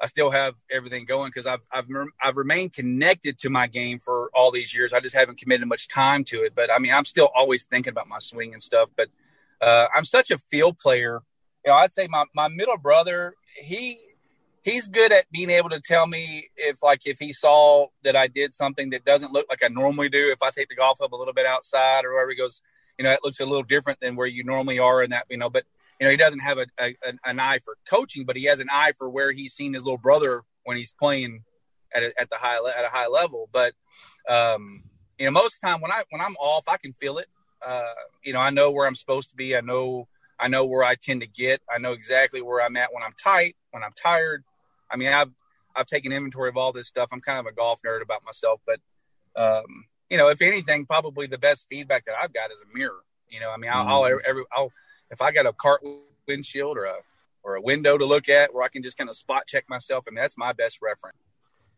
I 0.00 0.06
still 0.06 0.30
have 0.30 0.54
everything 0.70 1.04
going 1.06 1.30
because 1.34 1.46
I've, 1.46 1.60
I've, 1.72 1.86
I've 2.22 2.36
remained 2.36 2.72
connected 2.72 3.38
to 3.40 3.50
my 3.50 3.66
game 3.66 3.98
for 3.98 4.30
all 4.32 4.52
these 4.52 4.72
years. 4.72 4.92
I 4.92 5.00
just 5.00 5.16
haven't 5.16 5.38
committed 5.38 5.66
much 5.66 5.88
time 5.88 6.22
to 6.24 6.42
it. 6.44 6.54
But 6.54 6.72
I 6.72 6.78
mean, 6.78 6.92
I'm 6.92 7.04
still 7.04 7.30
always 7.34 7.64
thinking 7.64 7.90
about 7.90 8.06
my 8.06 8.18
swing 8.18 8.52
and 8.52 8.62
stuff. 8.62 8.90
But 8.96 9.08
uh, 9.60 9.88
I'm 9.94 10.04
such 10.04 10.30
a 10.30 10.38
field 10.38 10.78
player. 10.78 11.22
You 11.64 11.72
know, 11.72 11.76
I'd 11.76 11.92
say 11.92 12.06
my, 12.06 12.24
my 12.34 12.48
middle 12.48 12.78
brother, 12.78 13.34
he, 13.60 13.98
he's 14.62 14.88
good 14.88 15.12
at 15.12 15.30
being 15.30 15.50
able 15.50 15.70
to 15.70 15.80
tell 15.80 16.06
me 16.06 16.48
if 16.56 16.82
like 16.82 17.06
if 17.06 17.18
he 17.18 17.32
saw 17.32 17.86
that 18.04 18.16
I 18.16 18.26
did 18.26 18.54
something 18.54 18.90
that 18.90 19.04
doesn't 19.04 19.32
look 19.32 19.46
like 19.48 19.62
I 19.64 19.68
normally 19.68 20.08
do. 20.08 20.30
If 20.30 20.42
I 20.42 20.50
take 20.50 20.68
the 20.68 20.76
golf 20.76 20.98
club 20.98 21.14
a 21.14 21.16
little 21.16 21.34
bit 21.34 21.46
outside 21.46 22.04
or 22.04 22.12
wherever 22.12 22.30
he 22.30 22.36
goes, 22.36 22.60
you 22.98 23.04
know, 23.04 23.10
it 23.10 23.20
looks 23.24 23.40
a 23.40 23.46
little 23.46 23.62
different 23.62 24.00
than 24.00 24.16
where 24.16 24.26
you 24.26 24.44
normally 24.44 24.78
are 24.78 25.02
in 25.02 25.10
that, 25.10 25.26
you 25.30 25.38
know, 25.38 25.50
but 25.50 25.64
you 25.98 26.06
know, 26.06 26.10
he 26.10 26.16
doesn't 26.16 26.40
have 26.40 26.58
a, 26.58 26.66
a 26.78 26.94
an 27.24 27.40
eye 27.40 27.60
for 27.64 27.76
coaching, 27.88 28.24
but 28.24 28.36
he 28.36 28.44
has 28.44 28.60
an 28.60 28.68
eye 28.70 28.92
for 28.96 29.08
where 29.08 29.32
he's 29.32 29.52
seen 29.52 29.74
his 29.74 29.84
little 29.84 29.98
brother 29.98 30.44
when 30.64 30.76
he's 30.76 30.94
playing 30.94 31.44
at 31.94 32.02
a, 32.02 32.20
at 32.20 32.30
the 32.30 32.36
high 32.36 32.56
at 32.56 32.84
a 32.84 32.88
high 32.88 33.06
level. 33.06 33.48
But 33.52 33.74
um, 34.28 34.84
you 35.18 35.26
know, 35.26 35.30
most 35.30 35.56
of 35.56 35.60
the 35.60 35.66
time 35.66 35.80
when 35.80 35.92
I 35.92 36.04
when 36.10 36.22
I'm 36.22 36.36
off, 36.36 36.64
I 36.68 36.78
can 36.78 36.94
feel 36.94 37.18
it. 37.18 37.26
Uh, 37.64 37.82
you 38.24 38.32
know, 38.32 38.40
I 38.40 38.48
know 38.48 38.70
where 38.70 38.86
I'm 38.86 38.94
supposed 38.94 39.30
to 39.30 39.36
be. 39.36 39.54
I 39.54 39.60
know 39.60 40.08
I 40.38 40.48
know 40.48 40.64
where 40.64 40.82
I 40.82 40.94
tend 40.94 41.20
to 41.20 41.26
get. 41.26 41.60
I 41.70 41.78
know 41.78 41.92
exactly 41.92 42.40
where 42.40 42.62
I'm 42.62 42.76
at 42.78 42.94
when 42.94 43.02
I'm 43.02 43.12
tight, 43.22 43.56
when 43.70 43.84
I'm 43.84 43.92
tired. 43.92 44.44
I 44.90 44.96
mean, 44.96 45.12
I've 45.12 45.30
I've 45.74 45.86
taken 45.86 46.12
inventory 46.12 46.48
of 46.48 46.56
all 46.56 46.72
this 46.72 46.88
stuff. 46.88 47.08
I'm 47.12 47.20
kind 47.20 47.38
of 47.38 47.46
a 47.46 47.52
golf 47.52 47.80
nerd 47.86 48.02
about 48.02 48.24
myself, 48.24 48.60
but 48.66 48.80
um, 49.36 49.86
you 50.08 50.18
know, 50.18 50.28
if 50.28 50.42
anything, 50.42 50.86
probably 50.86 51.26
the 51.26 51.38
best 51.38 51.66
feedback 51.68 52.04
that 52.06 52.14
I've 52.20 52.32
got 52.32 52.50
is 52.50 52.58
a 52.60 52.76
mirror. 52.76 53.04
You 53.28 53.40
know, 53.40 53.50
I 53.50 53.56
mean, 53.56 53.70
I'll, 53.72 53.86
I'll 53.86 54.20
every 54.26 54.44
I'll 54.52 54.72
if 55.10 55.22
I 55.22 55.30
got 55.32 55.46
a 55.46 55.52
cart 55.52 55.82
windshield 56.26 56.76
or 56.76 56.84
a 56.84 56.96
or 57.42 57.54
a 57.54 57.60
window 57.60 57.96
to 57.96 58.04
look 58.04 58.28
at 58.28 58.52
where 58.52 58.62
I 58.62 58.68
can 58.68 58.82
just 58.82 58.98
kind 58.98 59.08
of 59.08 59.16
spot 59.16 59.46
check 59.46 59.64
myself. 59.68 60.04
I 60.08 60.10
mean, 60.10 60.20
that's 60.20 60.36
my 60.36 60.52
best 60.52 60.80
reference. 60.82 61.16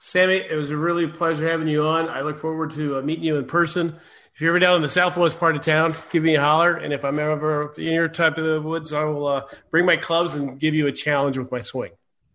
Sammy, 0.00 0.38
it 0.38 0.56
was 0.56 0.72
a 0.72 0.76
really 0.76 1.06
pleasure 1.06 1.48
having 1.48 1.68
you 1.68 1.86
on. 1.86 2.08
I 2.08 2.22
look 2.22 2.40
forward 2.40 2.72
to 2.72 2.98
uh, 2.98 3.02
meeting 3.02 3.22
you 3.22 3.36
in 3.36 3.44
person. 3.44 3.94
If 4.34 4.40
you're 4.40 4.50
ever 4.50 4.58
down 4.58 4.74
in 4.74 4.82
the 4.82 4.88
southwest 4.88 5.38
part 5.38 5.54
of 5.54 5.62
town, 5.62 5.94
give 6.10 6.24
me 6.24 6.34
a 6.34 6.40
holler. 6.40 6.74
And 6.74 6.92
if 6.92 7.04
I'm 7.04 7.20
ever 7.20 7.72
in 7.78 7.92
your 7.92 8.08
type 8.08 8.38
of 8.38 8.44
the 8.44 8.60
woods, 8.60 8.92
I 8.92 9.04
will 9.04 9.28
uh, 9.28 9.42
bring 9.70 9.86
my 9.86 9.96
clubs 9.96 10.34
and 10.34 10.58
give 10.58 10.74
you 10.74 10.88
a 10.88 10.92
challenge 10.92 11.38
with 11.38 11.52
my 11.52 11.60
swing. 11.60 11.92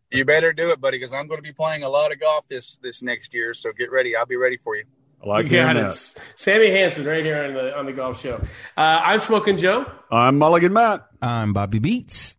You 0.09 0.23
better 0.23 0.53
do 0.53 0.71
it, 0.71 0.79
buddy, 0.79 0.99
because 0.99 1.13
I'm 1.13 1.27
going 1.27 1.39
to 1.39 1.43
be 1.43 1.51
playing 1.51 1.83
a 1.83 1.89
lot 1.89 2.13
of 2.13 2.21
golf 2.21 2.47
this 2.47 2.77
this 2.81 3.03
next 3.03 3.33
year. 3.33 3.53
So 3.53 3.73
get 3.73 3.91
ready. 3.91 4.15
I'll 4.15 4.25
be 4.25 4.37
ready 4.37 4.55
for 4.55 4.77
you. 4.77 4.85
I 5.23 5.27
like 5.27 5.45
You 5.45 5.49
hearing 5.51 5.67
got 5.67 5.73
that. 5.75 5.91
it. 5.91 6.15
Sammy 6.35 6.69
Hansen 6.71 7.05
right 7.05 7.23
here 7.23 7.43
on 7.43 7.53
the 7.53 7.77
on 7.77 7.85
the 7.85 7.93
golf 7.93 8.21
show. 8.21 8.35
Uh, 8.77 9.01
I'm 9.03 9.19
Smoking 9.19 9.57
Joe. 9.57 9.85
I'm 10.11 10.37
Mulligan 10.37 10.71
Matt. 10.73 11.05
I'm 11.21 11.51
Bobby 11.53 11.79
Beats. 11.79 12.37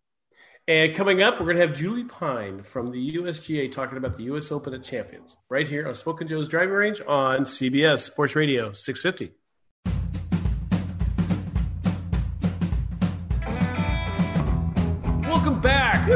And 0.67 0.95
coming 0.95 1.21
up, 1.21 1.39
we're 1.39 1.45
going 1.47 1.57
to 1.57 1.67
have 1.67 1.75
Julie 1.75 2.03
Pine 2.05 2.63
from 2.63 2.91
the 2.91 3.15
USGA 3.17 3.71
talking 3.71 3.97
about 3.97 4.15
the 4.15 4.23
U.S. 4.25 4.51
Open 4.51 4.73
at 4.73 4.83
Champions 4.83 5.35
right 5.49 5.67
here 5.67 5.87
on 5.87 5.95
Smoking 5.95 6.27
Joe's 6.27 6.47
Driving 6.47 6.73
Range 6.73 7.01
on 7.07 7.41
CBS 7.45 7.99
Sports 8.01 8.35
Radio 8.35 8.71
650. 8.71 9.33
Welcome 15.23 15.59
back. 15.61 16.07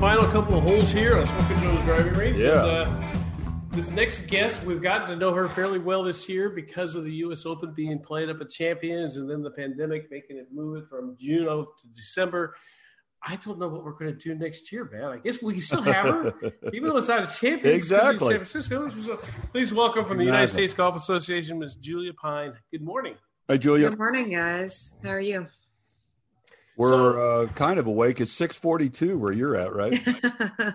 Final 0.00 0.24
couple 0.30 0.56
of 0.58 0.62
holes 0.64 0.90
here 0.90 1.16
on 1.18 1.26
Smoking 1.26 1.60
Joe's 1.60 1.82
Driving 1.82 2.14
Range. 2.14 2.38
Yeah. 2.38 2.50
And, 2.82 3.04
uh, 3.04 3.18
this 3.72 3.90
next 3.90 4.26
guest, 4.26 4.64
we've 4.64 4.82
gotten 4.82 5.08
to 5.08 5.16
know 5.16 5.32
her 5.32 5.48
fairly 5.48 5.78
well 5.78 6.02
this 6.02 6.28
year 6.28 6.50
because 6.50 6.94
of 6.94 7.04
the 7.04 7.12
U.S. 7.14 7.46
Open 7.46 7.72
being 7.72 7.98
played 7.98 8.28
up 8.28 8.40
at 8.40 8.50
Champions 8.50 9.16
and 9.16 9.28
then 9.28 9.42
the 9.42 9.50
pandemic 9.50 10.10
making 10.10 10.36
it 10.36 10.48
move 10.52 10.76
it 10.82 10.88
from 10.88 11.16
June 11.18 11.46
to 11.46 11.88
December. 11.94 12.54
I 13.24 13.36
don't 13.36 13.58
know 13.58 13.68
what 13.68 13.84
we're 13.84 13.92
going 13.92 14.12
to 14.12 14.18
do 14.18 14.34
next 14.34 14.70
year, 14.72 14.88
man. 14.92 15.04
I 15.04 15.16
guess 15.16 15.40
we 15.40 15.60
still 15.60 15.80
have 15.82 16.06
her, 16.06 16.34
even 16.72 16.90
though 16.90 16.98
it's 16.98 17.08
not 17.08 17.22
a 17.22 17.40
champion. 17.40 17.76
It's 17.76 17.88
gonna 17.88 18.10
Exactly. 18.10 18.28
San 18.28 18.36
Francisco. 18.44 18.88
So 18.88 19.16
please 19.52 19.72
welcome 19.72 20.04
from 20.04 20.18
the 20.18 20.24
United 20.24 20.48
States 20.48 20.74
Golf 20.74 20.94
Association, 20.96 21.58
Ms. 21.58 21.76
Julia 21.76 22.12
Pine. 22.12 22.52
Good 22.72 22.82
morning. 22.82 23.14
Hi, 23.48 23.56
Julia. 23.56 23.90
Good 23.90 23.98
morning, 23.98 24.30
guys. 24.30 24.92
How 25.02 25.10
are 25.10 25.20
you? 25.20 25.46
We're 26.76 27.42
uh, 27.42 27.46
kind 27.48 27.78
of 27.78 27.86
awake. 27.86 28.20
It's 28.20 28.32
642 28.32 29.18
where 29.18 29.32
you're 29.32 29.56
at, 29.56 29.74
right? 29.74 30.00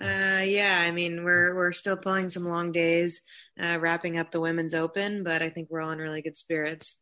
uh, 0.00 0.42
yeah, 0.44 0.82
I 0.82 0.90
mean 0.92 1.24
we're 1.24 1.54
we're 1.54 1.72
still 1.72 1.96
pulling 1.96 2.28
some 2.28 2.48
long 2.48 2.72
days, 2.72 3.20
uh, 3.60 3.78
wrapping 3.80 4.18
up 4.18 4.30
the 4.30 4.40
women's 4.40 4.74
open, 4.74 5.24
but 5.24 5.42
I 5.42 5.48
think 5.48 5.68
we're 5.70 5.82
all 5.82 5.90
in 5.90 5.98
really 5.98 6.22
good 6.22 6.36
spirits. 6.36 7.00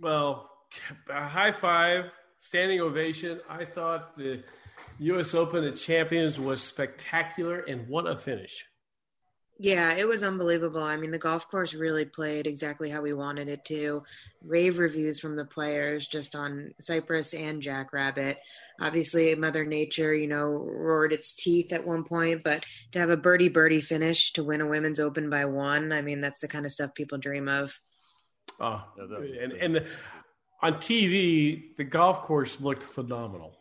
Well, 0.00 0.50
a 1.08 1.26
high 1.28 1.52
five, 1.52 2.06
standing 2.38 2.80
ovation. 2.80 3.40
I 3.48 3.64
thought 3.64 4.16
the 4.16 4.42
U.S. 4.98 5.34
Open 5.34 5.64
at 5.64 5.76
Champions 5.76 6.40
was 6.40 6.60
spectacular, 6.60 7.60
and 7.60 7.86
what 7.88 8.06
a 8.06 8.16
finish! 8.16 8.66
Yeah, 9.58 9.94
it 9.94 10.08
was 10.08 10.24
unbelievable. 10.24 10.82
I 10.82 10.96
mean, 10.96 11.10
the 11.12 11.18
golf 11.18 11.48
course 11.48 11.72
really 11.72 12.04
played 12.04 12.46
exactly 12.46 12.90
how 12.90 13.00
we 13.00 13.12
wanted 13.12 13.48
it 13.48 13.64
to. 13.66 14.02
Rave 14.42 14.78
reviews 14.78 15.20
from 15.20 15.36
the 15.36 15.44
players 15.44 16.08
just 16.08 16.34
on 16.34 16.72
Cypress 16.80 17.32
and 17.32 17.62
Jackrabbit. 17.62 18.38
Obviously, 18.80 19.32
Mother 19.36 19.64
Nature, 19.64 20.14
you 20.14 20.26
know, 20.26 20.50
roared 20.50 21.12
its 21.12 21.32
teeth 21.32 21.72
at 21.72 21.86
one 21.86 22.02
point, 22.02 22.42
but 22.42 22.64
to 22.90 22.98
have 22.98 23.10
a 23.10 23.16
birdie 23.16 23.48
birdie 23.48 23.80
finish 23.80 24.32
to 24.32 24.42
win 24.42 24.62
a 24.62 24.66
women's 24.66 24.98
open 24.98 25.30
by 25.30 25.44
one, 25.44 25.92
I 25.92 26.02
mean, 26.02 26.20
that's 26.20 26.40
the 26.40 26.48
kind 26.48 26.66
of 26.66 26.72
stuff 26.72 26.94
people 26.94 27.18
dream 27.18 27.46
of. 27.46 27.78
Oh, 28.58 28.84
Yeah, 28.98 29.06
that 29.10 29.20
was 29.20 29.30
and 29.40 29.52
and 29.52 29.74
the, 29.76 29.86
on 30.62 30.74
TV, 30.74 31.76
the 31.76 31.84
golf 31.84 32.22
course 32.22 32.60
looked 32.60 32.82
phenomenal. 32.82 33.56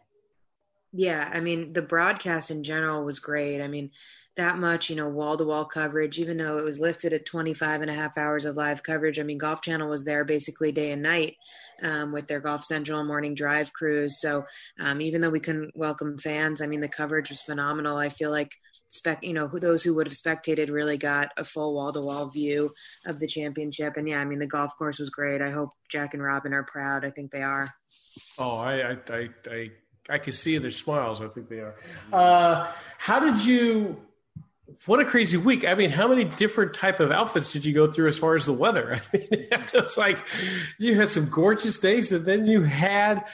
Yeah, 0.93 1.29
I 1.33 1.39
mean, 1.39 1.73
the 1.73 1.81
broadcast 1.81 2.51
in 2.51 2.63
general 2.63 3.05
was 3.05 3.19
great. 3.19 3.61
I 3.61 3.67
mean, 3.67 3.91
that 4.37 4.57
much, 4.57 4.89
you 4.89 4.95
know, 4.95 5.09
wall 5.09 5.35
to 5.35 5.43
wall 5.43 5.65
coverage, 5.65 6.17
even 6.17 6.37
though 6.37 6.57
it 6.57 6.63
was 6.63 6.79
listed 6.79 7.11
at 7.11 7.25
25 7.25 7.81
and 7.81 7.89
a 7.89 7.93
half 7.93 8.17
hours 8.17 8.45
of 8.45 8.55
live 8.55 8.81
coverage. 8.81 9.19
I 9.19 9.23
mean, 9.23 9.37
Golf 9.37 9.61
Channel 9.61 9.89
was 9.89 10.05
there 10.05 10.23
basically 10.23 10.71
day 10.71 10.91
and 10.91 11.01
night 11.01 11.35
um, 11.83 12.13
with 12.13 12.27
their 12.27 12.39
Golf 12.39 12.63
Central 12.63 13.03
Morning 13.03 13.35
Drive 13.35 13.73
crews. 13.73 14.21
So 14.21 14.45
um, 14.79 15.01
even 15.01 15.19
though 15.19 15.29
we 15.29 15.41
couldn't 15.41 15.71
welcome 15.75 16.17
fans, 16.17 16.61
I 16.61 16.67
mean, 16.67 16.79
the 16.79 16.87
coverage 16.87 17.29
was 17.29 17.41
phenomenal. 17.41 17.97
I 17.97 18.07
feel 18.07 18.31
like, 18.31 18.51
spec, 18.87 19.21
you 19.21 19.33
know, 19.33 19.47
who, 19.47 19.59
those 19.59 19.83
who 19.83 19.95
would 19.95 20.07
have 20.07 20.15
spectated 20.15 20.69
really 20.69 20.97
got 20.97 21.29
a 21.37 21.43
full 21.43 21.73
wall 21.73 21.91
to 21.91 21.99
wall 21.99 22.29
view 22.29 22.71
of 23.05 23.19
the 23.19 23.27
championship. 23.27 23.97
And 23.97 24.07
yeah, 24.07 24.19
I 24.19 24.25
mean, 24.25 24.39
the 24.39 24.47
golf 24.47 24.77
course 24.77 24.99
was 24.99 25.09
great. 25.09 25.41
I 25.41 25.51
hope 25.51 25.71
Jack 25.89 26.13
and 26.13 26.23
Robin 26.23 26.53
are 26.53 26.63
proud. 26.63 27.03
I 27.03 27.09
think 27.09 27.31
they 27.31 27.43
are. 27.43 27.73
Oh, 28.37 28.55
I 28.55 28.91
I 28.91 28.97
I 29.09 29.29
I, 29.49 29.71
I 30.09 30.17
can 30.17 30.33
see 30.33 30.57
their 30.57 30.71
smiles. 30.71 31.21
I 31.21 31.27
think 31.27 31.49
they 31.49 31.59
are. 31.59 31.75
Uh, 32.11 32.71
how 32.97 33.19
did 33.19 33.43
you? 33.45 34.01
What 34.85 34.99
a 34.99 35.05
crazy 35.05 35.37
week! 35.37 35.65
I 35.65 35.75
mean, 35.75 35.89
how 35.89 36.07
many 36.07 36.23
different 36.23 36.73
type 36.73 36.99
of 36.99 37.11
outfits 37.11 37.51
did 37.51 37.65
you 37.65 37.73
go 37.73 37.91
through 37.91 38.07
as 38.07 38.17
far 38.17 38.35
as 38.35 38.45
the 38.45 38.53
weather? 38.53 39.01
I 39.13 39.17
mean, 39.17 39.27
it 39.31 39.73
was 39.73 39.97
like 39.97 40.25
you 40.77 40.95
had 40.95 41.09
some 41.09 41.29
gorgeous 41.29 41.77
days, 41.77 42.11
and 42.11 42.25
then 42.25 42.45
you 42.45 42.61
had 42.61 43.25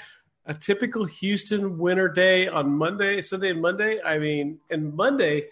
a 0.46 0.54
typical 0.54 1.06
Houston 1.06 1.78
winter 1.78 2.08
day 2.08 2.48
on 2.48 2.72
Monday, 2.72 3.22
Sunday, 3.22 3.50
and 3.50 3.62
Monday. 3.62 4.02
I 4.02 4.18
mean, 4.18 4.60
and 4.70 4.94
Monday 4.94 5.48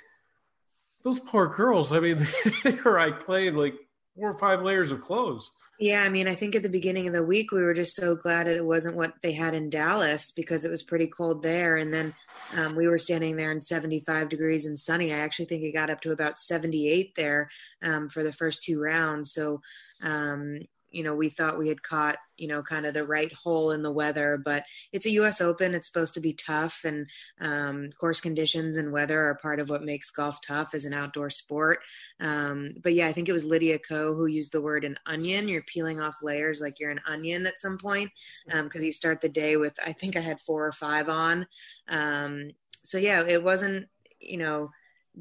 those 1.05 1.19
poor 1.19 1.47
girls. 1.47 1.93
I 1.93 2.01
mean, 2.01 2.27
they 2.63 2.71
were 2.71 2.97
like 2.97 3.25
playing 3.25 3.55
like 3.55 3.75
four 4.15 4.31
or 4.31 4.38
five 4.38 4.61
layers 4.61 4.91
of 4.91 4.99
clothes. 4.99 5.51
Yeah, 5.79 6.03
I 6.03 6.09
mean, 6.09 6.27
I 6.27 6.36
think 6.36 6.55
at 6.55 6.63
the 6.63 6.69
beginning 6.69 7.07
of 7.07 7.13
the 7.13 7.23
week 7.23 7.51
we 7.51 7.61
were 7.61 7.73
just 7.73 7.95
so 7.95 8.15
glad 8.15 8.47
it 8.47 8.65
wasn't 8.65 8.95
what 8.95 9.13
they 9.21 9.33
had 9.33 9.53
in 9.53 9.69
Dallas 9.69 10.31
because 10.31 10.65
it 10.65 10.71
was 10.71 10.83
pretty 10.83 11.07
cold 11.07 11.43
there, 11.43 11.77
and 11.77 11.93
then 11.93 12.13
um, 12.55 12.75
we 12.75 12.87
were 12.87 12.99
standing 12.99 13.35
there 13.35 13.51
in 13.51 13.61
75 13.61 14.29
degrees 14.29 14.65
and 14.65 14.77
sunny. 14.77 15.13
I 15.13 15.17
actually 15.17 15.45
think 15.45 15.63
it 15.63 15.73
got 15.73 15.89
up 15.89 16.01
to 16.01 16.11
about 16.11 16.39
78 16.39 17.13
there 17.15 17.49
um, 17.83 18.09
for 18.09 18.23
the 18.23 18.33
first 18.33 18.63
two 18.63 18.81
rounds. 18.81 19.33
So, 19.33 19.61
um, 20.01 20.59
you 20.95 21.03
know, 21.03 21.13
we 21.13 21.27
thought 21.27 21.59
we 21.59 21.67
had 21.67 21.83
caught, 21.83 22.15
you 22.37 22.47
know, 22.47 22.63
kind 22.63 22.85
of 22.85 22.93
the 22.93 23.03
right 23.03 23.31
hole 23.33 23.71
in 23.71 23.81
the 23.81 23.91
weather, 23.91 24.37
but 24.37 24.63
it's 24.93 25.05
a 25.05 25.11
U.S. 25.11 25.41
Open. 25.41 25.75
It's 25.75 25.87
supposed 25.87 26.13
to 26.13 26.21
be 26.21 26.31
tough, 26.31 26.85
and 26.85 27.05
um, 27.41 27.89
course 27.99 28.21
conditions 28.21 28.77
and 28.77 28.93
weather 28.93 29.19
are 29.19 29.35
part 29.35 29.59
of 29.59 29.69
what 29.69 29.83
makes 29.83 30.09
golf 30.09 30.39
tough 30.39 30.73
as 30.73 30.85
an 30.85 30.93
outdoor 30.93 31.29
sport. 31.29 31.79
Um, 32.21 32.75
but 32.81 32.93
yeah, 32.93 33.07
I 33.07 33.11
think 33.11 33.27
it 33.27 33.33
was 33.33 33.43
Lydia 33.43 33.77
Ko 33.77 34.15
who 34.15 34.27
used 34.27 34.53
the 34.53 34.61
word 34.61 34.85
an 34.85 34.97
onion. 35.05 35.49
You're 35.49 35.63
peeling 35.63 35.99
off 35.99 36.15
layers 36.23 36.61
like 36.61 36.79
you're 36.79 36.91
an 36.91 37.01
onion 37.05 37.45
at 37.45 37.59
some 37.59 37.77
point 37.77 38.09
because 38.45 38.81
um, 38.81 38.85
you 38.85 38.93
start 38.93 39.19
the 39.19 39.27
day 39.27 39.57
with, 39.57 39.77
I 39.85 39.91
think 39.91 40.15
I 40.15 40.21
had 40.21 40.39
four 40.39 40.65
or 40.65 40.71
five 40.71 41.09
on. 41.09 41.45
Um, 41.89 42.51
so 42.85 42.97
yeah, 42.97 43.21
it 43.27 43.43
wasn't, 43.43 43.87
you 44.21 44.37
know 44.37 44.71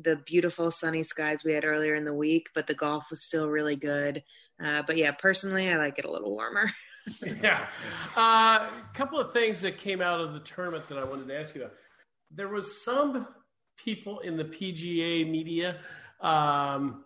the 0.01 0.17
beautiful 0.27 0.71
sunny 0.71 1.03
skies 1.03 1.45
we 1.45 1.53
had 1.53 1.65
earlier 1.65 1.95
in 1.95 2.05
the 2.05 2.15
week, 2.15 2.49
but 2.55 2.67
the 2.67 2.75
golf 2.75 3.11
was 3.11 3.23
still 3.23 3.49
really 3.49 3.77
good. 3.77 4.23
Uh, 4.63 4.83
but 4.87 4.97
yeah, 4.97 5.13
personally, 5.13 5.71
I 5.71 5.77
like 5.77 5.99
it 5.99 6.05
a 6.05 6.11
little 6.11 6.31
warmer. 6.31 6.71
yeah. 7.43 7.67
A 8.17 8.21
uh, 8.21 8.71
couple 8.95 9.19
of 9.19 9.33
things 9.33 9.61
that 9.63 9.79
came 9.79 10.01
out 10.01 10.21
of 10.21 10.33
the 10.33 10.41
tournament 10.41 10.89
that 10.89 10.99
I 10.99 11.05
wanted 11.05 11.29
to 11.29 11.39
ask 11.39 11.55
you 11.55 11.63
about. 11.63 11.75
There 12.35 12.49
was 12.49 12.83
some 12.85 13.29
people 13.77 14.21
in 14.21 14.37
the 14.37 14.45
PGA 14.45 15.29
media 15.31 15.79
um, 16.21 17.05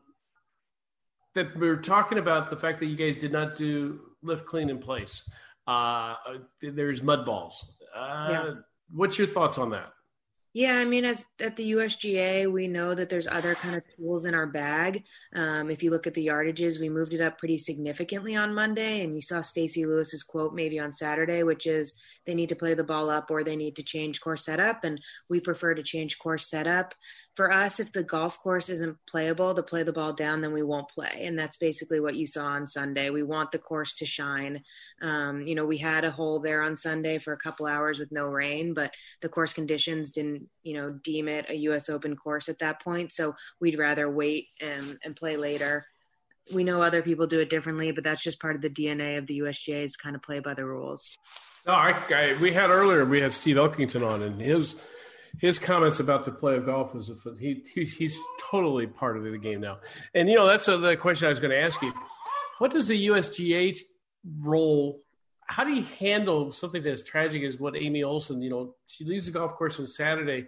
that 1.34 1.57
were 1.57 1.76
talking 1.76 2.18
about 2.18 2.49
the 2.49 2.57
fact 2.57 2.78
that 2.80 2.86
you 2.86 2.97
guys 2.97 3.16
did 3.16 3.32
not 3.32 3.57
do 3.57 4.01
lift 4.22 4.47
clean 4.47 4.70
in 4.70 4.78
place. 4.78 5.22
Uh, 5.66 6.14
there's 6.62 7.03
mud 7.03 7.26
balls. 7.26 7.64
Uh, 7.95 8.28
yeah. 8.30 8.55
What's 8.91 9.18
your 9.18 9.26
thoughts 9.26 9.59
on 9.59 9.70
that? 9.70 9.93
Yeah, 10.55 10.78
I 10.78 10.84
mean, 10.86 11.05
as 11.05 11.26
at 11.40 11.57
the 11.57 11.72
USGA, 11.72 12.51
we 12.51 12.66
know 12.68 12.94
that 12.94 13.11
there's 13.11 13.26
other 13.26 13.55
kind 13.55 13.76
of 13.76 13.82
tools 13.94 14.24
in 14.24 14.34
our 14.34 14.46
bag. 14.46 15.05
Um, 15.36 15.70
if 15.70 15.82
you 15.82 15.90
look 15.90 16.07
at 16.07 16.14
the 16.14 16.26
yardages, 16.26 16.80
we 16.80 16.88
moved 16.88 17.12
it 17.12 17.20
up 17.20 17.36
pretty 17.36 17.59
significantly 17.59 18.34
on 18.34 18.55
Monday, 18.55 19.05
and 19.05 19.14
you 19.14 19.20
saw 19.20 19.42
Stacy 19.42 19.84
Lewis's 19.84 20.24
quote 20.24 20.55
maybe 20.55 20.80
on 20.80 20.90
Saturday, 20.90 21.42
which 21.42 21.66
is 21.66 21.94
they 22.24 22.34
need 22.34 22.49
to 22.49 22.57
play 22.57 22.72
the 22.72 22.82
ball 22.82 23.11
up 23.11 23.30
or 23.30 23.44
they 23.44 23.57
need 23.57 23.76
to 23.76 23.82
change 23.82 24.22
course 24.22 24.46
setup, 24.46 24.84
and 24.84 25.01
we 25.28 25.38
prefer 25.38 25.74
to 25.74 25.82
change 25.82 26.18
course 26.18 26.49
setup 26.49 26.94
for 27.39 27.53
us, 27.53 27.78
if 27.78 27.93
the 27.93 28.03
golf 28.03 28.43
course 28.43 28.68
isn't 28.68 28.97
playable 29.07 29.55
to 29.55 29.62
play 29.62 29.84
the 29.84 29.93
ball 29.93 30.12
down, 30.12 30.41
then 30.41 30.53
we 30.53 30.64
won't 30.64 30.89
play. 30.89 31.22
And 31.22 31.39
that's 31.39 31.57
basically 31.57 32.01
what 32.01 32.16
you 32.16 32.26
saw 32.26 32.47
on 32.47 32.66
Sunday. 32.66 33.11
We 33.11 33.22
want 33.22 33.53
the 33.53 33.61
course 33.61 33.95
to 33.95 34.05
shine. 34.05 34.61
Um, 35.03 35.43
you 35.43 35.55
know, 35.55 35.64
we 35.64 35.76
had 35.76 36.03
a 36.03 36.11
hole 36.11 36.41
there 36.41 36.62
on 36.62 36.74
Sunday 36.74 37.18
for 37.18 37.32
a 37.32 37.39
couple 37.39 37.66
hours 37.66 38.01
with 38.01 38.11
no 38.11 38.26
rain, 38.26 38.74
but 38.74 38.93
the 39.20 39.28
course 39.28 39.53
conditions 39.53 40.11
didn't, 40.11 40.49
you 40.64 40.74
know, 40.74 40.91
deem 41.05 41.28
it 41.28 41.49
a 41.49 41.55
U.S. 41.59 41.89
Open 41.89 42.16
course 42.16 42.49
at 42.49 42.59
that 42.59 42.82
point. 42.82 43.12
So 43.12 43.36
we'd 43.61 43.78
rather 43.78 44.11
wait 44.11 44.49
and, 44.61 44.99
and 45.05 45.14
play 45.14 45.36
later. 45.36 45.86
We 46.53 46.64
know 46.64 46.82
other 46.82 47.03
people 47.03 47.28
do 47.28 47.39
it 47.39 47.51
differently, 47.51 47.93
but 47.93 48.03
that's 48.03 48.24
just 48.24 48.41
part 48.41 48.57
of 48.57 48.62
the 48.62 48.70
DNA 48.70 49.16
of 49.16 49.28
the 49.28 49.39
USGA 49.39 49.84
is 49.84 49.95
kind 49.95 50.16
of 50.16 50.22
play 50.22 50.41
by 50.41 50.55
the 50.55 50.66
rules. 50.66 51.16
No, 51.68 51.74
I, 51.74 51.95
I, 52.11 52.36
we 52.41 52.53
had 52.53 52.70
earlier, 52.70 53.05
we 53.05 53.20
had 53.20 53.32
Steve 53.32 53.55
Elkington 53.55 54.05
on, 54.05 54.24
and 54.24 54.41
his– 54.41 54.74
his 55.41 55.59
comments 55.59 56.01
about 56.01 56.24
the 56.24 56.32
play 56.32 56.57
of 56.57 56.66
golf 56.66 56.95
was 56.95 57.11
he, 57.39 57.62
he 57.72 57.84
he's 57.84 58.20
totally 58.51 58.86
part 58.86 59.16
of 59.16 59.22
the 59.22 59.39
game 59.39 59.61
now. 59.61 59.78
And 60.14 60.28
you 60.28 60.36
know 60.36 60.47
that's 60.47 60.68
a, 60.68 60.76
the 60.76 60.97
question 60.97 61.26
I 61.26 61.30
was 61.30 61.41
going 61.41 61.53
to 61.53 61.61
ask 61.61 61.80
you. 61.82 61.93
What 62.59 62.72
does 62.72 62.89
the 62.89 63.09
USGA 63.09 63.78
role? 64.41 65.01
How 65.47 65.64
do 65.64 65.72
you 65.72 65.84
handle 65.99 66.53
something 66.53 66.84
as 66.86 67.03
tragic 67.03 67.43
as 67.43 67.59
what 67.59 67.76
Amy 67.76 68.03
Olson? 68.03 68.43
You 68.43 68.51
know, 68.51 68.74
she 68.86 69.05
leaves 69.05 69.26
the 69.26 69.32
golf 69.32 69.55
course 69.55 69.78
on 69.78 69.86
Saturday 69.86 70.47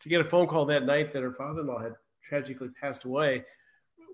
to 0.00 0.08
get 0.08 0.20
a 0.20 0.28
phone 0.28 0.46
call 0.46 0.64
that 0.66 0.84
night 0.84 1.12
that 1.12 1.22
her 1.22 1.32
father-in-law 1.32 1.80
had 1.80 1.92
tragically 2.22 2.68
passed 2.80 3.04
away. 3.04 3.44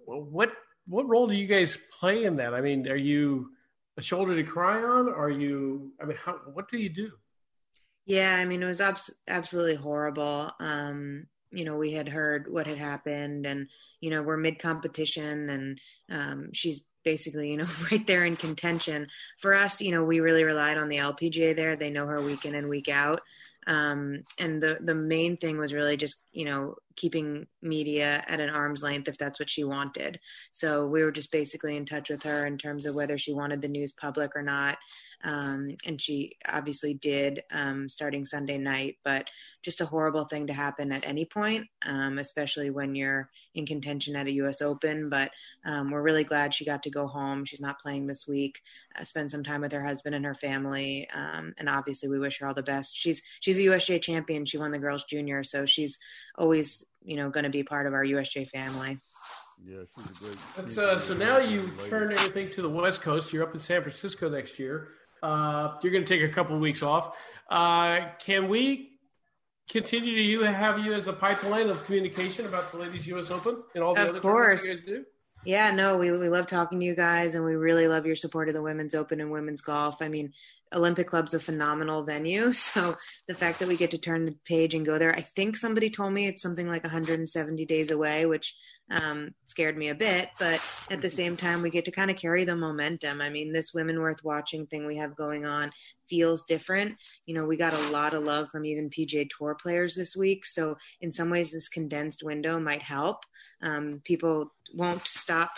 What 0.05 0.53
what 0.87 1.09
role 1.09 1.27
do 1.27 1.35
you 1.35 1.47
guys 1.47 1.79
play 1.99 2.25
in 2.25 2.37
that? 2.37 2.55
I 2.55 2.61
mean, 2.61 2.89
are 2.89 2.97
you 2.97 3.51
a 3.97 4.03
shoulder 4.03 4.35
to 4.35 4.43
cry 4.43 4.83
on? 4.83 5.09
Are 5.09 5.31
you? 5.31 5.93
I 6.03 6.07
mean, 6.07 6.17
how, 6.17 6.41
what 6.53 6.71
do 6.71 6.79
you 6.79 6.89
do? 6.89 7.11
Yeah, 8.09 8.35
I 8.35 8.47
mean, 8.47 8.63
it 8.63 8.67
was 8.67 8.81
abs- 8.81 9.15
absolutely 9.29 9.77
horrible. 9.77 10.51
Um, 10.61 11.27
you 11.53 11.65
know, 11.65 11.77
we 11.77 11.93
had 11.93 12.09
heard 12.09 12.51
what 12.51 12.67
had 12.67 12.79
happened, 12.79 13.47
and 13.47 13.69
you 14.01 14.11
know, 14.11 14.23
we're 14.23 14.39
mid 14.39 14.59
competition, 14.59 15.51
and 15.51 15.81
um, 16.11 16.51
she's 16.55 16.83
basically, 17.05 17.51
you 17.51 17.59
know, 17.59 17.69
right 17.93 18.07
there 18.07 18.25
in 18.25 18.37
contention. 18.37 19.09
For 19.39 19.55
us, 19.55 19.83
you 19.83 19.93
know, 19.93 20.05
we 20.05 20.21
really 20.21 20.45
relied 20.45 20.79
on 20.79 20.89
the 20.89 21.01
LPGA 21.01 21.55
there. 21.55 21.77
They 21.77 21.91
know 21.91 22.07
her 22.07 22.23
week 22.23 22.47
in 22.47 22.55
and 22.57 22.69
week 22.71 22.89
out. 22.89 23.21
Um, 23.69 24.25
and 24.39 24.63
the 24.63 24.79
the 24.83 24.95
main 24.95 25.37
thing 25.37 25.59
was 25.59 25.75
really 25.75 25.97
just, 25.97 26.25
you 26.33 26.47
know, 26.47 26.75
keeping 26.99 27.47
media 27.63 28.25
at 28.27 28.41
an 28.41 28.51
arm's 28.51 28.83
length 28.83 29.09
if 29.09 29.17
that's 29.17 29.39
what 29.39 29.49
she 29.49 29.63
wanted. 29.63 30.19
So 30.51 30.85
we 30.87 31.05
were 31.05 31.13
just 31.13 31.31
basically 31.31 31.77
in 31.77 31.87
touch 31.87 32.11
with 32.11 32.25
her 32.25 32.47
in 32.47 32.59
terms 32.59 32.87
of 32.87 32.97
whether 32.97 33.17
she 33.17 33.33
wanted 33.33 33.63
the 33.63 33.69
news 33.69 33.93
public 33.93 34.33
or 34.35 34.43
not. 34.43 34.79
Um, 35.25 35.77
and 35.87 36.01
she 36.01 36.33
obviously 36.53 36.95
did 36.95 37.43
um, 37.53 37.89
starting 37.89 38.25
Sunday 38.25 38.59
night, 38.59 38.97
but 39.05 39.29
just 39.63 39.81
a 39.81 39.87
horrible 39.87 40.25
thing 40.25 40.47
to 40.47 40.53
happen 40.53 40.93
at 40.93 41.07
any 41.07 41.25
point, 41.25 41.67
um, 41.87 42.19
especially 42.19 42.71
when 42.71 42.95
you're 42.95 43.29
in 43.55 43.67
contention 43.67 44.17
at 44.17 44.27
a 44.27 44.33
U.S. 44.33 44.63
Open. 44.63 45.09
But 45.09 45.31
um, 45.65 45.91
we're 45.91 46.03
really 46.03 46.25
glad 46.25 46.55
she 46.55 46.65
got 46.65 46.83
to 46.85 46.91
go 46.91 47.07
home. 47.07 47.45
She's 47.45 47.61
not 47.61 47.81
playing 47.81 48.07
this 48.07 48.27
week. 48.27 48.61
Uh, 48.99 49.05
spend 49.05 49.31
some 49.31 49.43
time 49.43 49.61
with 49.61 49.73
her 49.73 49.83
husband 49.85 50.15
and 50.15 50.25
her 50.25 50.35
family, 50.35 51.09
um, 51.15 51.53
and 51.59 51.69
obviously 51.69 52.09
we 52.09 52.19
wish 52.19 52.39
her 52.39 52.47
all 52.47 52.55
the 52.55 52.63
best. 52.63 52.97
She's 52.97 53.23
she's 53.41 53.58
a 53.59 53.67
USGA 53.67 54.01
champion. 54.01 54.45
She 54.45 54.59
won 54.59 54.71
the 54.71 54.79
girls 54.79 55.05
junior, 55.05 55.43
so 55.45 55.67
she's 55.67 55.99
always 56.37 56.87
you 57.03 57.17
know 57.17 57.31
going 57.31 57.45
to 57.45 57.51
be 57.51 57.63
part 57.63 57.87
of 57.87 57.95
our 57.95 58.05
USJ 58.05 58.49
family. 58.49 58.99
Yeah, 59.65 59.79
she's 59.97 60.11
a 60.11 60.25
great. 60.25 60.69
She's 60.69 60.79
uh, 60.79 60.99
so 60.99 61.15
now 61.15 61.39
you 61.39 61.73
turn 61.89 62.13
everything 62.13 62.51
to 62.51 62.63
the 62.63 62.71
West 62.71 63.03
Coast. 63.03 63.33
You're 63.33 63.43
up 63.43 63.55
in 63.55 63.61
San 63.61 63.83
Francisco 63.83 64.29
next 64.29 64.59
year. 64.59 64.89
Uh, 65.23 65.75
you're 65.83 65.93
going 65.93 66.05
to 66.05 66.19
take 66.19 66.29
a 66.29 66.33
couple 66.33 66.55
of 66.55 66.61
weeks 66.61 66.83
off. 66.83 67.17
Uh, 67.51 68.07
can 68.19 68.49
we 68.49 68.99
continue 69.69 70.15
to 70.15 70.23
you 70.23 70.43
have 70.43 70.79
you 70.79 70.93
as 70.93 71.05
the 71.05 71.13
pipeline 71.13 71.69
of 71.69 71.85
communication 71.85 72.47
about 72.47 72.71
the 72.73 72.79
Ladies 72.79 73.07
U.S. 73.09 73.31
Open 73.31 73.63
and 73.75 73.85
all 73.85 73.95
the 73.95 74.03
of 74.03 74.09
other 74.11 74.21
course. 74.21 74.65
you 74.65 74.71
guys 74.71 74.81
do? 74.81 75.05
Yeah, 75.45 75.71
no, 75.71 75.97
we 75.99 76.11
we 76.11 76.29
love 76.29 76.47
talking 76.47 76.81
to 76.81 76.85
you 76.85 76.97
guys, 76.97 77.35
and 77.35 77.45
we 77.45 77.55
really 77.55 77.89
love 77.89 78.07
your 78.07 78.17
support 78.17 78.49
of 78.49 78.55
the 78.55 78.63
women's 78.63 78.95
open 78.95 79.21
and 79.21 79.31
women's 79.31 79.61
golf. 79.61 80.03
I 80.03 80.09
mean, 80.09 80.33
Olympic 80.75 81.07
Club's 81.07 81.35
a 81.35 81.41
phenomenal 81.41 82.05
venue, 82.05 82.53
so 82.69 82.97
the 83.27 83.35
fact 83.35 83.59
that 83.59 83.69
we 83.69 83.77
get 83.77 83.91
to 83.93 83.99
turn 83.99 84.25
the 84.25 84.37
page 84.45 84.75
and 84.75 84.87
go 84.87 84.99
there, 84.99 85.13
I 85.13 85.21
think 85.21 85.57
somebody 85.57 85.91
told 85.91 86.13
me 86.13 86.27
it's 86.27 86.43
something 86.43 86.69
like 86.69 86.85
170 86.85 87.65
days 87.67 87.91
away, 87.91 88.27
which 88.27 88.55
um, 88.91 89.31
scared 89.45 89.77
me 89.77 89.89
a 89.89 89.95
bit. 89.95 90.31
But 90.39 90.61
at 90.91 91.01
the 91.01 91.11
same 91.11 91.37
time, 91.37 91.63
we 91.63 91.71
get 91.71 91.85
to 91.87 91.91
kind 91.91 92.11
of 92.11 92.17
carry 92.17 92.45
the 92.45 92.57
momentum. 92.57 93.21
I 93.21 93.31
mean, 93.31 93.53
this 93.53 93.75
women 93.75 94.01
worth 94.01 94.25
watching 94.25 94.67
thing 94.67 94.87
we 94.87 94.97
have 94.97 95.17
going 95.17 95.45
on 95.45 95.71
feels 96.09 96.45
different. 96.45 96.97
You 97.27 97.35
know, 97.35 97.47
we 97.47 97.57
got 97.57 97.75
a 97.75 97.91
lot 97.91 98.15
of 98.15 98.23
love 98.23 98.49
from 98.49 98.65
even 98.65 98.91
PGA 98.91 99.29
Tour 99.29 99.55
players 99.55 99.95
this 99.95 100.17
week, 100.17 100.47
so 100.47 100.77
in 101.01 101.11
some 101.11 101.31
ways, 101.31 101.53
this 101.53 101.69
condensed 101.69 102.23
window 102.23 102.59
might 102.59 102.83
help. 102.83 103.25
Um, 103.63 104.01
people 104.05 104.53
won't 104.75 105.07
stop 105.07 105.51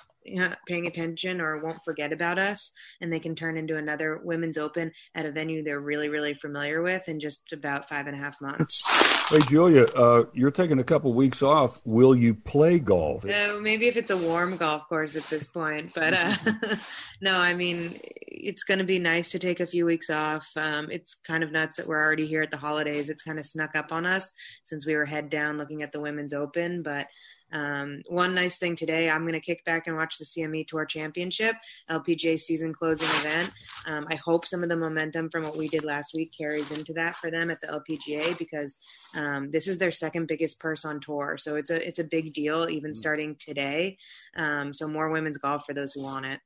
paying 0.67 0.87
attention 0.87 1.41
or 1.41 1.63
won't 1.63 1.83
forget 1.85 2.13
about 2.13 2.39
us 2.39 2.73
and 3.01 3.13
they 3.13 3.21
can 3.21 3.35
turn 3.35 3.57
into 3.57 3.77
another 3.77 4.21
women's 4.23 4.59
open 4.59 4.93
at 5.15 5.27
a 5.27 5.31
venue 5.31 5.63
they're 5.63 5.81
really 5.81 6.09
really 6.09 6.35
familiar 6.35 6.83
with 6.83 7.09
in 7.09 7.19
just 7.19 7.53
about 7.53 7.89
five 7.89 8.07
and 8.07 8.15
a 8.15 8.19
half 8.19 8.41
months. 8.41 8.85
Hey 9.31 9.39
julia 9.49 9.85
uh, 9.97 10.25
you're 10.33 10.51
taking 10.51 10.79
a 10.79 10.85
couple 10.85 11.13
weeks 11.13 11.43
off. 11.43 11.81
Will 11.85 12.15
you 12.15 12.35
play 12.35 12.79
golf? 12.79 13.25
Uh, 13.25 13.59
maybe 13.61 13.89
if 13.89 13.97
it's 13.97 14.11
a 14.11 14.17
warm 14.17 14.57
golf 14.57 14.89
course 14.89 15.17
at 15.17 15.25
this 15.25 15.49
point 15.49 15.93
but 15.95 16.15
uh, 16.15 16.35
no 17.21 17.39
i 17.39 17.55
mean 17.55 17.93
it's 18.27 18.65
going 18.65 18.79
to 18.79 18.85
be 18.85 18.99
nice 18.99 19.31
to 19.31 19.39
take 19.39 19.61
a 19.61 19.67
few 19.67 19.85
weeks 19.85 20.09
off. 20.09 20.51
Um, 20.57 20.89
it's 20.91 21.15
kind 21.15 21.43
of 21.43 21.53
nuts 21.53 21.77
that 21.77 21.87
we're 21.87 22.01
already 22.01 22.27
here 22.27 22.43
at 22.43 22.51
the 22.51 22.57
holidays. 22.57 23.11
It's 23.11 23.23
kind 23.23 23.39
of 23.39 23.45
snuck 23.45 23.77
up 23.77 23.93
on 23.93 24.07
us 24.07 24.33
since 24.65 24.87
we 24.87 24.95
were 24.95 25.05
head 25.05 25.29
down 25.29 25.59
looking 25.59 25.83
at 25.83 25.93
the 25.93 26.01
women's 26.01 26.33
open 26.33 26.83
but 26.83 27.07
um, 27.53 28.03
one 28.09 28.35
nice 28.35 28.59
thing 28.59 28.77
today, 28.77 29.11
I'm 29.11 29.23
going 29.23 29.35
to 29.35 29.41
kick 29.41 29.65
back 29.65 29.87
and 29.87 29.97
watch 29.97 30.19
the 30.19 30.25
CME 30.25 30.69
Tour 30.69 30.85
Championship, 30.85 31.57
LPGA 31.89 32.39
season 32.39 32.73
closing 32.73 33.09
event. 33.21 33.53
Um, 33.87 34.07
I 34.09 34.17
hope 34.17 34.47
some 34.47 34.63
of 34.63 34.69
the 34.69 34.77
momentum 34.77 35.31
from 35.31 35.45
what 35.45 35.57
we 35.57 35.69
did 35.69 35.85
last 35.85 36.15
week 36.15 36.33
carries 36.37 36.71
into 36.71 36.93
that 36.95 37.17
for 37.17 37.31
them 37.31 37.51
at 37.51 37.61
the 37.61 37.69
LPGA 37.69 38.39
because 38.39 38.79
um, 39.17 39.51
this 39.51 39.69
is 39.69 39.79
their 39.79 39.91
second 39.91 40.27
biggest 40.29 40.61
purse 40.61 40.85
on 40.85 41.01
tour, 41.01 41.37
so 41.39 41.57
it's 41.57 41.71
a 41.71 41.87
it's 41.87 41.99
a 41.99 42.05
big 42.05 42.33
deal 42.33 42.69
even 42.69 42.93
mm. 42.93 42.97
starting 42.97 43.37
today. 43.37 43.97
Um, 44.37 44.73
so 44.73 44.87
more 44.87 45.11
women's 45.11 45.39
golf 45.39 45.65
for 45.67 45.75
those 45.75 45.93
who 45.93 46.03
want 46.03 46.27
it. 46.27 46.41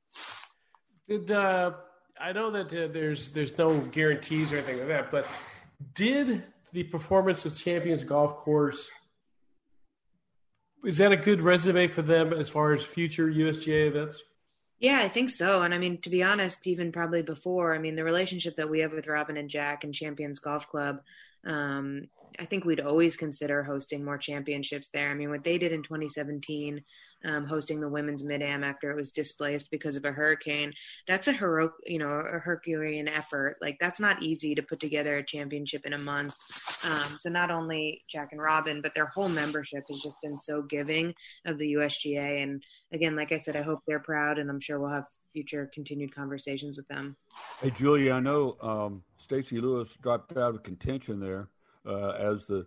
Did 1.07 1.31
uh, 1.31 1.73
I 2.19 2.31
know 2.31 2.49
that 2.51 2.67
uh, 2.67 2.87
there's 2.91 3.29
there's 3.29 3.57
no 3.57 3.79
guarantees 3.79 4.53
or 4.53 4.57
anything 4.57 4.79
like 4.79 4.87
that, 4.87 5.11
but 5.11 5.27
did 5.93 6.43
the 6.71 6.83
performance 6.83 7.45
of 7.45 7.57
Champions 7.57 8.03
Golf 8.03 8.37
Course 8.37 8.89
is 10.85 10.97
that 10.97 11.11
a 11.11 11.17
good 11.17 11.41
resume 11.41 11.87
for 11.87 12.01
them 12.01 12.33
as 12.33 12.49
far 12.49 12.73
as 12.73 12.83
future 12.83 13.27
USGA 13.27 13.87
events? 13.87 14.23
Yeah, 14.79 14.99
I 15.01 15.07
think 15.07 15.29
so. 15.29 15.61
And 15.61 15.73
I 15.73 15.77
mean, 15.77 16.01
to 16.01 16.09
be 16.09 16.21
honest, 16.21 16.67
even 16.67 16.91
probably 16.91 17.21
before, 17.21 17.73
I 17.73 17.77
mean, 17.77 17.95
the 17.95 18.03
relationship 18.03 18.57
that 18.57 18.69
we 18.69 18.79
have 18.79 18.91
with 18.91 19.07
Robin 19.07 19.37
and 19.37 19.49
Jack 19.49 19.83
and 19.83 19.93
Champions 19.93 20.39
Golf 20.39 20.67
Club, 20.67 21.01
um, 21.45 22.07
I 22.39 22.45
think 22.45 22.65
we'd 22.65 22.79
always 22.79 23.15
consider 23.15 23.63
hosting 23.63 24.03
more 24.03 24.17
championships 24.17 24.89
there. 24.89 25.09
I 25.09 25.13
mean, 25.13 25.29
what 25.29 25.43
they 25.43 25.57
did 25.57 25.71
in 25.71 25.83
2017, 25.83 26.81
um, 27.25 27.45
hosting 27.45 27.79
the 27.79 27.89
women's 27.89 28.23
mid 28.23 28.41
am 28.41 28.63
after 28.63 28.91
it 28.91 28.95
was 28.95 29.11
displaced 29.11 29.71
because 29.71 29.95
of 29.95 30.05
a 30.05 30.11
hurricane, 30.11 30.73
that's 31.07 31.27
a 31.27 31.33
heroic, 31.33 31.71
you 31.85 31.97
know, 31.97 32.09
a 32.09 32.39
Herculean 32.39 33.07
effort. 33.07 33.57
Like 33.61 33.77
that's 33.79 33.99
not 33.99 34.21
easy 34.21 34.53
to 34.55 34.61
put 34.61 34.79
together 34.79 35.17
a 35.17 35.25
championship 35.25 35.85
in 35.85 35.93
a 35.93 35.97
month. 35.97 36.35
Um, 36.85 37.17
so 37.17 37.29
not 37.29 37.51
only 37.51 38.03
Jack 38.09 38.29
and 38.31 38.41
Robin, 38.41 38.81
but 38.81 38.93
their 38.93 39.07
whole 39.07 39.29
membership 39.29 39.83
has 39.89 40.01
just 40.01 40.17
been 40.21 40.37
so 40.37 40.61
giving 40.61 41.13
of 41.45 41.57
the 41.57 41.73
USGA. 41.73 42.43
And 42.43 42.63
again, 42.91 43.15
like 43.15 43.31
I 43.31 43.39
said, 43.39 43.55
I 43.55 43.61
hope 43.61 43.79
they're 43.87 43.99
proud, 43.99 44.37
and 44.37 44.49
I'm 44.49 44.59
sure 44.59 44.79
we'll 44.79 44.89
have 44.89 45.07
future 45.33 45.69
continued 45.73 46.15
conversations 46.15 46.77
with 46.77 46.87
them. 46.87 47.17
Hey, 47.61 47.69
Julia, 47.69 48.13
I 48.13 48.19
know 48.21 48.55
um, 48.61 49.03
Stacy 49.17 49.59
Lewis 49.59 49.89
dropped 50.01 50.37
out 50.37 50.55
of 50.55 50.63
contention 50.63 51.19
there 51.19 51.49
uh, 51.85 52.09
as 52.11 52.45
the 52.45 52.65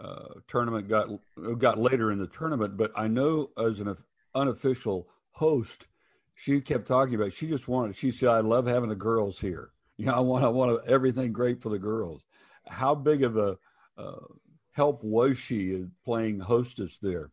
uh, 0.00 0.34
tournament 0.48 0.88
got 0.88 1.08
got 1.58 1.78
later 1.78 2.10
in 2.10 2.18
the 2.18 2.26
tournament. 2.26 2.76
But 2.76 2.92
I 2.96 3.08
know 3.08 3.50
as 3.58 3.80
an 3.80 3.96
unofficial 4.34 5.08
host, 5.32 5.86
she 6.36 6.60
kept 6.60 6.86
talking 6.86 7.14
about. 7.14 7.32
She 7.32 7.46
just 7.46 7.68
wanted. 7.68 7.96
She 7.96 8.10
said, 8.10 8.28
"I 8.28 8.40
love 8.40 8.66
having 8.66 8.88
the 8.88 8.96
girls 8.96 9.38
here. 9.38 9.70
You 9.96 10.06
know, 10.06 10.14
I 10.16 10.20
want 10.20 10.44
I 10.44 10.48
want 10.48 10.84
everything 10.88 11.32
great 11.32 11.62
for 11.62 11.68
the 11.68 11.78
girls." 11.78 12.26
How 12.66 12.96
big 12.96 13.22
of 13.22 13.36
a 13.36 13.56
uh, 13.96 14.26
help 14.72 15.04
was 15.04 15.38
she 15.38 15.70
in 15.70 15.92
playing 16.04 16.40
hostess 16.40 16.98
there? 17.00 17.30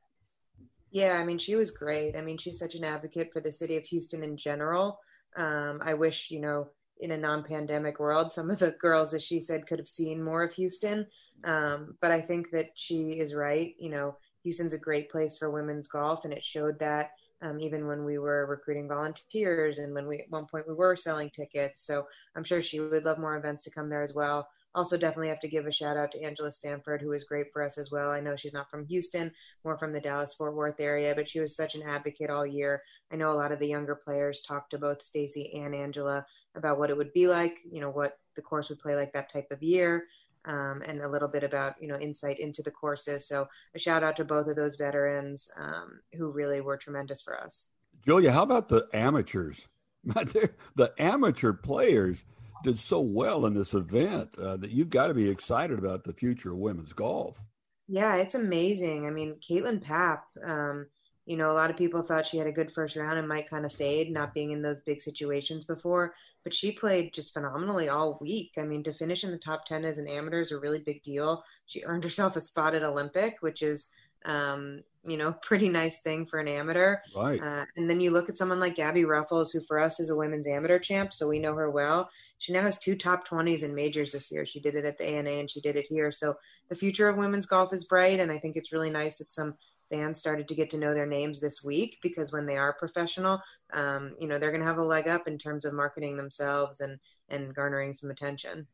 Yeah, 0.92 1.18
I 1.20 1.26
mean, 1.26 1.40
she 1.40 1.56
was 1.56 1.72
great. 1.72 2.16
I 2.16 2.22
mean, 2.22 2.38
she's 2.38 2.60
such 2.60 2.76
an 2.76 2.84
advocate 2.84 3.32
for 3.34 3.40
the 3.40 3.52
city 3.52 3.78
of 3.78 3.86
Houston 3.88 4.24
in 4.24 4.38
general. 4.38 5.00
Um, 5.38 5.80
I 5.82 5.94
wish, 5.94 6.30
you 6.30 6.40
know, 6.40 6.68
in 7.02 7.12
a 7.12 7.18
non-pandemic 7.18 8.00
world 8.00 8.32
some 8.32 8.50
of 8.50 8.60
the 8.60 8.72
girls 8.72 9.14
as 9.14 9.24
she 9.24 9.40
said 9.40 9.68
could 9.68 9.80
have 9.80 9.88
seen 9.88 10.24
more 10.24 10.44
of 10.44 10.54
houston. 10.54 11.06
Um, 11.44 11.98
but 12.02 12.12
i 12.12 12.22
think 12.22 12.50
that 12.52 12.70
she 12.76 13.12
is 13.12 13.34
right. 13.34 13.76
You 13.80 13.90
know 13.90 14.18
houston's 14.44 14.74
a 14.74 14.78
great 14.78 15.12
place 15.12 15.38
for 15.38 15.52
women's 15.52 15.88
golf 15.88 16.26
and 16.26 16.34
it 16.34 16.44
showed 16.44 16.80
that 16.80 17.12
um, 17.44 17.60
even 17.60 17.88
when 17.88 18.06
we 18.06 18.20
were 18.20 18.46
recruiting 18.46 18.88
volunteers 18.88 19.80
and 19.80 19.94
when 19.94 20.08
we 20.08 20.20
at 20.20 20.30
one 20.30 20.46
point 20.46 20.68
we 20.68 20.76
were 20.76 20.96
selling 20.96 21.30
tickets. 21.30 21.86
So 21.86 22.08
i'm 22.36 22.44
sure 22.44 22.62
she 22.62 22.80
would 22.80 23.06
love 23.06 23.20
more 23.20 23.38
events 23.38 23.64
to 23.64 23.72
come 23.72 23.90
there 23.90 24.04
as 24.04 24.14
well 24.14 24.48
also 24.74 24.98
definitely 24.98 25.28
have 25.28 25.40
to 25.42 25.48
give 25.48 25.66
a 25.66 25.72
shout 25.72 25.98
out 25.98 26.12
to 26.12 26.22
Angela 26.22 26.52
Stanford, 26.52 27.02
who 27.02 27.10
was 27.10 27.24
great 27.24 27.48
for 27.52 27.64
us 27.64 27.78
as 27.78 27.92
well. 27.92 28.12
I 28.12 28.22
know 28.22 28.36
she's 28.36 28.54
not 28.54 28.70
from 28.70 28.86
Houston, 28.86 29.32
more 29.66 29.78
from 29.78 29.92
the 29.92 30.00
Dallas 30.00 30.34
Fort 30.34 30.56
Worth 30.56 30.80
area, 30.80 31.14
but 31.16 31.30
she 31.30 31.40
was 31.40 31.56
such 31.56 31.76
an 31.76 31.84
advocate 31.84 32.30
all 32.30 32.46
year. 32.46 32.82
I 33.12 33.18
know 33.18 33.32
a 33.32 33.34
lot 33.34 33.52
of 33.52 33.60
the 33.60 33.68
younger 33.68 33.96
players 33.96 34.42
talked 34.42 34.72
to 34.72 34.78
both 34.78 35.02
Stacy 35.02 35.52
and 35.56 35.76
Angela 35.76 36.26
about 36.56 36.80
what 36.80 36.90
it 36.90 36.98
would 36.98 37.14
be 37.14 37.28
like, 37.28 37.58
you 37.70 37.82
know, 37.82 37.90
what 37.90 38.18
the 38.36 38.42
course 38.42 38.70
would 38.70 38.80
play 38.80 38.96
like 38.96 39.12
that 39.14 39.32
type 39.32 39.48
of 39.52 39.62
year. 39.62 40.06
Um, 40.46 40.82
and 40.88 41.02
a 41.02 41.08
little 41.08 41.28
bit 41.28 41.44
about 41.44 41.76
you 41.80 41.88
know 41.88 42.00
insight 42.00 42.40
into 42.40 42.64
the 42.64 42.72
courses. 42.72 43.28
So 43.28 43.48
a 43.76 43.80
shout 43.80 44.04
out 44.04 44.16
to 44.16 44.26
both 44.26 44.48
of 44.48 44.56
those 44.56 44.76
veterans 44.76 45.48
um, 45.56 46.00
who 46.18 46.32
really 46.32 46.62
were 46.62 46.78
tremendous 46.78 47.22
for 47.22 47.40
us. 47.40 47.68
Julia, 48.04 48.32
how 48.32 48.42
about 48.42 48.68
the 48.68 48.88
amateurs? 48.92 49.68
the 50.04 50.92
amateur 50.98 51.54
players 51.54 52.24
did 52.64 52.80
so 52.80 53.00
well 53.00 53.46
in 53.46 53.54
this 53.54 53.74
event 53.74 54.38
uh, 54.38 54.58
that 54.58 54.72
you've 54.72 54.90
got 54.90 55.08
to 55.08 55.14
be 55.14 55.30
excited 55.30 55.78
about 55.78 56.04
the 56.04 56.14
future 56.14 56.52
of 56.52 56.58
women's 56.58 56.94
golf. 56.94 57.42
Yeah, 57.88 58.16
it's 58.16 58.36
amazing. 58.36 59.06
I 59.06 59.10
mean, 59.10 59.36
Kaitlyn 59.48 59.84
Papp, 59.84 60.22
um, 60.46 60.88
you 61.26 61.38
know, 61.38 61.52
a 61.52 61.54
lot 61.54 61.70
of 61.70 61.78
people 61.78 62.02
thought 62.02 62.26
she 62.26 62.38
had 62.38 62.48
a 62.48 62.52
good 62.52 62.72
first 62.72 62.96
round 62.96 63.20
and 63.20 63.28
might 63.28 63.50
kind 63.50 63.66
of 63.66 63.74
fade, 63.74 64.12
not 64.12 64.34
being 64.34 64.52
in 64.52 64.62
those 64.62 64.82
big 64.82 65.02
situations 65.02 65.66
before, 65.66 66.14
but 66.44 66.54
she 66.54 66.72
played 66.72 67.14
just 67.14 67.34
phenomenally 67.34 67.90
all 67.90 68.18
week. 68.22 68.52
I 68.58 68.64
mean, 68.64 68.84
to 68.84 68.94
finish 68.94 69.24
in 69.24 69.32
the 69.32 69.38
top 69.38 69.66
10 69.66 69.86
as 69.86 69.98
an 69.98 70.08
amateur 70.08 70.42
is 70.42 70.52
a 70.52 70.60
really 70.60 70.80
big 70.80 71.04
deal. 71.04 71.44
She 71.66 71.84
earned 71.84 72.04
herself 72.04 72.36
a 72.36 72.42
spot 72.42 72.76
at 72.76 72.84
Olympic, 72.84 73.38
which 73.42 73.62
is, 73.62 73.90
um, 74.26 74.84
you 75.06 75.18
know, 75.18 75.34
pretty 75.42 75.70
nice 75.70 76.02
thing 76.02 76.26
for 76.26 76.40
an 76.40 76.48
amateur. 76.48 76.98
Right. 77.16 77.42
Uh, 77.42 77.66
and 77.76 77.90
then 77.90 78.00
you 78.00 78.12
look 78.12 78.30
at 78.30 78.38
someone 78.38 78.60
like 78.60 78.76
Gabby 78.76 79.04
Ruffels, 79.04 79.52
who 79.52 79.62
for 79.62 79.80
us 79.80 80.00
is 80.00 80.10
a 80.10 80.16
women's 80.16 80.48
amateur 80.48 80.80
champ, 80.80 81.14
so 81.14 81.28
we 81.28 81.40
know 81.40 81.56
her 81.56 81.70
well. 81.70 82.10
She 82.38 82.54
now 82.54 82.62
has 82.62 82.80
two 82.80 82.96
top 82.96 83.28
20s 83.28 83.64
in 83.64 83.76
majors 83.76 84.12
this 84.12 84.32
year. 84.32 84.46
She 84.46 84.60
did 84.60 84.76
it 84.76 84.86
at 84.86 84.98
the 84.98 85.08
ANA 85.08 85.30
and 85.30 85.50
she 85.50 85.62
did 85.62 85.76
it 85.76 85.86
here. 85.88 86.12
So 86.12 86.36
the 86.70 86.76
future 86.76 87.08
of 87.08 87.18
women's 87.18 87.46
golf 87.46 87.74
is 87.74 87.86
bright, 87.86 88.20
and 88.20 88.32
I 88.32 88.38
think 88.38 88.56
it's 88.56 88.72
really 88.72 88.90
nice 88.90 89.20
that 89.20 89.32
some 89.32 89.56
fans 89.92 90.18
started 90.18 90.48
to 90.48 90.56
get 90.56 90.70
to 90.72 90.78
know 90.78 90.94
their 90.94 91.06
names 91.06 91.40
this 91.40 91.64
week 91.64 92.00
because 92.02 92.32
when 92.32 92.46
they 92.46 92.58
are 92.58 92.74
professional, 92.74 93.42
um, 93.74 94.16
you 94.18 94.28
know, 94.28 94.40
they're 94.40 94.52
going 94.52 94.62
to 94.62 94.68
have 94.68 94.78
a 94.78 94.84
leg 94.84 95.08
up 95.08 95.28
in 95.28 95.38
terms 95.38 95.66
of 95.66 95.74
marketing 95.74 96.16
themselves 96.16 96.80
and 96.80 96.98
and 97.30 97.54
garnering 97.54 97.94
some 97.94 98.10
attention. 98.10 98.68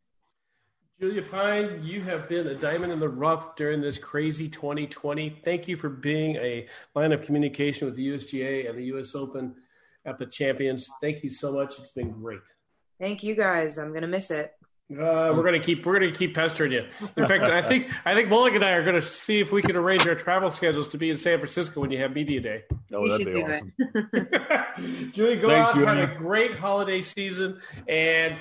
Julia 0.99 1.21
Pine, 1.21 1.81
you 1.83 2.01
have 2.01 2.27
been 2.27 2.47
a 2.47 2.55
diamond 2.55 2.91
in 2.91 2.99
the 2.99 3.07
rough 3.07 3.55
during 3.55 3.81
this 3.81 3.99
crazy 3.99 4.49
2020. 4.49 5.41
Thank 5.43 5.67
you 5.67 5.75
for 5.75 5.89
being 5.89 6.37
a 6.37 6.67
line 6.95 7.11
of 7.11 7.21
communication 7.21 7.85
with 7.85 7.95
the 7.95 8.07
USGA 8.09 8.67
and 8.67 8.79
the 8.79 8.85
US 8.85 9.13
Open 9.13 9.53
at 10.05 10.17
the 10.17 10.25
Champions. 10.25 10.89
Thank 10.99 11.23
you 11.23 11.29
so 11.29 11.51
much. 11.51 11.77
It's 11.77 11.91
been 11.91 12.09
great. 12.13 12.39
Thank 12.99 13.21
you 13.21 13.35
guys. 13.35 13.77
I'm 13.77 13.89
going 13.89 14.01
to 14.01 14.07
miss 14.07 14.31
it. 14.31 14.53
Uh, 14.89 15.33
we're 15.35 15.43
gonna 15.43 15.59
keep 15.59 15.85
we're 15.85 15.99
gonna 15.99 16.13
keep 16.13 16.33
pestering 16.33 16.71
you. 16.71 16.87
In 17.17 17.27
fact, 17.27 17.43
I 17.43 17.61
think 17.61 17.89
I 18.05 18.13
think 18.13 18.29
Mulligan 18.29 18.63
and 18.63 18.65
I 18.65 18.71
are 18.71 18.85
gonna 18.85 19.01
see 19.01 19.41
if 19.41 19.51
we 19.51 19.61
can 19.61 19.75
arrange 19.75 20.07
our 20.07 20.15
travel 20.15 20.49
schedules 20.49 20.87
to 20.87 20.97
be 20.97 21.09
in 21.09 21.17
San 21.17 21.39
Francisco 21.39 21.81
when 21.81 21.91
you 21.91 21.97
have 21.97 22.13
media 22.13 22.39
day. 22.39 22.63
Oh, 22.93 23.01
we 23.01 23.09
that'd 23.09 23.25
be 23.25 23.43
awesome. 23.43 23.73
Julie, 25.11 25.35
go 25.35 25.49
Thanks, 25.49 25.69
out, 25.71 25.75
Julie. 25.75 25.85
have 25.87 26.11
a 26.11 26.15
great 26.15 26.55
holiday 26.55 27.01
season, 27.01 27.59
and 27.89 28.37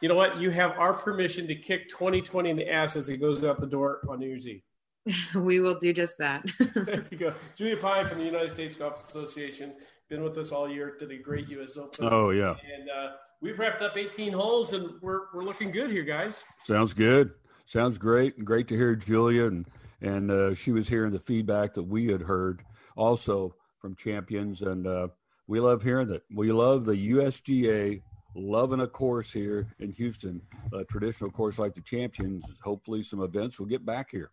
you 0.00 0.08
know 0.08 0.14
what? 0.14 0.40
You 0.40 0.50
have 0.50 0.72
our 0.78 0.92
permission 0.92 1.46
to 1.48 1.54
kick 1.54 1.88
2020 1.88 2.50
in 2.50 2.56
the 2.56 2.70
ass 2.70 2.96
as 2.96 3.08
it 3.08 3.18
goes 3.18 3.44
out 3.44 3.60
the 3.60 3.66
door 3.66 4.00
on 4.08 4.20
New 4.20 4.28
Year's 4.28 4.46
Eve. 4.46 4.62
we 5.34 5.60
will 5.60 5.78
do 5.78 5.92
just 5.92 6.18
that. 6.18 6.44
there 6.74 7.04
you 7.10 7.18
go. 7.18 7.34
Julia 7.54 7.76
Pine 7.76 8.06
from 8.06 8.18
the 8.18 8.24
United 8.24 8.50
States 8.50 8.76
Golf 8.76 9.08
Association, 9.08 9.72
been 10.08 10.22
with 10.22 10.36
us 10.38 10.52
all 10.52 10.68
year, 10.68 10.96
did 10.98 11.10
a 11.10 11.18
great 11.18 11.48
U.S. 11.48 11.76
Open. 11.76 12.08
Oh, 12.10 12.30
yeah. 12.30 12.54
And 12.74 12.88
uh, 12.88 13.12
we've 13.40 13.58
wrapped 13.58 13.82
up 13.82 13.96
18 13.96 14.32
holes, 14.32 14.72
and 14.72 14.90
we're, 15.00 15.22
we're 15.34 15.44
looking 15.44 15.70
good 15.70 15.90
here, 15.90 16.04
guys. 16.04 16.42
Sounds 16.64 16.92
good. 16.92 17.32
Sounds 17.66 17.98
great. 17.98 18.44
Great 18.44 18.68
to 18.68 18.76
hear 18.76 18.94
Julia. 18.94 19.46
And, 19.46 19.66
and 20.00 20.30
uh, 20.30 20.54
she 20.54 20.72
was 20.72 20.88
hearing 20.88 21.12
the 21.12 21.18
feedback 21.18 21.74
that 21.74 21.82
we 21.82 22.06
had 22.06 22.22
heard 22.22 22.62
also 22.96 23.54
from 23.80 23.94
champions. 23.94 24.62
And 24.62 24.86
uh, 24.86 25.08
we 25.46 25.60
love 25.60 25.82
hearing 25.82 26.08
that. 26.08 26.22
We 26.34 26.52
love 26.52 26.84
the 26.84 27.10
USGA 27.10 28.02
loving 28.38 28.80
a 28.80 28.86
course 28.86 29.32
here 29.32 29.66
in 29.78 29.92
Houston, 29.92 30.40
a 30.72 30.84
traditional 30.84 31.30
course 31.30 31.58
like 31.58 31.74
the 31.74 31.80
Champions. 31.80 32.44
Hopefully, 32.62 33.02
some 33.02 33.22
events 33.22 33.58
will 33.58 33.66
get 33.66 33.84
back 33.84 34.10
here. 34.10 34.30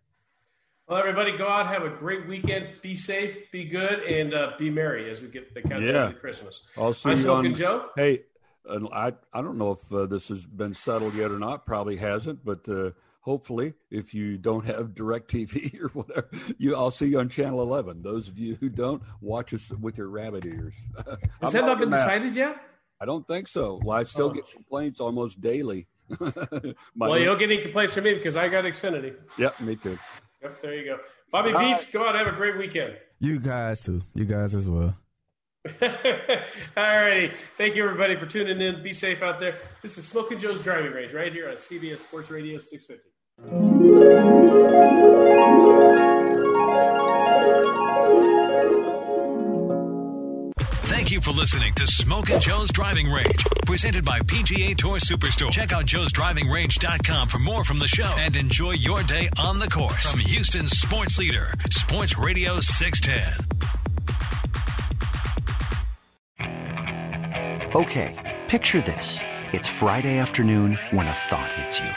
Well, 0.87 0.99
everybody, 0.99 1.35
go 1.35 1.47
out, 1.47 1.65
have 1.65 1.83
a 1.83 1.89
great 1.89 2.27
weekend. 2.27 2.67
Be 2.83 2.93
safe, 2.95 3.51
be 3.51 3.65
good, 3.65 4.03
and 4.03 4.35
uh, 4.35 4.51
be 4.59 4.69
merry 4.69 5.09
as 5.09 5.21
we 5.21 5.29
get 5.29 5.51
the 5.55 5.61
countdown 5.61 5.83
yeah. 5.83 6.07
to 6.09 6.13
Christmas. 6.13 6.61
I'll 6.77 6.93
see 6.93 7.09
I'm 7.09 7.17
you 7.17 7.31
on, 7.31 7.53
Joe. 7.55 7.87
Hey, 7.95 8.21
uh, 8.69 8.87
I 8.93 9.13
I 9.33 9.41
don't 9.41 9.57
know 9.57 9.71
if 9.71 9.91
uh, 9.91 10.05
this 10.05 10.27
has 10.27 10.45
been 10.45 10.75
settled 10.75 11.15
yet 11.15 11.31
or 11.31 11.39
not. 11.39 11.65
Probably 11.65 11.97
hasn't, 11.97 12.45
but 12.45 12.69
uh, 12.69 12.91
hopefully, 13.21 13.73
if 13.89 14.13
you 14.13 14.37
don't 14.37 14.65
have 14.67 14.89
DirecTV 14.89 15.81
or 15.81 15.87
whatever, 15.89 16.29
you 16.59 16.75
I'll 16.75 16.91
see 16.91 17.07
you 17.07 17.19
on 17.19 17.29
Channel 17.29 17.63
11. 17.63 18.03
Those 18.03 18.27
of 18.27 18.37
you 18.37 18.55
who 18.55 18.69
don't, 18.69 19.01
watch 19.21 19.55
us 19.55 19.71
with 19.71 19.97
your 19.97 20.09
rabbit 20.09 20.45
ears. 20.45 20.75
Has 21.41 21.53
that 21.53 21.65
not 21.65 21.79
been 21.79 21.89
decided 21.89 22.35
yet? 22.35 22.57
I 23.05 23.07
don't 23.07 23.27
think 23.27 23.47
so. 23.47 23.79
Well, 23.83 23.95
I 23.95 24.03
still 24.03 24.29
oh. 24.29 24.31
get 24.31 24.51
complaints 24.51 24.99
almost 24.99 25.39
daily. 25.39 25.85
well, 26.95 27.19
you'll 27.19 27.35
get 27.35 27.51
any 27.51 27.61
complaints 27.61 27.93
from 27.93 28.05
me 28.05 28.15
because 28.15 28.35
I 28.35 28.47
got 28.47 28.65
Xfinity. 28.65 29.13
Yep, 29.37 29.59
me 29.59 29.75
too. 29.75 29.99
Yep, 30.41 30.59
there 30.59 30.73
you 30.73 30.85
go. 30.85 30.97
Bobby 31.31 31.53
All 31.53 31.59
Beats, 31.59 31.83
right. 31.83 31.93
go 31.93 32.07
out 32.07 32.15
have 32.15 32.25
a 32.25 32.31
great 32.31 32.57
weekend. 32.57 32.97
You 33.19 33.39
guys 33.39 33.83
too. 33.83 34.01
You 34.15 34.25
guys 34.25 34.55
as 34.55 34.67
well. 34.67 34.97
All 35.83 35.87
righty. 36.77 37.31
Thank 37.59 37.75
you, 37.75 37.83
everybody, 37.83 38.15
for 38.15 38.25
tuning 38.25 38.59
in. 38.59 38.81
Be 38.81 38.91
safe 38.91 39.21
out 39.21 39.39
there. 39.39 39.59
This 39.83 39.99
is 39.99 40.07
Smoking 40.07 40.39
Joe's 40.39 40.63
Driving 40.63 40.91
Range 40.91 41.13
right 41.13 41.31
here 41.31 41.47
on 41.47 41.57
CBS 41.57 41.99
Sports 41.99 42.31
Radio 42.31 42.57
650. 42.57 43.11
You 51.15 51.21
for 51.21 51.31
listening 51.31 51.73
to 51.75 51.87
Smoking 51.87 52.41
Joe's 52.41 52.69
Driving 52.71 53.09
Range, 53.09 53.45
presented 53.65 54.03
by 54.03 54.19
PGA 54.19 54.75
Tour 54.75 54.97
Superstore. 54.97 55.49
Check 55.49 55.71
out 55.71 55.85
joesdrivingrange.com 55.85 57.29
for 57.29 57.39
more 57.39 57.63
from 57.63 57.79
the 57.79 57.87
show 57.87 58.13
and 58.17 58.35
enjoy 58.35 58.71
your 58.71 59.01
day 59.03 59.29
on 59.37 59.57
the 59.57 59.69
course. 59.69 60.11
From 60.11 60.19
Houston's 60.19 60.77
sports 60.77 61.17
leader, 61.17 61.53
Sports 61.69 62.17
Radio 62.17 62.59
610. 62.59 63.33
Okay, 67.73 68.41
picture 68.49 68.81
this. 68.81 69.21
It's 69.53 69.69
Friday 69.69 70.17
afternoon 70.17 70.77
when 70.91 71.07
a 71.07 71.13
thought 71.13 71.53
hits 71.53 71.79
you. 71.79 71.91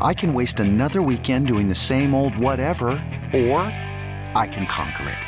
I 0.00 0.14
can 0.14 0.32
waste 0.32 0.60
another 0.60 1.02
weekend 1.02 1.48
doing 1.48 1.68
the 1.68 1.74
same 1.74 2.14
old 2.14 2.36
whatever, 2.36 2.90
or 3.34 3.62
I 4.36 4.48
can 4.48 4.66
conquer 4.66 5.08
it. 5.08 5.27